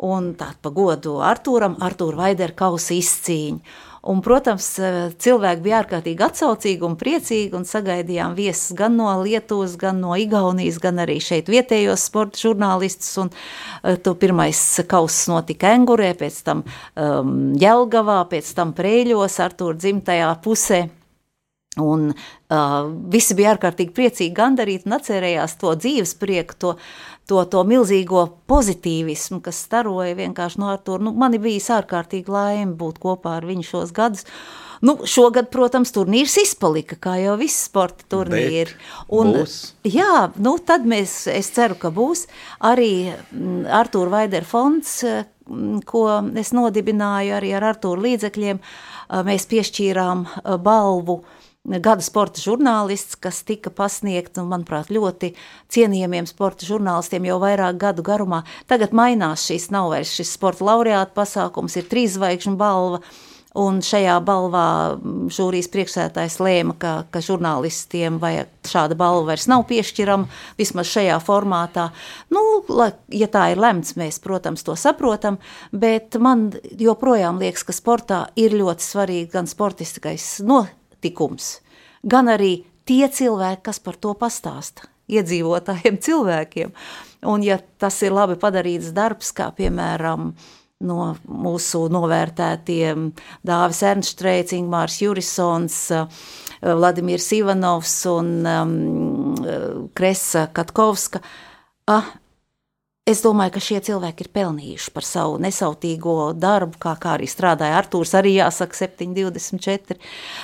un 0.08 0.32
tādu 0.38 0.58
pagodu 0.66 1.18
Artūram, 1.24 1.78
Artūra 1.82 2.24
Vaidera 2.24 2.56
kausa 2.58 2.96
izcīņu. 2.98 3.86
Un, 4.06 4.20
protams, 4.22 4.66
cilvēki 5.18 5.64
bija 5.64 5.80
ārkārtīgi 5.82 6.22
atsaucīgi 6.22 6.86
un 6.86 6.94
priecīgi 7.00 7.56
un 7.58 7.64
sagaidījām 7.66 8.36
viesus 8.38 8.76
gan 8.78 8.94
no 8.98 9.10
Lietuvas, 9.24 9.74
gan 9.80 9.98
no 10.04 10.14
Igaunijas, 10.18 10.78
gan 10.82 11.02
arī 11.02 11.18
šeit 11.22 11.50
vietējos 11.50 12.06
sporta 12.06 12.38
žurnālistus. 12.38 13.10
Un, 13.24 13.32
uh, 13.32 13.96
to 13.98 14.14
pirmais 14.18 14.60
kauss 14.88 15.26
notika 15.30 15.74
Engurē, 15.74 16.12
pēc 16.18 16.38
tam 16.46 16.62
um, 16.62 17.34
Jelgavā, 17.58 18.20
pēc 18.30 18.54
tam 18.54 18.76
Prēļos, 18.78 19.40
Artūra 19.42 19.78
dzimtajā 19.82 20.30
pusē. 20.44 20.86
Un 21.78 22.08
uh, 22.10 22.88
visi 23.12 23.36
bija 23.38 23.52
ārkārtīgi 23.54 23.94
priecīgi, 23.94 24.34
gandarīti 24.34 24.88
un 24.88 24.96
atcerējās 24.96 25.58
to 25.60 25.74
dzīves 25.78 26.14
prieku, 26.18 26.56
to, 26.58 26.72
to, 27.28 27.42
to 27.50 27.64
milzīgo 27.68 28.24
pozitīvismu, 28.48 29.42
kas 29.44 29.60
staroja 29.66 30.16
vienkārši 30.18 30.62
no 30.62 30.70
Artūra. 30.72 31.04
Nu, 31.04 31.12
man 31.16 31.36
bija 31.42 31.78
ārkārtīgi 31.78 32.32
laime 32.32 32.72
būt 32.78 33.00
kopā 33.02 33.36
ar 33.38 33.46
viņu 33.48 33.66
šos 33.68 33.92
gadus. 33.96 34.26
Nu, 34.84 34.94
šogad, 35.10 35.48
protams, 35.50 35.90
turnīrs 35.90 36.36
izpalika, 36.38 36.96
kā 37.02 37.16
jau 37.18 37.34
viss 37.40 37.66
sporta 37.66 38.06
turnīri. 38.14 38.76
Un, 39.10 39.32
būs. 39.40 39.56
jā, 39.82 40.28
nu, 40.38 40.54
tad 40.62 40.86
mēs, 40.88 41.24
es 41.32 41.50
ceru, 41.56 41.74
ka 41.80 41.90
būs 41.94 42.28
arī 42.64 43.10
mm, 43.10 43.66
Artūra 43.80 44.20
Vaider 44.20 44.46
fonds, 44.46 45.00
mm, 45.02 45.82
ko 45.88 46.04
es 46.38 46.54
nodibināju 46.54 47.34
arī 47.40 47.50
ar 47.58 47.72
Artūra 47.74 48.06
līdzekļiem. 48.06 48.62
Mēs 49.24 49.48
piešķīrām 49.50 50.24
balvu 50.62 51.22
uh, 51.22 51.37
gada 51.76 52.04
sporta 52.04 52.40
žurnālists, 52.42 53.18
kas 53.20 53.42
tika 53.46 53.70
pasniegts, 53.74 54.40
un, 54.40 54.48
manuprāt, 54.52 54.92
ļoti 54.94 55.34
cienījamiem 55.72 56.28
sporta 56.30 56.68
žurnālistiem 56.68 57.28
jau 57.28 57.38
vairāk 57.42 57.80
gadu 57.80 58.04
garumā. 58.06 58.44
Tagad 58.70 58.96
mainās 58.96 59.46
šīs, 59.48 59.70
nav 59.74 59.92
vairs 59.92 60.14
šis 60.16 60.36
sporta 60.38 60.66
laureāta 60.68 61.14
pasākums, 61.16 61.76
ir 61.76 61.88
trīs 61.90 62.16
zvaigžņu 62.16 62.56
balva, 62.58 63.02
un 63.58 63.80
šajā 63.82 64.18
balvā 64.24 64.68
žūrijas 65.34 65.70
priekšsētājs 65.72 66.38
lēma, 66.42 66.76
ka, 66.78 66.92
ka 67.10 67.22
žurnālistiem 67.24 68.20
vajag 68.22 68.52
šāda 68.68 68.96
balva 68.98 69.32
vairs 69.32 69.48
nav 69.50 69.64
piešķirama, 69.70 70.28
vismaz 70.60 70.90
šajā 70.92 71.16
formātā. 71.24 71.88
Nu, 72.34 72.44
ja 73.14 73.30
tā 73.32 73.48
ir 73.52 73.62
lemts, 73.62 73.96
mēs, 73.98 74.20
protams, 74.24 74.64
to 74.66 74.76
saprotam, 74.78 75.40
bet 75.72 76.18
man 76.22 76.50
joprojām 76.78 77.40
liekas, 77.42 77.66
ka 77.66 77.76
sportā 77.76 78.20
ir 78.38 78.56
ļoti 78.58 78.84
svarīgi 78.84 79.32
gan 79.32 79.50
sportiskais 79.50 80.38
no, 80.46 80.66
notikums, 80.98 81.60
gan 82.02 82.28
arī 82.28 82.64
tie 82.86 83.08
cilvēki, 83.08 83.62
kas 83.62 83.78
par 83.78 83.96
to 83.96 84.14
pastāsta 84.14 84.88
iedzīvotājiem, 85.08 85.98
cilvēkiem. 86.06 86.72
Un, 87.26 87.42
ja 87.42 87.58
tas 87.78 88.02
ir 88.02 88.12
labi 88.12 88.36
padarīts 88.38 88.92
darbs, 88.92 89.32
kā 89.32 89.50
piemēram 89.56 90.34
no 90.80 91.16
mūsu 91.26 91.88
novērtētiem 91.90 93.08
Dāvis 93.42 93.82
Ernstreits, 93.82 94.54
Ingmārs 94.54 95.00
Jurisons, 95.02 95.90
Vladimirs 96.62 97.32
Ivanovs 97.34 97.96
un 98.06 98.46
um, 98.46 99.90
Kresa 99.94 100.46
Katkovska, 100.54 101.20
ah, 101.90 102.12
Es 103.08 103.22
domāju, 103.24 103.54
ka 103.54 103.60
šie 103.64 103.78
cilvēki 103.86 104.26
ir 104.26 104.28
pelnījuši 104.36 104.90
par 104.92 105.04
savu 105.06 105.38
nesautīgo 105.40 106.34
darbu, 106.36 106.76
kā, 106.82 106.92
kā 107.00 107.14
arī 107.16 107.28
strādāja 107.30 107.78
Arthurs, 107.78 108.12
arī 108.18 108.34
jāsaka 108.34 108.76
724. 108.76 109.96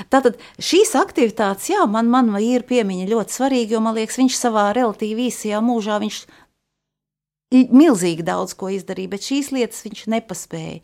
Tātad 0.08 0.38
šīs 0.56 0.94
aktivitātes, 0.96 1.68
jā, 1.74 1.82
man, 1.84 2.08
man 2.08 2.30
ir 2.40 2.64
piemiņa 2.64 3.10
ļoti 3.10 3.36
svarīgi, 3.36 3.76
jo 3.76 3.82
man 3.84 3.98
liekas, 3.98 4.16
viņš 4.22 4.38
savā 4.38 4.70
relatīvi 4.78 5.28
īsajā 5.28 5.60
mūžā, 5.60 6.00
milzīgi 7.54 8.24
daudz 8.26 8.54
ko 8.58 8.70
izdarīja, 8.74 9.12
bet 9.14 9.26
šīs 9.26 9.52
lietas 9.54 9.84
viņš 9.86 10.06
nepaspēja. 10.14 10.80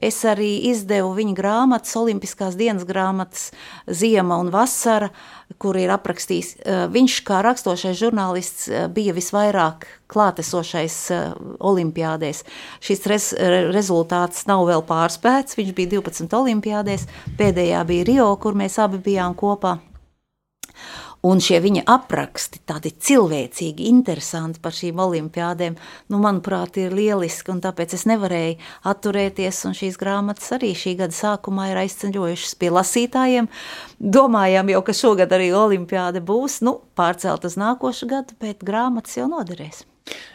Es 0.00 0.22
arī 0.24 0.70
izdevu 0.70 1.10
viņa 1.12 1.34
grāmatas, 1.36 1.92
Olimpiskās 2.00 2.54
dienas 2.56 2.86
grāmatas, 2.88 3.50
Ziema 3.84 4.38
un 4.40 4.48
Vasara, 4.52 5.10
kur 5.60 5.76
ir 5.76 5.92
aprakstījis. 5.92 6.54
Eh, 6.56 6.86
viņš, 6.92 7.18
kā 7.28 7.42
rakstošais 7.44 7.98
žurnālists, 8.00 8.68
eh, 8.68 8.88
bija 8.88 9.12
visvairāk 9.12 9.84
klātesošais 10.08 10.96
eh, 11.12 11.34
Olimpiādēs. 11.60 12.44
Šis 12.80 13.06
rez, 13.12 13.28
rezultāts 13.76 14.46
nav 14.48 14.64
vēl 14.70 14.86
pārspēts. 14.88 15.58
Viņš 15.60 15.76
bija 15.76 15.92
12 16.00 16.32
Olimpiādēs, 16.32 17.04
pēdējā 17.36 17.84
bija 17.84 18.08
Rio, 18.08 18.32
kur 18.40 18.56
mēs 18.56 18.80
abi 18.80 19.02
bijām 19.04 19.36
kopā. 19.36 19.78
Un 21.26 21.40
šie 21.44 21.58
viņa 21.60 21.82
apraksti, 21.90 22.62
tādi 22.64 22.94
cilvēcīgi, 22.96 23.90
interesanti 23.90 24.60
par 24.64 24.72
šīm 24.72 25.02
olimpiādēm, 25.04 25.76
nu, 26.08 26.20
manuprāt, 26.22 26.78
ir 26.80 26.94
lieliski. 26.96 27.52
Tāpēc 27.60 27.92
es 27.98 28.06
nevarēju 28.08 28.56
atturēties. 28.88 29.58
Šīs 29.76 29.98
grāmatas 30.00 30.48
arī 30.56 30.72
šī 30.78 30.94
gada 31.02 31.16
sākumā 31.16 31.68
ir 31.72 31.82
aizceļojušas 31.82 32.56
pie 32.60 32.72
lasītājiem. 32.72 33.50
Domājām 34.00 34.72
jau, 34.72 34.82
ka 34.86 34.96
šogad 34.96 35.36
arī 35.36 35.50
olimpiāde 35.56 36.24
būs 36.24 36.62
nu, 36.64 36.78
pārcelt 36.96 37.44
uz 37.44 37.58
nākošu 37.60 38.08
gadu, 38.08 38.40
bet 38.40 38.64
grāmatas 38.64 39.20
jau 39.20 39.28
noderēs. 39.28 39.84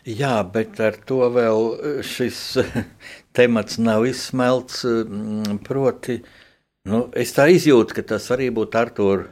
Jā, 0.05 0.37
bet 0.45 0.77
ar 0.85 1.01
to 1.09 1.25
vēl 1.33 2.01
šis 2.05 2.41
temats 3.37 3.81
nav 3.81 4.05
izsmelts. 4.05 4.85
Proti, 5.65 6.21
Nu, 6.85 7.07
es 7.17 7.31
tā 7.33 7.47
izjūtu, 7.49 7.95
ka 7.97 8.03
tas 8.13 8.27
arī 8.29 8.51
būtu 8.53 8.77
Artur 8.77 9.23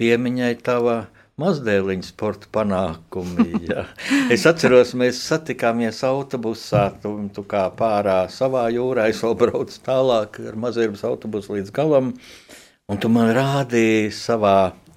piemiņai 0.00 0.54
tavā 0.64 0.96
mazdēliņa 1.40 2.06
sporta 2.06 2.48
panākumi. 2.52 3.66
Jā. 3.68 3.84
Es 4.34 4.46
atceros, 4.48 4.94
mēs 4.98 5.20
satikāmies 5.24 6.00
autobusā, 6.06 6.88
tu, 7.02 7.12
tu 7.34 7.44
kā 7.48 7.66
pārā 7.76 8.24
savā 8.32 8.66
jūrā, 8.74 9.10
es 9.12 9.20
vēl 9.24 9.36
braucu 9.38 9.82
tālāk 9.84 10.40
ar 10.48 10.56
mazības 10.66 11.04
autobusu 11.06 11.58
līdz 11.58 11.74
galam, 11.76 12.14
un 12.88 13.00
tu 13.02 13.12
man 13.12 13.30
rādīji 13.36 14.10
savā 14.16 14.56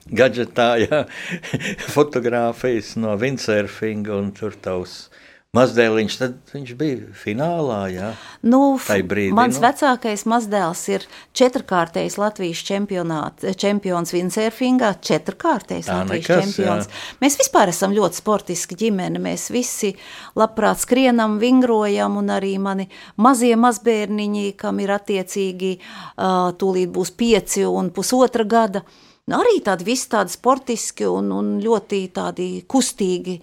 gadgetā, 0.10 0.72
jā, 0.82 1.04
fotogrāfijas 1.96 2.96
no 3.02 3.14
windsurfinga, 3.20 4.16
un 4.16 4.32
tur 4.36 4.56
tavs 4.64 5.09
Mazdēliņš, 5.58 6.16
tad 6.22 6.52
viņš 6.54 6.72
bija 6.78 7.08
finālā. 7.18 7.78
Jā, 7.90 8.10
nu, 8.46 8.76
brīdī, 8.78 9.32
mans 9.34 9.56
nu. 9.58 9.64
vecākais 9.64 10.22
mazdēls 10.30 10.84
ir 10.94 11.08
četrkārtējs 11.34 12.20
Latvijas 12.22 12.62
čempions 12.70 14.14
windsurfingā, 14.14 14.92
četrkārtējs 15.10 15.90
tā, 15.90 15.96
Latvijas 16.04 16.30
nekas, 16.30 16.54
čempions. 16.54 16.92
Jā. 16.92 17.18
Mēs 17.26 17.40
vispār 17.42 17.74
esam 17.74 17.98
ļoti 17.98 18.22
sportiski 18.22 18.78
ģimene. 18.78 19.18
Mēs 19.26 19.48
visi 19.50 19.96
labprāt 20.38 20.86
skrienam, 20.86 21.40
vingrojam, 21.42 22.22
un 22.22 22.30
arī 22.38 22.54
mani 22.62 22.86
mazie 23.18 23.56
mazbērniņi, 23.58 24.52
kam 24.54 24.86
ir 24.86 24.94
attiecīgi 25.00 25.76
uh, 25.80 26.54
tūlīt 26.62 26.94
būs 26.94 27.16
pieci 27.18 27.66
un 27.66 27.90
pusotra 27.90 28.46
gada. 28.46 28.86
Nu, 29.30 29.38
arī 29.44 29.60
tādi 29.62 29.86
visi 29.86 30.08
tādi 30.10 30.34
sportiski 30.34 31.06
un, 31.06 31.28
un 31.34 31.52
ļoti 31.62 32.00
tādi 32.14 32.48
kustīgi, 32.70 33.36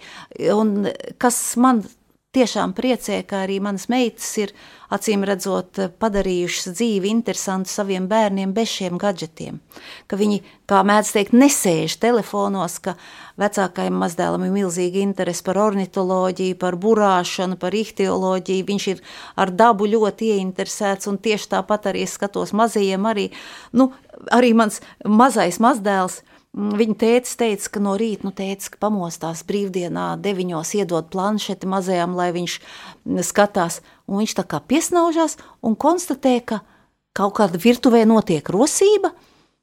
un 0.55 0.89
kas 1.19 1.37
man 1.63 1.79
tiešām 2.37 2.73
priecē, 2.77 3.21
ka 3.27 3.43
arī 3.45 3.57
manas 3.63 3.87
meitas 3.89 4.29
ir 4.37 4.53
acīm 4.93 5.25
redzot 5.27 5.79
padarījušas 5.99 6.75
dzīvi 6.77 7.09
interesantu 7.11 7.71
saviem 7.71 8.05
bērniem 8.07 8.53
bez 8.55 8.69
šiem 8.71 8.99
gadgetiem. 9.01 9.57
Ka 10.07 10.19
viņi, 10.19 10.39
kā 10.69 10.83
mēdz 10.87 11.11
teikt, 11.15 11.35
nesēž 11.35 11.97
telefonos, 12.03 12.77
ka 12.83 12.95
vecākajam 13.41 13.97
mazdēlam 14.03 14.45
ir 14.47 14.53
milzīga 14.55 15.01
interese 15.03 15.43
par 15.47 15.59
ornitoloģiju, 15.65 16.59
par 16.61 16.77
burāšanu, 16.79 17.59
par 17.59 17.75
ihtioloģiju. 17.75 18.69
Viņš 18.69 18.87
ir 18.93 19.03
ar 19.35 19.51
dabu 19.51 19.89
ļoti 19.89 20.31
ieinteresēts 20.37 21.09
un 21.11 21.19
tieši 21.19 21.51
tāpat 21.57 21.91
arī 21.91 22.07
skatos 22.07 22.55
mazajiem 22.55 23.11
arī, 23.11 23.29
nu, 23.73 23.91
arī 24.31 24.55
mans 24.55 24.81
mazais 25.03 25.61
mazdēls– 25.63 26.21
viņa 26.57 26.95
tēvs 27.01 27.35
teica, 27.39 27.69
ka 27.75 27.81
no 27.83 27.93
rīta, 27.99 28.25
nu, 28.27 28.33
tēvs 28.35 28.73
pamostās 28.81 29.43
brīvdienā, 29.47 30.09
deviņos 30.23 30.73
iedod 30.79 31.11
planšeti 31.13 31.69
mazajam, 31.69 32.17
lai 32.17 32.31
viņš 32.35 32.57
mm, 32.57 33.21
skatās. 33.25 33.81
Un 34.09 34.23
viņš 34.23 34.35
tā 34.39 34.47
kā 34.49 34.61
piesnaužās 34.65 35.37
un 35.61 35.77
konstatē, 35.77 36.39
ka 36.41 36.61
kaut 37.17 37.37
kāda 37.39 37.61
virtuvē 37.61 38.03
notiek 38.09 38.49
rosība, 38.53 39.13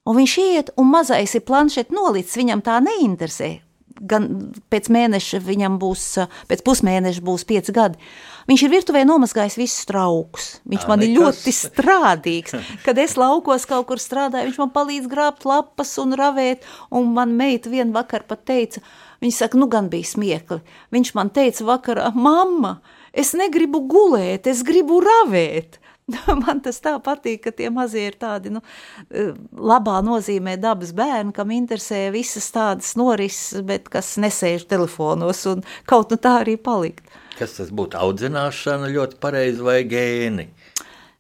un 0.07 0.19
viņš 0.21 0.39
iet, 0.45 0.73
un 0.79 0.91
mazais 0.93 1.35
ir 1.35 1.47
planšeti 1.47 1.95
nolicis, 1.95 2.39
viņam 2.41 2.65
tā 2.65 2.81
neinteresē 2.85 3.53
gan 4.01 4.29
pēc 4.73 4.89
mēneša 4.93 5.41
viņam 5.45 5.79
būs, 5.83 6.05
pēc 6.51 6.63
pusmēneša 6.67 7.23
būs 7.25 7.47
pieci 7.49 7.75
gadi. 7.75 8.01
Viņš 8.49 8.65
ir 8.67 8.73
virtuvē 8.73 9.03
nomazgājis 9.09 9.57
visus 9.57 9.87
traukus. 9.89 10.49
Viņš 10.69 10.85
man 10.91 11.05
ir 11.05 11.15
ļoti 11.17 11.53
strādīgs. 11.57 12.57
Kad 12.85 13.01
es 13.01 13.17
laukos 13.21 13.65
kaut 13.69 13.87
kur 13.89 14.03
strādāju, 14.03 14.51
viņš 14.51 14.61
man 14.61 14.73
palīdz 14.75 15.09
grābt 15.11 15.47
lapas 15.49 15.95
un 16.03 16.13
ravēt, 16.19 16.67
un 16.93 17.15
man 17.17 17.33
meita 17.39 17.73
vien 17.73 17.95
vakar 17.95 18.27
pat 18.29 18.45
teica, 18.49 18.83
viņa 19.25 19.39
saka, 19.39 19.61
nu 19.61 19.71
gan 19.73 19.89
bija 19.93 20.13
smiekli. 20.13 20.61
Viņš 20.93 21.15
man 21.17 21.33
teica 21.33 21.65
vakarā, 21.71 22.11
mamma, 22.13 22.77
es 23.17 23.33
negribu 23.39 23.81
gulēt, 23.89 24.51
es 24.51 24.61
gribu 24.67 25.01
ravēt. 25.05 25.81
Man 26.45 26.59
tas 26.61 26.83
tā 26.85 26.99
patīk, 27.01 27.47
ka 27.47 27.53
tie 27.57 27.71
mazie 27.73 28.03
ir 28.11 28.17
tādi, 28.21 28.51
nu, 28.53 28.61
e, 29.09 29.31
labā 29.57 30.03
nozīmē 30.05 30.59
dabas 30.61 30.93
bērni, 30.97 31.33
kam 31.33 31.53
interesē 31.57 32.11
visas 32.13 32.51
tādas 32.53 32.93
norises, 33.01 33.63
bet 33.65 33.89
kas 33.93 34.15
nesēž 34.21 34.67
telefonos 34.69 35.45
un 35.49 35.65
kaut 35.89 36.13
nu 36.13 36.21
tā 36.21 36.43
arī 36.43 36.59
palikt. 36.61 37.09
Kas 37.39 37.57
tas 37.59 37.73
būtu 37.75 37.99
audzināšana 37.99 38.93
ļoti 38.95 39.19
pareizi 39.23 39.65
vai 39.67 39.81
gēni? 39.89 40.49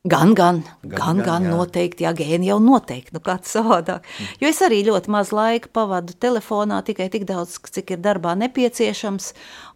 Gan, 0.05 0.35
gan, 0.37 0.59
gan, 0.83 0.99
gan, 1.01 1.21
gan 1.25 1.45
jā. 1.47 1.53
noteikti, 1.57 2.05
jā, 2.05 2.11
gēni 2.13 2.51
jau 2.51 2.59
noteikti, 2.61 3.15
nu 3.17 3.23
kāds 3.25 3.49
savādāk. 3.55 4.05
Jo 4.37 4.51
es 4.53 4.59
arī 4.61 4.83
ļoti 4.85 5.09
maz 5.09 5.31
laika 5.33 5.71
pavadu 5.73 6.13
telefonā, 6.21 6.83
tikai 6.85 7.07
tik 7.09 7.25
daudz, 7.25 7.55
cik 7.73 7.95
ir 7.95 8.03
darbā 8.05 8.35
nepieciešams, 8.37 9.31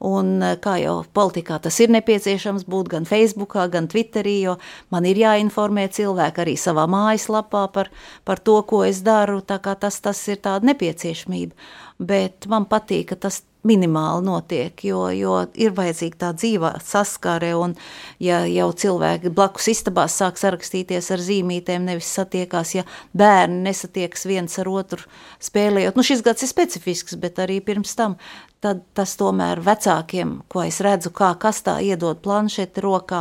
un 0.05 0.35
eh, 0.45 0.59
kā 0.61 0.77
jau 0.83 0.99
politikā 1.17 1.57
tas 1.65 1.81
ir 1.81 1.97
nepieciešams 1.97 2.69
būt 2.69 2.93
gan 2.93 3.09
Facebookā, 3.09 3.71
gan 3.73 3.89
Twitterī, 3.89 4.37
jo 4.51 4.59
man 4.93 5.09
ir 5.09 5.17
jāinformē 5.25 5.89
cilvēki 5.97 6.45
arī 6.45 6.59
savā 6.61 6.85
mājaslapā 6.93 7.65
par, 7.73 7.89
par 8.29 8.45
to, 8.45 8.61
ko 8.69 8.85
es 8.85 9.01
daru, 9.01 9.41
tā 9.41 9.57
kā 9.65 9.79
tas, 9.81 9.97
tas 10.05 10.21
ir 10.29 10.45
tāda 10.45 10.75
nepieciešamība. 10.75 11.57
Bet 12.05 12.45
man 12.53 12.69
patīk, 12.69 13.15
ka 13.15 13.23
tas 13.25 13.41
minimāli 13.67 14.25
notiek, 14.27 14.85
jo, 14.85 15.09
jo 15.15 15.35
ir 15.59 15.75
vajadzīga 15.77 16.21
tā 16.21 16.31
dzīvā 16.37 16.73
saskare, 16.85 17.51
un 17.59 17.75
ja 18.23 18.45
jau 18.47 18.69
cilvēki 18.83 19.33
blakus 19.35 19.69
istabās 19.73 20.17
sāk 20.21 20.39
sarakstīties 20.41 21.11
ar 21.15 21.23
zīmītēm, 21.25 21.89
nevis 21.89 22.11
satiekās, 22.15 22.77
ja 22.79 22.87
bērni 23.19 23.65
nesatiekas 23.67 24.29
viens 24.31 24.59
ar 24.63 24.71
otru 24.71 25.03
spēlējot. 25.43 25.99
Nu, 25.99 26.07
šis 26.07 26.23
gads 26.27 26.47
ir 26.47 26.53
specifisks, 26.53 27.19
bet 27.19 27.43
arī 27.43 27.59
pirms 27.65 27.97
tam 27.99 28.19
tad 28.65 28.81
tas 28.97 29.13
tomēr 29.19 29.61
vecākiem, 29.63 30.33
ko 30.51 30.65
es 30.67 30.81
redzu, 30.83 31.13
kā 31.15 31.31
kastā 31.39 31.77
iedod 31.85 32.19
planšeti 32.25 32.83
rokā, 32.83 33.21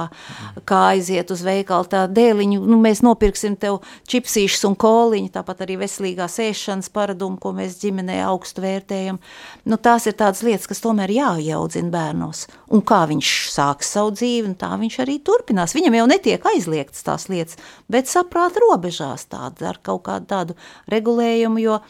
kā 0.67 0.79
aiziet 0.95 1.29
uz 1.33 1.43
veikalu 1.45 1.85
tā 1.91 2.03
dēliņu, 2.09 2.63
nu 2.65 2.79
mēs 2.81 3.03
nopirksim 3.05 3.57
tev 3.61 3.79
čipsīšus 4.09 4.65
un 4.69 4.77
koliņu, 4.81 5.29
tāpat 5.35 5.61
arī 5.67 5.77
veselīgās 5.83 6.39
ēšanas 6.41 6.89
paradumu, 6.93 7.37
ko 7.41 7.53
mēs 7.57 7.77
ģimenē 7.83 8.17
augstu 8.25 8.65
vērtējam. 8.65 9.21
Nu 9.69 9.77
tās 9.77 10.09
ir 10.09 10.17
tādas 10.17 10.41
lietas, 10.47 10.65
kas 10.71 10.81
tomēr 10.81 11.13
jāiaudzina 11.13 11.93
bērnos. 11.93 12.47
Un 12.73 12.81
kā 12.81 13.03
viņš 13.09 13.35
sāks 13.53 13.93
savu 13.93 14.15
dzīvi, 14.17 14.49
un 14.49 14.57
tā 14.57 14.73
viņš 14.81 14.99
arī 15.05 15.19
turpinās. 15.21 15.77
Viņam 15.77 16.01
jau 16.01 16.09
netiek 16.09 16.49
aizliegtas 16.49 17.05
tās 17.05 17.29
lietas, 17.29 17.61
bet 17.91 18.09
saprāt 18.09 18.57
robežās 18.63 19.29
tāda 19.29 19.71
ar 19.71 19.81
kaut 19.85 20.07
kādu 20.09 20.29
tādu 20.33 20.57
regulējumu, 20.91 21.61
jo 21.61 21.81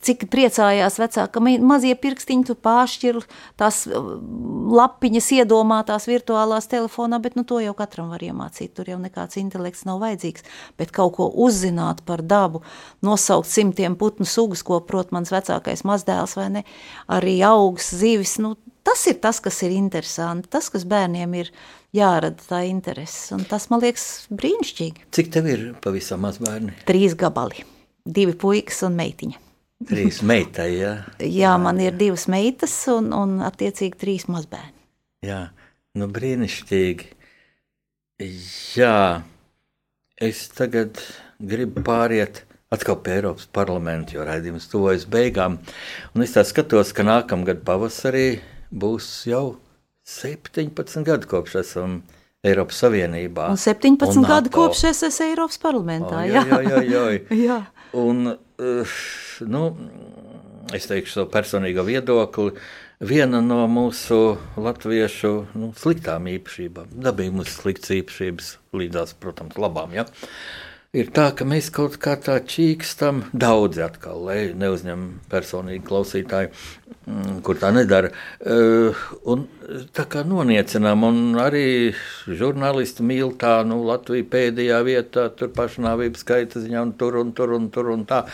Cik 0.00 0.24
priecājās 0.32 0.96
vecāki, 0.96 1.32
ka 1.34 1.40
mazie 1.68 1.92
pirkstiņi 2.00 2.46
tur 2.48 2.56
pāršķir 2.64 3.18
tās 3.60 3.82
uh, 3.84 4.14
lapiņas 4.80 5.28
iedomātās 5.36 6.08
virtuālās 6.08 6.70
telefonā, 6.72 7.18
bet 7.20 7.36
nu, 7.36 7.44
to 7.44 7.58
jau 7.60 7.74
katram 7.76 8.08
var 8.14 8.24
iemācīt. 8.24 8.72
Tur 8.76 8.88
jau 8.88 8.96
nekāds 9.02 9.36
intelekts 9.40 9.84
nav 9.88 10.00
vajadzīgs. 10.00 10.46
Bet 10.80 10.94
kaut 10.96 11.18
ko 11.18 11.28
uzzināt 11.44 12.00
par 12.08 12.24
dabu, 12.24 12.62
nosaukt 13.04 13.50
simtiem 13.50 13.98
putnu 14.00 14.24
sugas, 14.28 14.64
ko 14.64 14.80
prot 14.80 15.12
mans 15.12 15.32
vecākais 15.34 15.84
mazdēls 15.88 16.36
vai 16.40 16.48
ne, 16.56 16.64
arī 17.12 17.36
augs, 17.44 17.92
zivis, 18.00 18.38
nu, 18.40 18.54
tas 18.86 19.04
ir 19.10 19.20
tas, 19.22 19.42
kas 19.44 19.60
ir 19.66 19.74
interesanti, 19.76 20.48
tas, 20.50 20.70
kas 20.72 20.86
bērniem 20.88 21.36
ir 21.42 21.52
jārada 21.96 22.40
tā 22.48 22.62
interese. 22.68 23.34
Un 23.36 23.44
tas 23.48 23.68
man 23.72 23.82
liekas 23.84 24.30
brīnišķīgi. 24.32 25.10
Cik 25.14 25.30
tev 25.36 25.50
ir 25.50 25.68
pavisam 25.84 26.24
maz 26.24 26.40
bērni? 26.42 26.74
Trīs 26.88 27.16
gabali, 27.18 27.64
divi 28.06 28.36
puikas 28.38 28.84
un 28.88 28.98
meitiņa. 29.00 29.49
Trīs 29.88 30.20
meitai, 30.26 30.68
jā. 30.76 30.92
jā, 31.24 31.54
man 31.56 31.80
ir 31.80 31.94
divas 31.96 32.26
meitas 32.28 32.74
un, 32.92 33.14
un 33.16 33.38
attiecīgi 33.46 33.96
trīs 33.96 34.26
mazbērni. 34.28 34.76
Jā, 35.24 35.40
nu 35.96 36.08
brīnišķīgi. 36.12 37.08
Jā, 38.76 39.22
es 40.20 40.42
tagad 40.52 41.00
gribu 41.40 41.80
pāriet 41.86 42.42
atkal 42.70 42.98
pie 43.00 43.16
Eiropas 43.16 43.48
parlamenta, 43.48 44.18
jo 44.18 44.26
raidījums 44.28 44.68
tuvojas 44.68 45.08
beigām. 45.10 45.56
Un 46.12 46.26
es 46.26 46.36
tā 46.36 46.44
skatos, 46.44 46.92
ka 46.92 47.06
nākamgad 47.06 47.64
pavasarī 47.64 48.42
būs 48.70 49.08
jau 49.32 49.56
17 50.04 51.08
gadi 51.08 51.30
kopš 51.30 51.56
esam 51.62 52.02
Eiropas 52.44 52.84
Savienībā. 52.84 53.48
Un 53.48 53.60
17 53.60 54.20
un 54.20 54.28
gadi 54.28 54.52
kopš 54.52 54.84
es 54.92 55.02
esmu 55.08 55.32
Eiropas 55.32 55.60
parlamentā. 55.64 56.22
Jā, 56.28 56.44
jā, 56.44 56.60
jā. 56.68 56.84
jā, 56.84 57.02
jā. 57.16 57.40
jā. 57.48 57.60
Un, 57.96 58.36
uh, 58.36 59.00
nu, 59.48 59.64
es 60.76 60.88
teikšu 60.90 61.20
savu 61.20 61.30
personīgo 61.32 61.84
viedokli. 61.86 62.54
Viena 63.00 63.40
no 63.40 63.62
mūsu 63.70 64.36
latviešu 64.60 65.30
nu, 65.56 65.70
sliktām 65.80 66.26
īpašībām, 66.28 66.90
dabīgi 67.00 67.32
mums 67.32 67.54
sliktas 67.56 67.94
īpašības, 67.96 68.50
līdzās, 68.76 69.14
protams, 69.22 69.56
labām. 69.56 69.94
Ja? 69.96 70.04
Ir 70.90 71.12
tā, 71.14 71.28
ka 71.38 71.44
mēs 71.46 71.68
kaut 71.70 72.00
kā 72.02 72.16
tā 72.18 72.40
čīkstam, 72.42 73.20
daudzi 73.30 73.84
atkal, 73.84 74.24
lai 74.26 74.38
neuzņem 74.58 75.04
personīgi 75.30 75.84
klausītāji, 75.86 76.50
mm, 77.06 77.36
kur 77.46 77.60
tā 77.60 77.70
nedara. 77.70 78.10
Uh, 78.42 78.98
un 79.30 79.44
tā 79.94 80.08
kā 80.10 80.24
noniecinām, 80.26 81.06
un 81.06 81.38
arī 81.38 81.62
žurnālisti 82.26 83.06
mīl 83.06 83.36
tā, 83.38 83.60
nu, 83.62 83.78
Latvija 83.86 84.26
pēdējā 84.34 84.82
vietā, 84.90 85.28
tur 85.30 85.54
pašnāvības 85.54 86.26
skaita 86.26 86.64
ziņā, 86.64 86.82
un 86.88 86.92
tur 86.98 87.20
un 87.22 87.30
tur 87.38 87.54
un 87.54 87.70
tur 87.70 87.94
un 87.94 88.02
tā. 88.10 88.24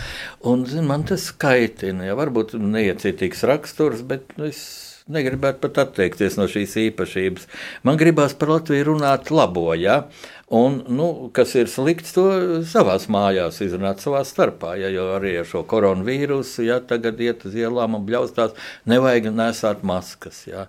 Un, 0.48 0.64
zin, 0.64 0.88
man 0.88 1.04
tas 1.12 1.28
skaitina, 1.28 2.08
ja 2.08 2.16
varbūt 2.16 2.56
neiecietīgs 2.56 3.44
raksturs, 3.52 4.00
bet 4.00 4.32
es 4.48 4.64
negribētu 5.12 5.62
pat 5.62 5.78
atteikties 5.84 6.38
no 6.38 6.48
šīs 6.50 6.74
īpašības. 6.88 7.46
Man 7.86 7.98
gribās 8.00 8.34
par 8.38 8.56
Latviju 8.56 8.88
runāt 8.90 9.30
labo, 9.30 9.68
ja? 9.78 10.04
Un, 10.46 10.80
nu, 10.88 11.06
kas 11.34 11.54
ir 11.58 11.70
slikts, 11.70 12.14
to 12.14 12.26
savā 12.66 12.96
mājās 13.10 13.60
izrunāt 13.64 14.02
savā 14.02 14.22
starpā. 14.26 14.76
Ja, 14.78 14.90
jo 14.94 15.08
arī 15.16 15.36
ar 15.40 15.48
šo 15.48 15.64
koronavīrusu, 15.66 16.66
ja 16.66 16.80
tagad 16.82 17.22
iet 17.22 17.46
uz 17.48 17.56
ielām 17.58 17.98
un 17.98 18.06
bļaustās, 18.06 18.54
nevajag 18.86 19.32
nesāt 19.34 19.82
maskas. 19.86 20.44
Ja. 20.46 20.68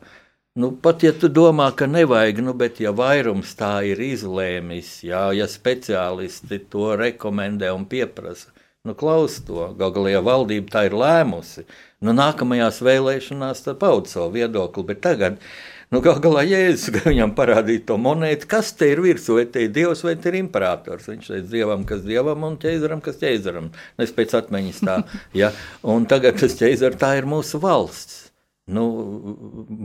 Nu, 0.57 0.71
pat 0.73 1.03
ja 1.05 1.11
tu 1.13 1.29
domā, 1.29 1.69
ka 1.77 1.85
nevajag, 1.85 2.41
nu, 2.41 2.55
bet 2.57 2.81
ja 2.81 2.89
vairums 2.97 3.53
tā 3.59 3.75
ir 3.85 4.01
izlēmis, 4.01 5.03
ja, 5.05 5.27
ja 5.37 5.45
speciālisti 5.45 6.63
to 6.73 6.95
rekomendē 6.97 7.69
un 7.77 7.85
pieprasa, 7.89 8.49
nu, 8.87 8.97
klaus 8.97 9.39
to. 9.47 9.71
Galu 9.77 9.99
galā 9.99 10.21
valdība 10.23 10.73
tā 10.73 10.85
ir 10.87 10.97
lēmusi. 10.97 11.67
Nu, 12.01 12.13
nākamajās 12.15 12.79
vēlēšanās 12.85 13.65
tad 13.65 13.81
paud 13.81 14.07
savu 14.09 14.35
viedokli, 14.37 14.85
bet 14.91 15.03
tagad 15.05 15.41
Nu, 15.87 16.01
Galu 16.03 16.19
galā 16.19 16.41
Jēzus 16.43 16.91
viņam 17.05 17.31
parādīja 17.35 17.85
to 17.87 17.95
monētu, 18.01 18.49
kas 18.51 18.73
te 18.75 18.89
ir 18.91 18.99
virsū, 19.03 19.37
vai 19.37 19.45
te 19.51 19.63
ir 19.63 19.71
dievs 19.75 20.03
vai 20.03 20.17
te 20.19 20.31
ir 20.33 20.39
imperators. 20.41 21.07
Viņš 21.07 21.29
teica 21.31 21.51
dievam, 21.53 21.85
kas 21.87 22.03
dievam, 22.03 22.43
un 22.43 22.57
ķēzaram, 22.59 23.03
kas 23.03 23.21
ķēzaram. 23.21 23.69
Es 24.03 24.11
pēc 24.15 24.35
atmiņas 24.41 24.81
tā, 24.83 24.97
ja. 25.41 25.53
Un 25.87 26.07
tagad 26.11 26.41
tas 26.41 26.57
ķēzars 26.59 26.99
tā 26.99 27.13
ir 27.21 27.29
mūsu 27.29 27.61
valsts. 27.63 28.25
Nu, 28.67 28.83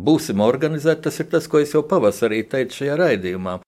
būsim 0.03 0.42
organizēti, 0.42 1.05
tas 1.05 1.20
ir 1.22 1.28
tas, 1.30 1.46
ko 1.46 1.61
es 1.62 1.70
jau 1.70 1.84
pavasarī 1.86 2.40
teicu 2.50 2.80
šajā 2.80 2.98
raidījumā. 2.98 3.61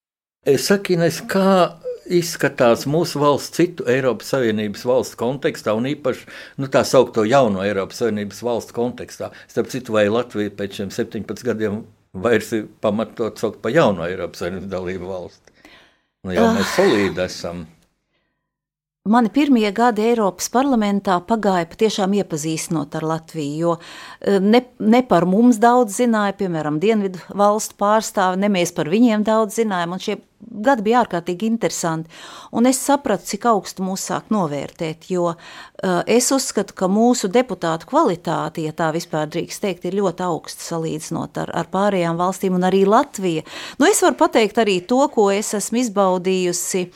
Es 0.50 0.66
saku, 0.66 0.96
Ines, 0.96 1.20
kā 1.30 1.78
izskatās 2.06 2.84
mūsu 2.90 3.20
valsts 3.22 3.56
citu 3.56 3.86
Eiropas 3.90 4.32
Savienības 4.34 4.84
valstu 4.88 5.18
kontekstā, 5.20 5.74
un 5.76 5.88
īpaši 5.90 6.26
nu, 6.60 6.68
tā 6.72 6.84
saucamo 6.86 7.26
jauno 7.28 7.64
Eiropas 7.64 8.02
Savienības 8.02 8.42
valstu 8.44 8.76
kontekstā. 8.76 9.30
Starp 9.50 9.70
citu, 9.72 9.96
vai 9.96 10.06
Latvija 10.10 10.52
pēc 10.54 10.80
šiem 10.80 10.92
17 10.94 11.46
gadiem 11.46 11.82
vairs 12.14 12.52
ir 12.54 12.68
pamatot 12.84 13.40
saukt 13.40 13.60
par 13.64 13.74
jaunu 13.74 14.06
Eiropas 14.06 14.44
Savienības 14.44 14.70
dalību 14.72 15.10
valsti. 15.10 15.54
Nu, 16.24 16.32
jau 16.32 16.50
mēs 16.56 16.68
ah. 16.68 16.74
solīdi 16.78 17.24
esam. 17.26 17.64
Mani 19.04 19.28
pirmie 19.28 19.68
gadi 19.76 20.00
Eiropas 20.00 20.46
parlamentā 20.48 21.18
pagāja 21.28 21.66
patiešām 21.68 22.14
iepazīstinot 22.22 22.94
ar 22.96 23.04
Latviju, 23.04 23.58
jo 23.60 23.72
eh, 23.76 24.38
ne, 24.40 24.62
ne 24.80 25.02
par 25.04 25.26
mums 25.28 25.58
daudz 25.60 25.98
zināja, 25.98 26.32
piemēram, 26.38 26.78
Dienvidu 26.80 27.20
valstu 27.36 27.76
pārstāvi, 27.82 28.38
ne 28.40 28.48
mēs 28.54 28.72
par 28.72 28.88
viņiem 28.88 29.26
daudz 29.26 29.58
zinājām, 29.60 29.92
un 29.92 30.00
šie 30.00 30.14
gadi 30.40 30.86
bija 30.86 31.02
ārkārtīgi 31.02 31.50
interesanti. 31.52 32.08
Un 32.56 32.64
es 32.70 32.80
sapratu, 32.80 33.28
cik 33.28 33.44
augstu 33.50 33.84
mūs 33.84 34.06
sāk 34.08 34.30
novērtēt, 34.32 35.04
jo 35.12 35.34
uh, 35.34 36.00
es 36.08 36.30
uzskatu, 36.32 36.72
ka 36.72 36.88
mūsu 36.88 37.28
deputātu 37.28 37.90
kvalitāte, 37.90 38.64
ja 38.64 38.72
tā 38.72 38.88
vispār 38.96 39.28
drīkst 39.28 39.66
teikt, 39.66 39.84
ir 39.84 39.98
ļoti 40.00 40.24
augsta 40.24 40.64
salīdzinot 40.70 41.42
ar, 41.44 41.52
ar 41.52 41.68
pārējām 41.76 42.16
valstīm 42.20 42.56
un 42.56 42.64
arī 42.70 42.86
Latvija. 42.88 43.44
Nu, 43.76 43.84
es 43.84 44.00
varu 44.00 44.16
pateikt 44.24 44.64
arī 44.64 44.78
to, 44.88 45.02
ko 45.12 45.28
es 45.34 45.52
esmu 45.60 45.82
izbaudījusi 45.84 46.86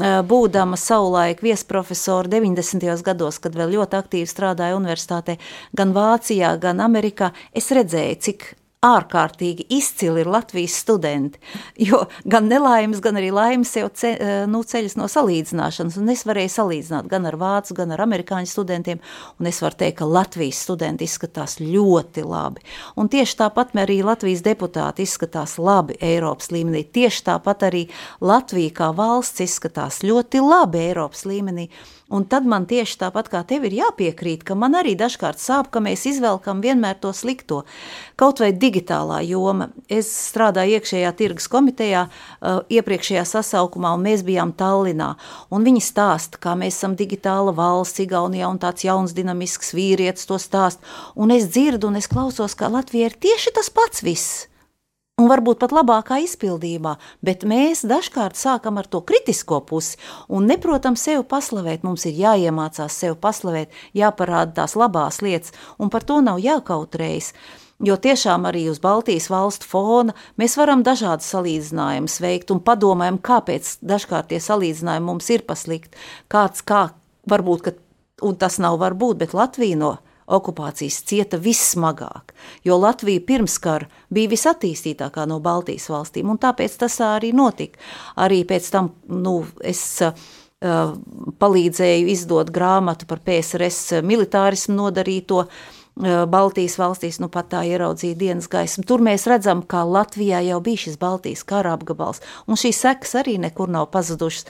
būdama 0.00 0.78
savulaik 0.80 1.42
viesprofesora 1.44 2.28
90. 2.28 3.02
gados, 3.04 3.38
kad 3.42 3.56
vēl 3.56 3.74
ļoti 3.76 3.98
aktīvi 3.98 4.30
strādāja 4.30 4.78
universitātē, 4.78 5.36
gan 5.76 5.92
Vācijā, 5.92 6.56
gan 6.60 6.80
Amerikā, 6.80 7.32
es 7.52 7.68
redzēju, 7.70 8.18
cik 8.24 8.46
ārkārtīgi 8.82 9.68
izcili 9.70 10.24
ir 10.24 10.28
Latvijas 10.30 10.74
studenti. 10.82 11.38
Jo 11.78 12.02
gan 12.26 12.48
nelaimes, 12.50 12.98
gan 13.02 13.14
arī 13.18 13.28
laimes 13.34 13.70
jau 13.78 13.86
ce, 13.94 14.10
eh, 14.18 14.42
nu, 14.50 14.64
ceļas 14.66 14.96
no 14.98 15.06
salīdzināšanas. 15.10 15.98
Un 16.00 16.10
es 16.10 16.24
varēju 16.26 16.50
salīdzināt 16.50 17.06
gan 17.10 17.26
ar 17.30 17.36
vācu, 17.38 17.76
gan 17.78 17.94
ar 17.94 18.02
amerikāņu 18.02 18.50
studentiem. 18.50 18.98
Un 19.38 19.46
es 19.46 19.60
varu 19.62 19.78
teikt, 19.78 19.98
ka 19.98 20.04
Latvijas 20.04 20.64
studenti 20.66 21.06
izskatās 21.06 21.60
ļoti 21.60 22.26
labi. 22.26 22.66
Un 22.96 23.08
tieši 23.08 23.38
tāpat 23.44 23.70
arī 23.78 24.02
Latvijas 24.02 24.42
deputāti 24.42 25.06
izskatās 25.06 25.58
labi 25.58 25.94
Eiropas 26.00 26.50
līmenī. 26.50 26.82
Tieši 26.82 27.22
tāpat 27.30 27.62
arī 27.70 27.88
Latvija 28.20 28.70
kā 28.70 28.90
valsts 28.94 29.46
izskatās 29.46 30.02
ļoti 30.02 30.42
labi 30.42 30.78
Eiropas 30.88 31.22
līmenī. 31.22 31.68
Un 32.12 32.26
tad 32.28 32.44
man 32.44 32.66
tieši 32.68 32.98
tāpat 33.00 33.30
kā 33.32 33.40
tev 33.48 33.64
ir 33.64 33.78
jāpiekrīt, 33.78 34.42
ka 34.44 34.56
man 34.58 34.76
arī 34.76 34.92
dažkārt 35.00 35.40
sāp, 35.40 35.70
ka 35.72 35.80
mēs 35.80 36.04
izvelkam 36.10 36.60
vienmēr 36.60 36.98
to 37.00 37.14
slikto. 37.16 37.62
Kaut 38.20 38.42
vai 38.44 38.50
digitālā 38.52 39.22
joma. 39.24 39.70
Es 39.88 40.10
strādāju 40.28 40.76
iekšējā 40.76 41.14
tirgus 41.16 41.48
komitejā 41.52 42.04
uh, 42.04 42.60
iepriekšējā 42.68 43.24
sasaukumā, 43.32 43.94
un 43.96 44.04
mēs 44.04 44.26
bijām 44.28 44.52
Tallinā. 44.52 45.14
Viņi 45.48 45.82
stāsta, 45.88 46.36
kā 46.42 46.52
mēs 46.58 46.76
esam 46.76 46.98
digitāla 47.00 47.56
valsts, 47.56 48.04
Igaunijā, 48.04 48.52
un 48.52 48.60
tāds 48.60 48.84
jauns 48.84 49.16
dinamisks 49.16 49.72
vīrietis 49.72 50.28
to 50.28 50.36
stāst. 50.42 50.84
Un 51.16 51.32
es 51.32 51.48
dzirdu, 51.48 51.88
un 51.88 52.00
es 52.02 52.10
klausos, 52.12 52.58
ka 52.58 52.68
Latvija 52.68 53.08
ir 53.08 53.20
tieši 53.24 53.56
tas 53.56 53.72
pats 53.72 54.04
viss 54.04 54.51
un 55.22 55.30
varbūt 55.30 55.60
pat 55.62 55.72
labākā 55.74 56.18
izpildījumā, 56.24 56.96
bet 57.24 57.46
mēs 57.48 57.84
dažkārt 57.88 58.38
sākam 58.38 58.80
ar 58.80 58.88
to 58.90 59.02
kritisko 59.06 59.60
pusi 59.68 59.98
un 60.28 60.48
neprotam 60.50 60.98
sevi 60.98 61.22
paslavēt. 61.28 61.86
Mums 61.86 62.06
ir 62.10 62.18
jāiemācās 62.18 62.98
sevi 63.04 63.18
paslavēt, 63.22 63.70
jāparāda 63.98 64.62
tās 64.62 64.76
labās 64.78 65.22
lietas, 65.22 65.54
un 65.78 65.92
par 65.92 66.06
to 66.08 66.20
nav 66.24 66.42
jākautrējas. 66.42 67.32
Jo 67.82 67.96
tiešām 67.98 68.44
arī 68.46 68.68
uz 68.70 68.78
Baltijas 68.82 69.26
valstu 69.32 69.66
fona 69.66 70.14
mēs 70.38 70.54
varam 70.58 70.84
dažādas 70.86 71.26
salīdzinājumus 71.32 72.20
veikt 72.22 72.52
un 72.54 72.60
padomājam, 72.62 73.18
kāpēc 73.18 73.78
dažkārt 73.82 74.30
tie 74.30 74.38
salīdzinājumi 74.42 75.08
mums 75.08 75.30
ir 75.34 75.42
paslikt. 75.48 75.98
Kāds, 76.30 76.62
kā, 76.62 76.92
varbūt, 77.30 77.64
ka, 77.66 77.74
un 78.22 78.38
tas 78.38 78.60
nav 78.62 78.78
varbūt, 78.82 79.18
bet 79.24 79.34
Latvija 79.34 79.80
no 79.80 79.96
okupācijas 80.26 81.00
cieta 81.08 81.38
vissmagāk, 81.42 82.34
jo 82.64 82.78
Latvija 82.80 83.22
pirmskara 83.26 83.88
bija 84.12 84.30
visattīstītākā 84.32 85.26
no 85.28 85.40
Baltijas 85.42 85.88
valstīm, 85.92 86.30
un 86.30 86.40
tāpēc 86.42 86.78
tas 86.84 87.00
arī 87.04 87.32
notika. 87.36 87.80
Arī 88.22 88.42
pēc 88.48 88.70
tam, 88.72 88.92
nu, 89.10 89.40
es 89.64 89.82
uh, 90.04 90.14
palīdzēju 91.42 92.10
izdot 92.14 92.52
grāmatu 92.54 93.08
par 93.10 93.22
PSRS 93.26 94.02
militārismu 94.06 94.78
nodarīto, 94.78 95.46
uh, 95.46 95.80
Baltijas 96.28 96.78
valstīs, 96.80 97.18
nu 97.20 97.28
pat 97.28 97.50
tā 97.52 97.66
ieraudzīja 97.68 98.16
dienas 98.16 98.48
gaismu. 98.48 98.84
Tur 98.88 99.02
mēs 99.04 99.26
redzam, 99.28 99.60
kā 99.60 99.82
Latvijā 99.84 100.40
jau 100.46 100.60
bija 100.64 100.86
šis 100.86 100.96
Baltijas 101.00 101.44
kara 101.44 101.74
apgabals, 101.76 102.22
un 102.48 102.56
šīs 102.56 102.80
sekas 102.86 103.12
arī 103.20 103.36
nekur 103.42 103.68
nav 103.68 103.90
pazudušas 103.92 104.48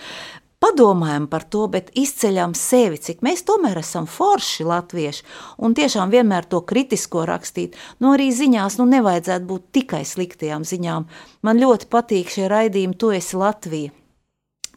padomājam 0.63 1.27
par 1.31 1.47
to, 1.51 1.67
bet 1.73 1.91
izceļam 1.99 2.55
sevi, 2.59 3.01
cik 3.03 3.25
mēs 3.27 3.45
tomēr 3.49 3.83
esam 3.83 4.07
forši 4.11 4.67
latvieši 4.69 5.27
un 5.63 5.75
tiešām 5.79 6.13
vienmēr 6.15 6.47
to 6.51 6.63
kritisko 6.67 7.27
rakstīt. 7.29 7.79
Nu, 7.99 8.15
arī 8.17 8.31
ziņās 8.35 8.79
nu, 8.81 8.87
nevajadzētu 8.93 9.49
būt 9.49 9.73
tikai 9.79 10.05
sliktajām 10.09 10.67
ziņām. 10.69 11.09
Man 11.43 11.63
ļoti 11.63 11.91
patīk 11.93 12.31
šie 12.33 12.47
raidījumi, 12.53 12.99
tu 12.99 13.11
esi 13.17 13.39
Latvija 13.39 14.02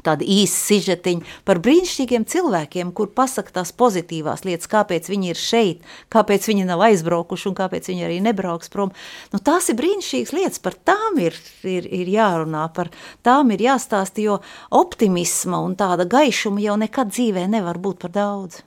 tāda 0.06 0.26
īsa 0.26 0.60
sižetiņa 0.70 1.44
par 1.48 1.60
brīnišķīgiem 1.66 2.26
cilvēkiem, 2.30 2.94
kur 2.96 3.12
pasaka 3.18 3.58
tās 3.60 3.74
pozitīvās 3.76 4.46
lietas, 4.48 4.70
kāpēc 4.72 5.10
viņi 5.12 5.32
ir 5.34 5.42
šeit, 5.42 5.84
kāpēc 6.14 6.50
viņi 6.52 6.68
nav 6.70 6.86
aizbraukuši 6.88 7.50
un 7.52 7.58
kāpēc 7.58 7.92
viņi 7.92 8.08
arī 8.08 8.22
nebrauks 8.26 8.72
prom. 8.74 8.94
Nu, 9.34 9.42
tās 9.44 9.70
ir 9.72 9.80
brīnišķīgas 9.82 10.36
lietas, 10.38 10.64
par 10.64 10.78
tām 10.88 11.20
ir, 11.24 11.38
ir, 11.68 11.90
ir 11.90 12.12
jārunā, 12.16 12.68
par 12.76 12.92
tām 13.26 13.54
ir 13.56 13.66
jāstāsta, 13.68 14.24
jo 14.24 14.40
optimisma 14.76 15.62
un 15.66 15.78
tāda 15.80 16.08
gaišuma 16.10 16.64
jau 16.64 16.80
nekad 16.82 17.14
dzīvē 17.14 17.48
nevar 17.52 17.82
būt 17.82 18.06
par 18.06 18.16
daudz. 18.16 18.62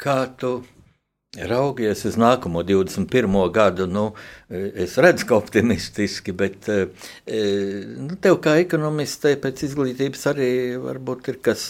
Kā 0.00 0.22
tu 0.40 0.60
Raugies 1.38 2.00
uz 2.08 2.16
nākamo 2.18 2.64
21. 2.66 3.34
gadu, 3.54 3.84
nu, 3.86 4.08
es 4.50 4.96
redzu, 4.98 5.28
ka 5.28 5.36
optimistiski, 5.38 6.34
bet 6.34 6.66
e, 6.66 6.80
nu, 8.02 8.16
tev 8.18 8.40
kā 8.42 8.56
ekonomistei 8.58 9.36
pēc 9.38 9.62
izglītības 9.68 10.26
arī 10.32 10.50
varbūt 10.82 11.30
ir 11.30 11.38
kas 11.46 11.62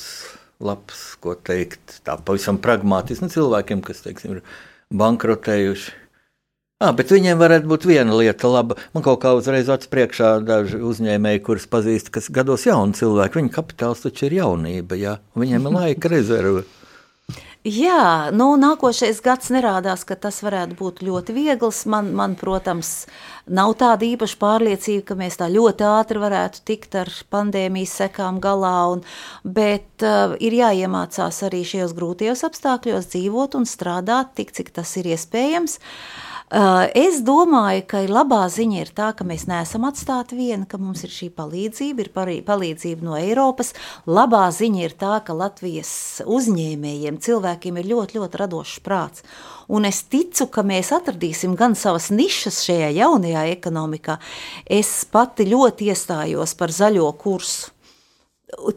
labs, 0.64 1.02
ko 1.20 1.36
teikt. 1.36 1.98
Tā 2.08 2.16
pavisam 2.24 2.56
pragmātiski 2.56 3.28
nu, 3.28 3.34
cilvēkiem, 3.36 3.84
kas 3.84 4.00
teiksim, 4.06 4.38
ir 4.38 4.96
bankrotējuši. 4.96 5.92
Ah, 6.80 6.96
bet 6.96 7.12
viņiem 7.12 7.36
varētu 7.36 7.68
būt 7.68 7.84
viena 7.84 8.16
lieta, 8.16 8.48
laba. 8.48 8.80
Man 8.96 9.04
kaut 9.04 9.20
kā 9.20 9.36
uzreiz 9.36 9.68
acis 9.68 9.92
priekšā 9.92 10.38
daži 10.40 10.80
uzņēmēji, 10.80 11.44
kurus 11.44 11.68
pazīst, 11.68 12.08
kas 12.08 12.32
gados 12.32 12.64
jauni 12.64 12.96
cilvēki. 12.96 13.42
Viņu 13.42 13.58
kapitāls 13.60 14.08
taču 14.08 14.30
ir 14.30 14.40
jaunība, 14.40 14.96
jā, 14.96 15.18
viņiem 15.36 15.68
ir 15.68 15.82
laika 15.82 16.16
rezerve. 16.16 16.64
Jā, 17.60 18.32
nu, 18.32 18.54
nākošais 18.56 19.18
gads 19.20 19.50
nerādās, 19.52 20.06
ka 20.08 20.16
tas 20.16 20.38
varētu 20.40 20.78
būt 20.78 21.02
ļoti 21.04 21.34
viegls. 21.36 21.82
Man, 21.92 22.06
man, 22.16 22.32
protams, 22.40 23.04
nav 23.44 23.74
tāda 23.82 24.06
īpaša 24.06 24.38
pārliecība, 24.40 25.02
ka 25.10 25.16
mēs 25.20 25.36
tā 25.42 25.50
ļoti 25.52 25.84
ātri 25.84 26.22
varētu 26.22 26.62
tikt 26.64 26.96
ar 26.96 27.12
pandēmijas 27.28 27.98
sekām 28.00 28.40
galā, 28.40 28.72
un, 28.94 29.04
bet 29.44 30.00
uh, 30.00 30.38
ir 30.40 30.56
jāiemācās 30.56 31.42
arī 31.50 31.60
šajos 31.68 31.92
grūtajos 32.00 32.46
apstākļos 32.48 33.12
dzīvot 33.12 33.60
un 33.60 33.68
strādāt 33.68 34.32
tik, 34.40 34.56
cik 34.56 34.72
tas 34.80 34.96
ir 34.96 35.12
iespējams. 35.12 35.76
Es 36.50 37.20
domāju, 37.22 37.84
ka 37.86 38.00
labā 38.10 38.40
ziņa 38.50 38.80
ir 38.82 38.88
tā, 38.90 39.12
ka 39.14 39.22
mēs 39.22 39.44
neesam 39.46 39.84
atstāti 39.86 40.34
vieni, 40.34 40.66
ka 40.66 40.80
mums 40.82 41.04
ir 41.06 41.12
šī 41.14 41.28
palīdzība, 41.36 42.02
ir 42.02 42.42
palīdzība 42.42 43.06
no 43.06 43.14
Eiropas. 43.14 43.70
Labā 44.10 44.48
ziņa 44.50 44.82
ir 44.82 44.96
tā, 44.98 45.20
ka 45.22 45.36
Latvijas 45.36 45.92
uzņēmējiem, 46.26 47.22
cilvēkiem 47.22 47.78
ir 47.78 47.90
ļoti, 47.92 48.18
ļoti 48.18 48.42
radošs 48.42 48.82
prāts. 48.82 49.22
Un 49.70 49.86
es 49.86 50.02
ticu, 50.10 50.48
ka 50.50 50.66
mēs 50.66 50.90
atradīsim 50.90 51.54
gan 51.54 51.78
savas 51.78 52.10
nišas 52.10 52.64
šajā 52.66 52.90
jaunajā 52.98 53.46
ekonomikā. 53.54 54.18
Es 54.66 55.04
pati 55.06 55.46
ļoti 55.46 55.92
iestājos 55.94 56.58
par 56.58 56.74
zaļo 56.74 57.12
kursu 57.14 57.70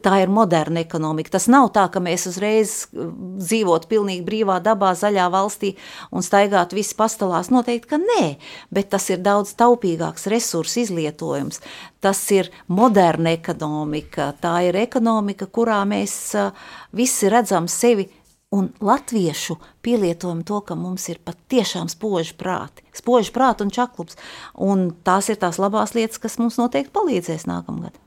tā 0.04 0.18
ir 0.24 0.32
moderna 0.32 0.82
ekonomika. 0.84 1.34
Tas 1.36 1.48
nav 1.52 1.70
tā, 1.76 1.86
ka 1.92 2.02
mēs 2.04 2.28
uzreiz 2.30 2.74
uh, 2.86 3.10
dzīvotu 3.42 3.90
pilnīgi 3.92 4.26
brīvā 4.28 4.60
dabā, 4.64 4.94
zaļā 4.98 5.28
valstī 5.34 5.74
un 6.14 6.26
staigātu 6.26 6.78
visi 6.78 6.96
pastāvās. 7.00 7.52
Noteikti, 7.54 7.90
ka 7.94 8.00
nē, 8.02 8.26
bet 8.74 8.92
tas 8.94 9.10
ir 9.14 9.24
daudz 9.26 9.56
taupīgāks 9.60 10.28
resursu 10.32 10.84
izlietojums. 10.84 11.62
Tas 12.04 12.20
ir 12.36 12.52
moderna 12.68 13.34
ekonomika, 13.34 14.34
tā 14.42 14.60
ir 14.70 14.80
ekonomika, 14.84 15.48
kurā 15.48 15.82
mēs 15.90 16.18
uh, 16.40 16.52
visi 16.96 17.32
redzam 17.32 17.70
sevi 17.72 18.10
un 18.54 18.70
latviešu 18.86 19.58
pielietojam 19.82 20.44
to, 20.46 20.60
ka 20.62 20.78
mums 20.78 21.08
ir 21.10 21.18
patiešām 21.26 21.90
spoži 21.90 22.38
prāti, 22.38 22.86
spoži 22.94 23.34
prāti 23.34 23.66
un 23.66 23.74
čaklums. 23.74 24.20
Un 24.54 24.92
tās 25.06 25.32
ir 25.34 25.42
tās 25.42 25.58
labās 25.58 25.98
lietas, 25.98 26.22
kas 26.22 26.38
mums 26.38 26.62
noteikti 26.62 26.94
palīdzēs 26.94 27.50
nākamgad 27.50 27.98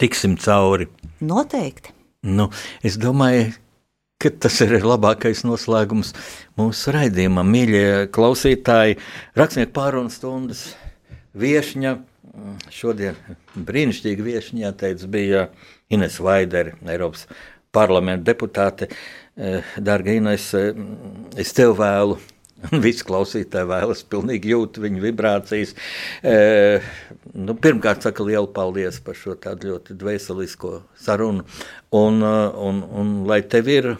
tiksim 0.00 0.36
cauri. 0.40 0.88
Noteikti. 1.20 1.94
Nu, 2.26 2.50
es 2.84 2.98
domāju, 3.00 3.52
ka 4.20 4.32
tas 4.44 4.58
ir 4.64 4.74
labākais 4.84 5.44
noslēgums 5.48 6.12
mūsu 6.60 6.92
raidījumam. 6.96 7.48
Mīļie 7.48 8.10
klausītāji, 8.12 8.98
rakstnieku 9.40 9.72
pārunas 9.76 10.18
stundas 10.20 10.64
viesņa. 11.40 11.96
Šodien 12.72 13.16
brīnišķīgi 13.56 14.24
viesņa, 14.24 14.60
jāteic, 14.66 15.06
bija 15.10 15.48
Ines 15.92 16.20
Vaidere, 16.22 16.76
Eiropas 16.86 17.24
parlamenta 17.74 18.30
deputāte. 18.30 18.90
Eh, 19.36 19.64
Dārga 19.80 20.14
Ines, 20.14 20.52
eh, 20.54 20.76
es 21.40 21.52
tev 21.56 21.76
vēlu 21.80 22.20
Visi 22.84 23.06
klausītāji 23.08 23.68
vēlas, 23.70 24.02
pilnīgi 24.10 24.52
jūt 24.52 24.80
viņa 24.82 25.02
vibrācijas. 25.04 25.74
E, 26.22 26.34
nu, 27.34 27.56
pirmkārt, 27.56 28.04
saka 28.04 28.26
lielu 28.26 28.50
paldies 28.54 29.00
par 29.04 29.18
šo 29.18 29.36
tādu 29.40 29.74
ļoti 29.74 29.96
dvēselisko 30.00 30.76
sarunu. 31.00 31.46
Un, 31.96 32.22
un, 32.22 32.84
un 32.84 33.14
lai 33.30 33.40
tev 33.48 33.70
ir 33.72 33.92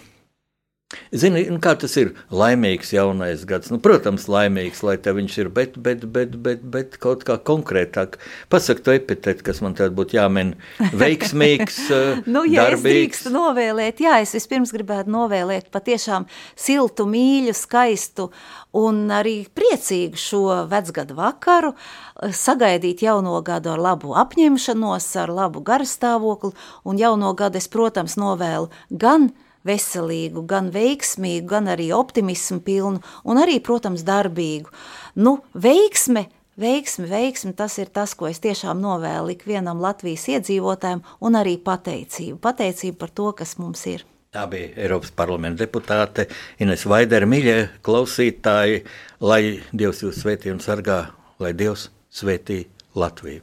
Zini, 1.14 1.44
kā 1.62 1.76
tas 1.78 1.92
ir 2.00 2.08
laimīgs 2.34 2.88
jaunais 2.90 3.44
gads? 3.46 3.70
Nu, 3.70 3.78
protams, 3.82 4.24
laimīgs, 4.30 4.80
lai 4.82 4.96
te 4.98 5.12
viņš 5.14 5.34
ir, 5.38 5.48
bet, 5.54 5.76
bet, 5.78 6.02
bet, 6.10 6.32
bet, 6.42 6.62
bet 6.66 6.96
kaut 7.02 7.22
kā 7.26 7.36
konkrētāk. 7.46 8.16
Pasaka 8.50 8.82
to 8.82 8.94
epitetu, 8.96 9.44
kas 9.46 9.60
man 9.62 9.76
tad 9.78 9.94
būtu 9.94 10.16
jāmin. 10.18 10.56
Veiksmīgs, 10.98 11.76
nu, 12.34 12.42
ja 12.50 12.64
darbīgs. 12.66 12.82
es 12.82 12.86
drīkstu 12.88 13.32
novēlēt, 13.34 14.02
jā, 14.02 14.16
es 14.24 14.34
vispirms 14.34 14.72
gribētu 14.74 15.14
novēlēt 15.14 15.68
patiešām 15.70 16.26
siltu, 16.58 17.06
mīļu, 17.10 17.54
skaistu 17.54 18.26
un 18.80 19.04
arī 19.14 19.44
priecīgu 19.46 20.18
šo 20.18 20.42
vecgadu 20.70 21.14
vakaru, 21.18 21.70
sagaidīt 22.34 23.04
jauno 23.06 23.36
gadu 23.46 23.76
ar 23.76 23.84
labu 23.92 24.16
apņemšanos, 24.18 25.06
ar 25.22 25.30
labu 25.38 25.62
garastāvokli, 25.70 26.50
un 26.82 26.98
jauno 26.98 27.30
gadu 27.38 27.62
es, 27.62 27.70
protams, 27.70 28.18
novēlu 28.18 28.72
gan 28.90 29.30
veselīgu, 29.66 30.44
gan 30.48 30.70
veiksmīgu, 30.74 31.46
gan 31.50 31.70
arī 31.72 31.90
optimismu 31.96 32.60
pilnu 32.64 33.00
un 33.24 33.40
arī, 33.40 33.58
protams, 33.64 34.04
darbīgu. 34.06 34.72
Nu, 35.20 35.38
veiksme, 35.54 36.26
veiksme, 36.60 37.08
veiksme, 37.10 37.52
tas 37.56 37.78
ir 37.82 37.90
tas, 37.92 38.14
ko 38.14 38.30
es 38.30 38.40
tiešām 38.44 38.80
novēlu 38.82 39.34
ikvienam 39.36 39.82
Latvijas 39.82 40.28
iedzīvotājam 40.36 41.04
un 41.20 41.40
arī 41.40 41.56
pateicību, 41.64 42.40
pateicību 42.42 42.98
par 43.00 43.12
to, 43.14 43.30
kas 43.36 43.56
mums 43.60 43.84
ir. 43.90 44.06
Tā 44.30 44.44
bija 44.46 44.70
Eiropas 44.78 45.10
parlamenta 45.10 45.64
deputāte 45.64 46.28
Ines 46.62 46.84
Vaidere, 46.86 47.26
mīļie 47.26 47.56
klausītāji, 47.82 48.84
lai 49.26 49.42
Dievs 49.74 50.04
jūs 50.04 50.22
svētī 50.22 50.54
un 50.54 50.62
sargā, 50.62 51.00
lai 51.42 51.50
Dievs 51.58 51.88
svētī 52.14 52.62
Latviju. 52.94 53.42